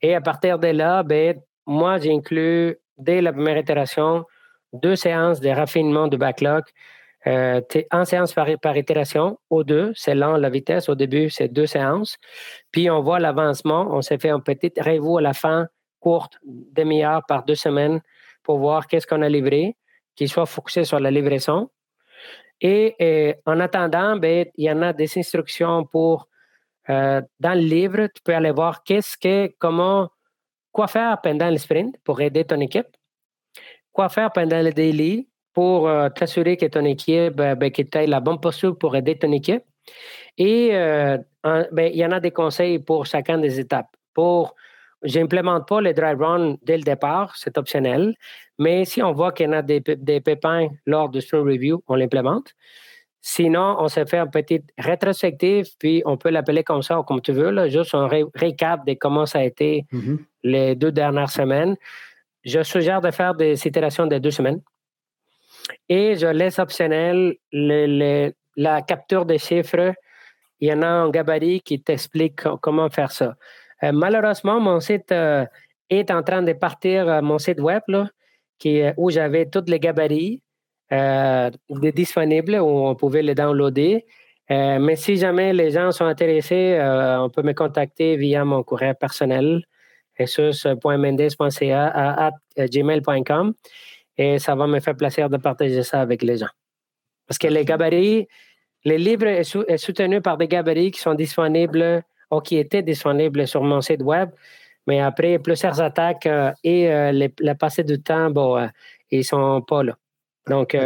Et 0.00 0.14
à 0.14 0.22
partir 0.22 0.58
de 0.58 0.68
là, 0.68 1.02
ben, 1.02 1.38
moi, 1.66 1.98
j'inclus 1.98 2.76
dès 2.96 3.20
la 3.20 3.32
première 3.32 3.58
itération 3.58 4.24
deux 4.72 4.96
séances 4.96 5.40
de 5.40 5.50
raffinement 5.50 6.08
du 6.08 6.16
backlog 6.16 6.64
euh, 7.26 7.60
en 7.90 8.04
séance 8.04 8.32
par, 8.32 8.76
itération, 8.76 9.38
au 9.50 9.62
deux, 9.62 9.92
c'est 9.94 10.14
lent 10.14 10.36
la 10.36 10.48
vitesse. 10.48 10.88
Au 10.88 10.94
début, 10.94 11.28
c'est 11.28 11.48
deux 11.48 11.66
séances. 11.66 12.16
Puis 12.70 12.90
on 12.90 13.02
voit 13.02 13.18
l'avancement. 13.18 13.88
On 13.90 14.02
s'est 14.02 14.18
fait 14.18 14.30
un 14.30 14.40
petit 14.40 14.72
révo 14.78 15.18
à 15.18 15.22
la 15.22 15.34
fin, 15.34 15.68
courte, 16.00 16.38
demi-heure 16.44 17.22
par 17.28 17.44
deux 17.44 17.54
semaines, 17.54 18.00
pour 18.42 18.58
voir 18.58 18.86
qu'est-ce 18.86 19.06
qu'on 19.06 19.22
a 19.22 19.28
livré, 19.28 19.76
qu'il 20.16 20.28
soit 20.28 20.46
focusé 20.46 20.84
sur 20.84 20.98
la 20.98 21.10
livraison. 21.10 21.70
Et, 22.60 22.94
euh, 23.00 23.34
en 23.46 23.60
attendant, 23.60 24.16
ben, 24.16 24.46
il 24.56 24.64
y 24.64 24.70
en 24.70 24.82
a 24.82 24.92
des 24.92 25.18
instructions 25.18 25.84
pour, 25.84 26.28
euh, 26.88 27.22
dans 27.38 27.54
le 27.54 27.60
livre, 27.60 28.06
tu 28.14 28.22
peux 28.22 28.34
aller 28.34 28.50
voir 28.50 28.82
qu'est-ce 28.82 29.16
que, 29.16 29.52
comment, 29.58 30.10
quoi 30.72 30.86
faire 30.86 31.20
pendant 31.22 31.50
le 31.50 31.58
sprint 31.58 31.96
pour 32.04 32.20
aider 32.20 32.44
ton 32.44 32.60
équipe, 32.60 32.88
quoi 33.92 34.08
faire 34.08 34.30
pendant 34.32 34.62
le 34.62 34.72
daily, 34.72 35.29
pour 35.52 35.88
euh, 35.88 36.08
t'assurer 36.08 36.56
que 36.56 36.66
ton 36.66 36.84
équipe, 36.84 37.40
euh, 37.40 37.54
ben, 37.54 37.70
que 37.70 37.82
tu 37.82 37.98
aies 37.98 38.06
la 38.06 38.20
bonne 38.20 38.40
posture 38.40 38.76
pour 38.78 38.96
aider 38.96 39.18
ton 39.18 39.32
équipe. 39.32 39.62
Et 40.38 40.70
euh, 40.72 41.18
ben, 41.42 41.90
il 41.92 41.96
y 41.96 42.04
en 42.04 42.12
a 42.12 42.20
des 42.20 42.30
conseils 42.30 42.78
pour 42.78 43.06
chacun 43.06 43.38
des 43.38 43.58
étapes. 43.58 43.96
Pour, 44.14 44.54
j'implémente 45.02 45.66
pas 45.66 45.80
les 45.80 45.94
dry 45.94 46.14
run 46.14 46.56
dès 46.62 46.76
le 46.76 46.82
départ, 46.82 47.34
c'est 47.36 47.58
optionnel. 47.58 48.14
Mais 48.58 48.84
si 48.84 49.02
on 49.02 49.12
voit 49.12 49.32
qu'il 49.32 49.46
y 49.46 49.48
en 49.48 49.52
a 49.52 49.62
des, 49.62 49.80
des 49.80 50.20
pépins 50.20 50.68
lors 50.86 51.08
du 51.08 51.20
sprint 51.20 51.44
review, 51.44 51.82
on 51.88 51.94
l'implémente. 51.94 52.54
Sinon, 53.22 53.76
on 53.78 53.88
se 53.88 54.04
fait 54.06 54.18
un 54.18 54.26
petit 54.26 54.62
rétrospective, 54.78 55.66
puis 55.78 56.02
on 56.06 56.16
peut 56.16 56.30
l'appeler 56.30 56.64
comme 56.64 56.80
ça 56.82 56.98
ou 56.98 57.02
comme 57.02 57.20
tu 57.20 57.32
veux, 57.32 57.50
là, 57.50 57.68
juste 57.68 57.94
un 57.94 58.08
récap 58.34 58.86
de 58.86 58.94
comment 58.94 59.26
ça 59.26 59.40
a 59.40 59.42
été 59.42 59.84
mm-hmm. 59.92 60.18
les 60.44 60.74
deux 60.74 60.90
dernières 60.90 61.28
semaines. 61.28 61.76
Je 62.44 62.62
suggère 62.62 63.02
de 63.02 63.10
faire 63.10 63.34
des 63.34 63.66
itérations 63.66 64.06
de 64.06 64.16
deux 64.16 64.30
semaines. 64.30 64.62
Et 65.88 66.16
je 66.16 66.26
laisse 66.26 66.58
optionnel 66.58 67.34
la 67.52 68.82
capture 68.82 69.24
des 69.24 69.38
chiffres. 69.38 69.94
Il 70.60 70.68
y 70.68 70.72
en 70.72 70.82
a 70.82 70.86
un 70.86 71.10
gabarit 71.10 71.60
qui 71.62 71.82
t'explique 71.82 72.42
comment 72.60 72.90
faire 72.90 73.12
ça. 73.12 73.34
Euh, 73.82 73.92
malheureusement, 73.92 74.60
mon 74.60 74.80
site 74.80 75.10
euh, 75.12 75.46
est 75.88 76.10
en 76.10 76.22
train 76.22 76.42
de 76.42 76.52
partir, 76.52 77.08
euh, 77.08 77.22
mon 77.22 77.38
site 77.38 77.60
web, 77.60 77.82
qui, 78.58 78.82
où 78.96 79.10
j'avais 79.10 79.46
tous 79.46 79.64
les 79.66 79.80
gabarits 79.80 80.42
disponibles, 81.70 82.56
où 82.56 82.86
on 82.88 82.94
pouvait 82.94 83.22
les 83.22 83.34
downloader. 83.34 84.04
mais 84.48 84.96
si 84.96 85.16
jamais 85.16 85.52
les 85.52 85.70
gens 85.70 85.92
sont 85.92 86.04
intéressés, 86.04 86.78
on 87.24 87.30
peut 87.30 87.42
me 87.42 87.52
contacter 87.54 88.16
via 88.16 88.44
mon 88.44 88.64
courrier 88.64 88.94
personnel, 88.94 89.62
jesus.mendes.ca 90.18 91.86
à 91.86 92.30
gmail.com 92.66 93.54
et 94.20 94.38
ça 94.38 94.54
va 94.54 94.66
me 94.66 94.80
faire 94.80 94.94
plaisir 94.94 95.30
de 95.30 95.38
partager 95.38 95.82
ça 95.82 96.02
avec 96.02 96.22
les 96.22 96.36
gens. 96.36 96.54
Parce 97.26 97.38
que 97.38 97.48
les 97.48 97.64
gabarits, 97.64 98.28
les 98.84 98.98
livres 98.98 99.42
sont 99.44 99.64
soutenus 99.78 100.20
par 100.22 100.36
des 100.36 100.46
gabarits 100.46 100.90
qui 100.90 101.00
sont 101.00 101.14
disponibles 101.14 102.02
ou 102.30 102.40
qui 102.40 102.58
étaient 102.58 102.82
disponibles 102.82 103.46
sur 103.48 103.62
mon 103.62 103.80
site 103.80 104.02
web, 104.02 104.28
mais 104.86 105.00
après 105.00 105.38
plusieurs 105.38 105.80
attaques 105.80 106.26
euh, 106.26 106.52
et 106.62 106.92
euh, 106.92 107.12
le 107.12 107.54
passé 107.54 107.82
du 107.82 108.02
temps, 108.02 108.28
bon, 108.30 108.58
euh, 108.58 108.66
ils 109.10 109.24
sont 109.24 109.62
pas 109.62 109.82
là. 109.82 109.96
Donc, 110.46 110.76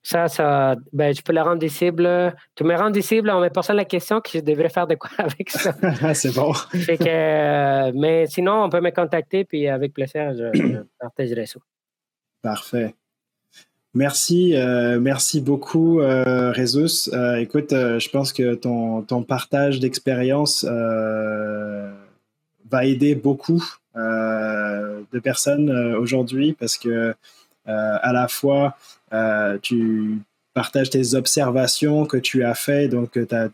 Ça, 0.00 0.26
ça, 0.26 0.76
ben, 0.90 1.14
je 1.14 1.20
peux 1.20 1.34
la 1.34 1.42
rendre 1.42 1.60
visible. 1.60 2.34
Tu 2.54 2.64
me 2.64 2.74
rends 2.74 2.90
visible, 2.90 3.28
on 3.28 3.40
me 3.40 3.50
pose 3.50 3.68
la 3.68 3.84
question 3.84 4.22
que 4.22 4.30
je 4.32 4.38
devrais 4.38 4.70
faire 4.70 4.86
de 4.86 4.94
quoi 4.94 5.10
avec 5.18 5.50
ça. 5.50 5.74
c'est 6.14 6.34
bon. 6.34 6.52
que, 6.72 7.90
mais 7.92 8.26
sinon, 8.26 8.62
on 8.62 8.70
peut 8.70 8.80
me 8.80 8.90
contacter, 8.90 9.44
puis 9.44 9.68
avec 9.68 9.92
plaisir, 9.92 10.32
je, 10.32 10.80
partagerai 10.98 11.44
ça. 11.44 11.60
Parfait. 12.42 12.94
Merci, 13.94 14.54
euh, 14.54 15.00
merci 15.00 15.40
beaucoup, 15.40 16.00
euh, 16.00 16.52
Rezus. 16.52 17.10
Euh, 17.12 17.36
écoute, 17.36 17.72
euh, 17.72 17.98
je 17.98 18.10
pense 18.10 18.32
que 18.32 18.54
ton, 18.54 19.02
ton 19.02 19.22
partage 19.22 19.80
d'expérience 19.80 20.64
va 20.64 21.94
aider 22.84 23.14
beaucoup 23.14 23.64
de 23.94 25.18
personnes 25.18 25.70
aujourd'hui 25.96 26.52
parce 26.52 26.76
que 26.76 27.14
à 27.64 28.12
la 28.12 28.28
fois 28.28 28.76
tu 29.62 30.18
partages 30.54 30.90
tes 30.90 31.14
observations 31.14 32.04
que 32.04 32.18
tu 32.18 32.44
as 32.44 32.54
fait, 32.54 32.88
donc 32.88 33.12
tu 33.12 33.34
as, 33.34 33.48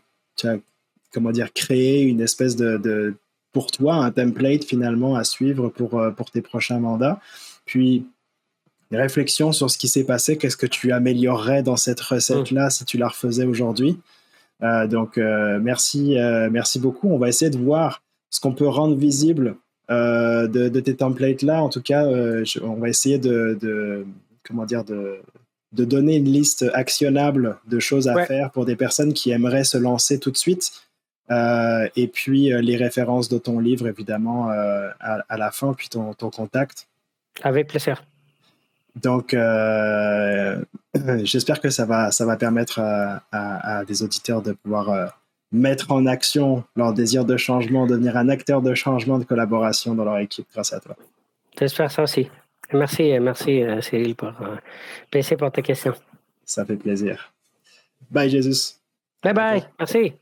comment 1.13 1.31
dire, 1.31 1.53
créé 1.53 2.03
une 2.03 2.19
espèce 2.19 2.55
de, 2.55 2.77
de, 2.77 3.15
pour 3.53 3.71
toi, 3.71 3.95
un 3.95 4.11
template 4.11 4.65
finalement 4.65 5.15
à 5.15 5.23
suivre 5.23 5.69
pour, 5.69 5.99
pour 6.15 6.29
tes 6.29 6.41
prochains 6.41 6.79
mandats. 6.79 7.19
Puis 7.65 8.05
des 8.91 8.97
réflexions 8.97 9.51
sur 9.51 9.69
ce 9.69 9.77
qui 9.77 9.87
s'est 9.87 10.03
passé, 10.03 10.37
qu'est-ce 10.37 10.57
que 10.57 10.67
tu 10.67 10.91
améliorerais 10.91 11.63
dans 11.63 11.75
cette 11.75 11.99
recette-là 11.99 12.69
si 12.69 12.85
tu 12.85 12.97
la 12.97 13.07
refaisais 13.07 13.45
aujourd'hui. 13.45 13.97
Euh, 14.63 14.87
donc, 14.87 15.17
euh, 15.17 15.59
merci, 15.61 16.17
euh, 16.17 16.49
merci 16.51 16.79
beaucoup. 16.79 17.09
On 17.09 17.17
va 17.17 17.29
essayer 17.29 17.51
de 17.51 17.57
voir 17.57 18.01
ce 18.29 18.39
qu'on 18.39 18.53
peut 18.53 18.67
rendre 18.67 18.95
visible 18.95 19.55
de, 19.89 20.79
tes 20.79 20.95
templates-là. 20.95 21.63
En 21.63 21.69
tout 21.69 21.81
cas, 21.81 22.05
on 22.05 22.75
va 22.75 22.89
essayer 22.89 23.19
de, 23.19 24.05
comment 24.43 24.65
dire, 24.65 24.83
de, 24.83 25.19
de, 25.73 25.85
donner 25.85 26.15
une 26.15 26.25
liste 26.25 26.65
actionnable 26.73 27.57
de 27.67 27.79
choses 27.79 28.07
à 28.07 28.25
faire 28.25 28.51
pour 28.51 28.65
des 28.65 28.75
personnes 28.75 29.13
qui 29.13 29.31
aimeraient 29.31 29.63
se 29.63 29.77
lancer 29.77 30.19
tout 30.19 30.31
de 30.31 30.37
suite. 30.37 30.71
et 31.29 32.09
puis, 32.11 32.49
les 32.61 32.77
références 32.77 33.29
de 33.29 33.37
ton 33.37 33.59
livre, 33.59 33.87
évidemment, 33.87 34.49
à, 34.49 35.37
la 35.37 35.51
fin, 35.51 35.73
puis 35.73 35.87
ton, 35.87 36.13
ton 36.13 36.31
contact. 36.31 36.87
Avec 37.43 37.67
plaisir. 37.67 38.03
Donc, 38.95 39.33
euh, 39.33 40.63
j'espère 41.23 41.59
que 41.59 41.69
ça 41.69 41.85
va, 41.85 42.11
ça 42.11 42.25
va 42.25 42.37
permettre 42.37 42.79
à, 42.79 43.83
des 43.85 44.03
auditeurs 44.03 44.41
de 44.41 44.53
pouvoir 44.53 44.89
euh, 44.89 45.05
mettre 45.51 45.91
en 45.91 46.05
action 46.05 46.63
leur 46.75 46.93
désir 46.93 47.25
de 47.25 47.37
changement, 47.37 47.85
devenir 47.85 48.17
un 48.17 48.29
acteur 48.29 48.61
de 48.61 48.73
changement, 48.73 49.19
de 49.19 49.23
collaboration 49.23 49.95
dans 49.95 50.05
leur 50.05 50.19
équipe 50.19 50.47
grâce 50.53 50.73
à 50.73 50.79
toi. 50.79 50.95
J'espère 51.59 51.91
ça 51.91 52.03
aussi. 52.03 52.29
Merci, 52.73 53.19
merci 53.19 53.61
euh, 53.61 53.81
Cyril 53.81 54.15
pour, 54.15 54.33
euh, 54.41 55.35
pour 55.37 55.51
tes 55.51 55.61
questions. 55.61 55.93
Ça 56.43 56.65
fait 56.65 56.75
plaisir. 56.75 57.31
Bye 58.09 58.29
Jésus. 58.29 58.75
Bye 59.23 59.33
bye. 59.33 59.63
Merci. 59.79 60.13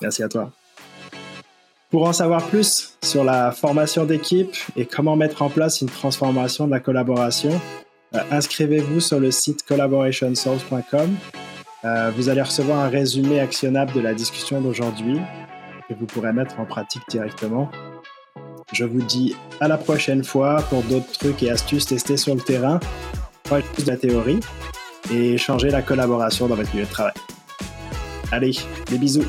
Merci 0.00 0.22
à 0.22 0.28
toi. 0.28 0.52
Pour 1.90 2.08
en 2.08 2.12
savoir 2.12 2.44
plus 2.48 2.96
sur 3.02 3.22
la 3.22 3.52
formation 3.52 4.04
d'équipe 4.04 4.54
et 4.76 4.84
comment 4.84 5.14
mettre 5.14 5.42
en 5.42 5.48
place 5.48 5.80
une 5.80 5.88
transformation 5.88 6.66
de 6.66 6.72
la 6.72 6.80
collaboration, 6.80 7.52
euh, 7.52 7.83
inscrivez-vous 8.30 9.00
sur 9.00 9.20
le 9.20 9.30
site 9.30 9.64
collaborationsource.com. 9.66 11.16
Euh, 11.84 12.10
vous 12.16 12.28
allez 12.28 12.42
recevoir 12.42 12.80
un 12.80 12.88
résumé 12.88 13.40
actionnable 13.40 13.92
de 13.92 14.00
la 14.00 14.14
discussion 14.14 14.60
d'aujourd'hui 14.60 15.20
que 15.88 15.94
vous 15.94 16.06
pourrez 16.06 16.32
mettre 16.32 16.58
en 16.58 16.64
pratique 16.64 17.02
directement. 17.08 17.70
Je 18.72 18.84
vous 18.84 19.02
dis 19.02 19.36
à 19.60 19.68
la 19.68 19.76
prochaine 19.76 20.24
fois 20.24 20.62
pour 20.70 20.82
d'autres 20.84 21.12
trucs 21.12 21.42
et 21.42 21.50
astuces 21.50 21.86
testés 21.86 22.16
sur 22.16 22.34
le 22.34 22.40
terrain, 22.40 22.80
pas 23.48 23.60
juste 23.60 23.86
la 23.86 23.96
théorie, 23.96 24.40
et 25.12 25.36
changer 25.36 25.68
la 25.68 25.82
collaboration 25.82 26.48
dans 26.48 26.54
votre 26.54 26.72
milieu 26.74 26.86
de 26.86 26.90
travail. 26.90 27.14
Allez, 28.32 28.56
des 28.90 28.98
bisous 28.98 29.26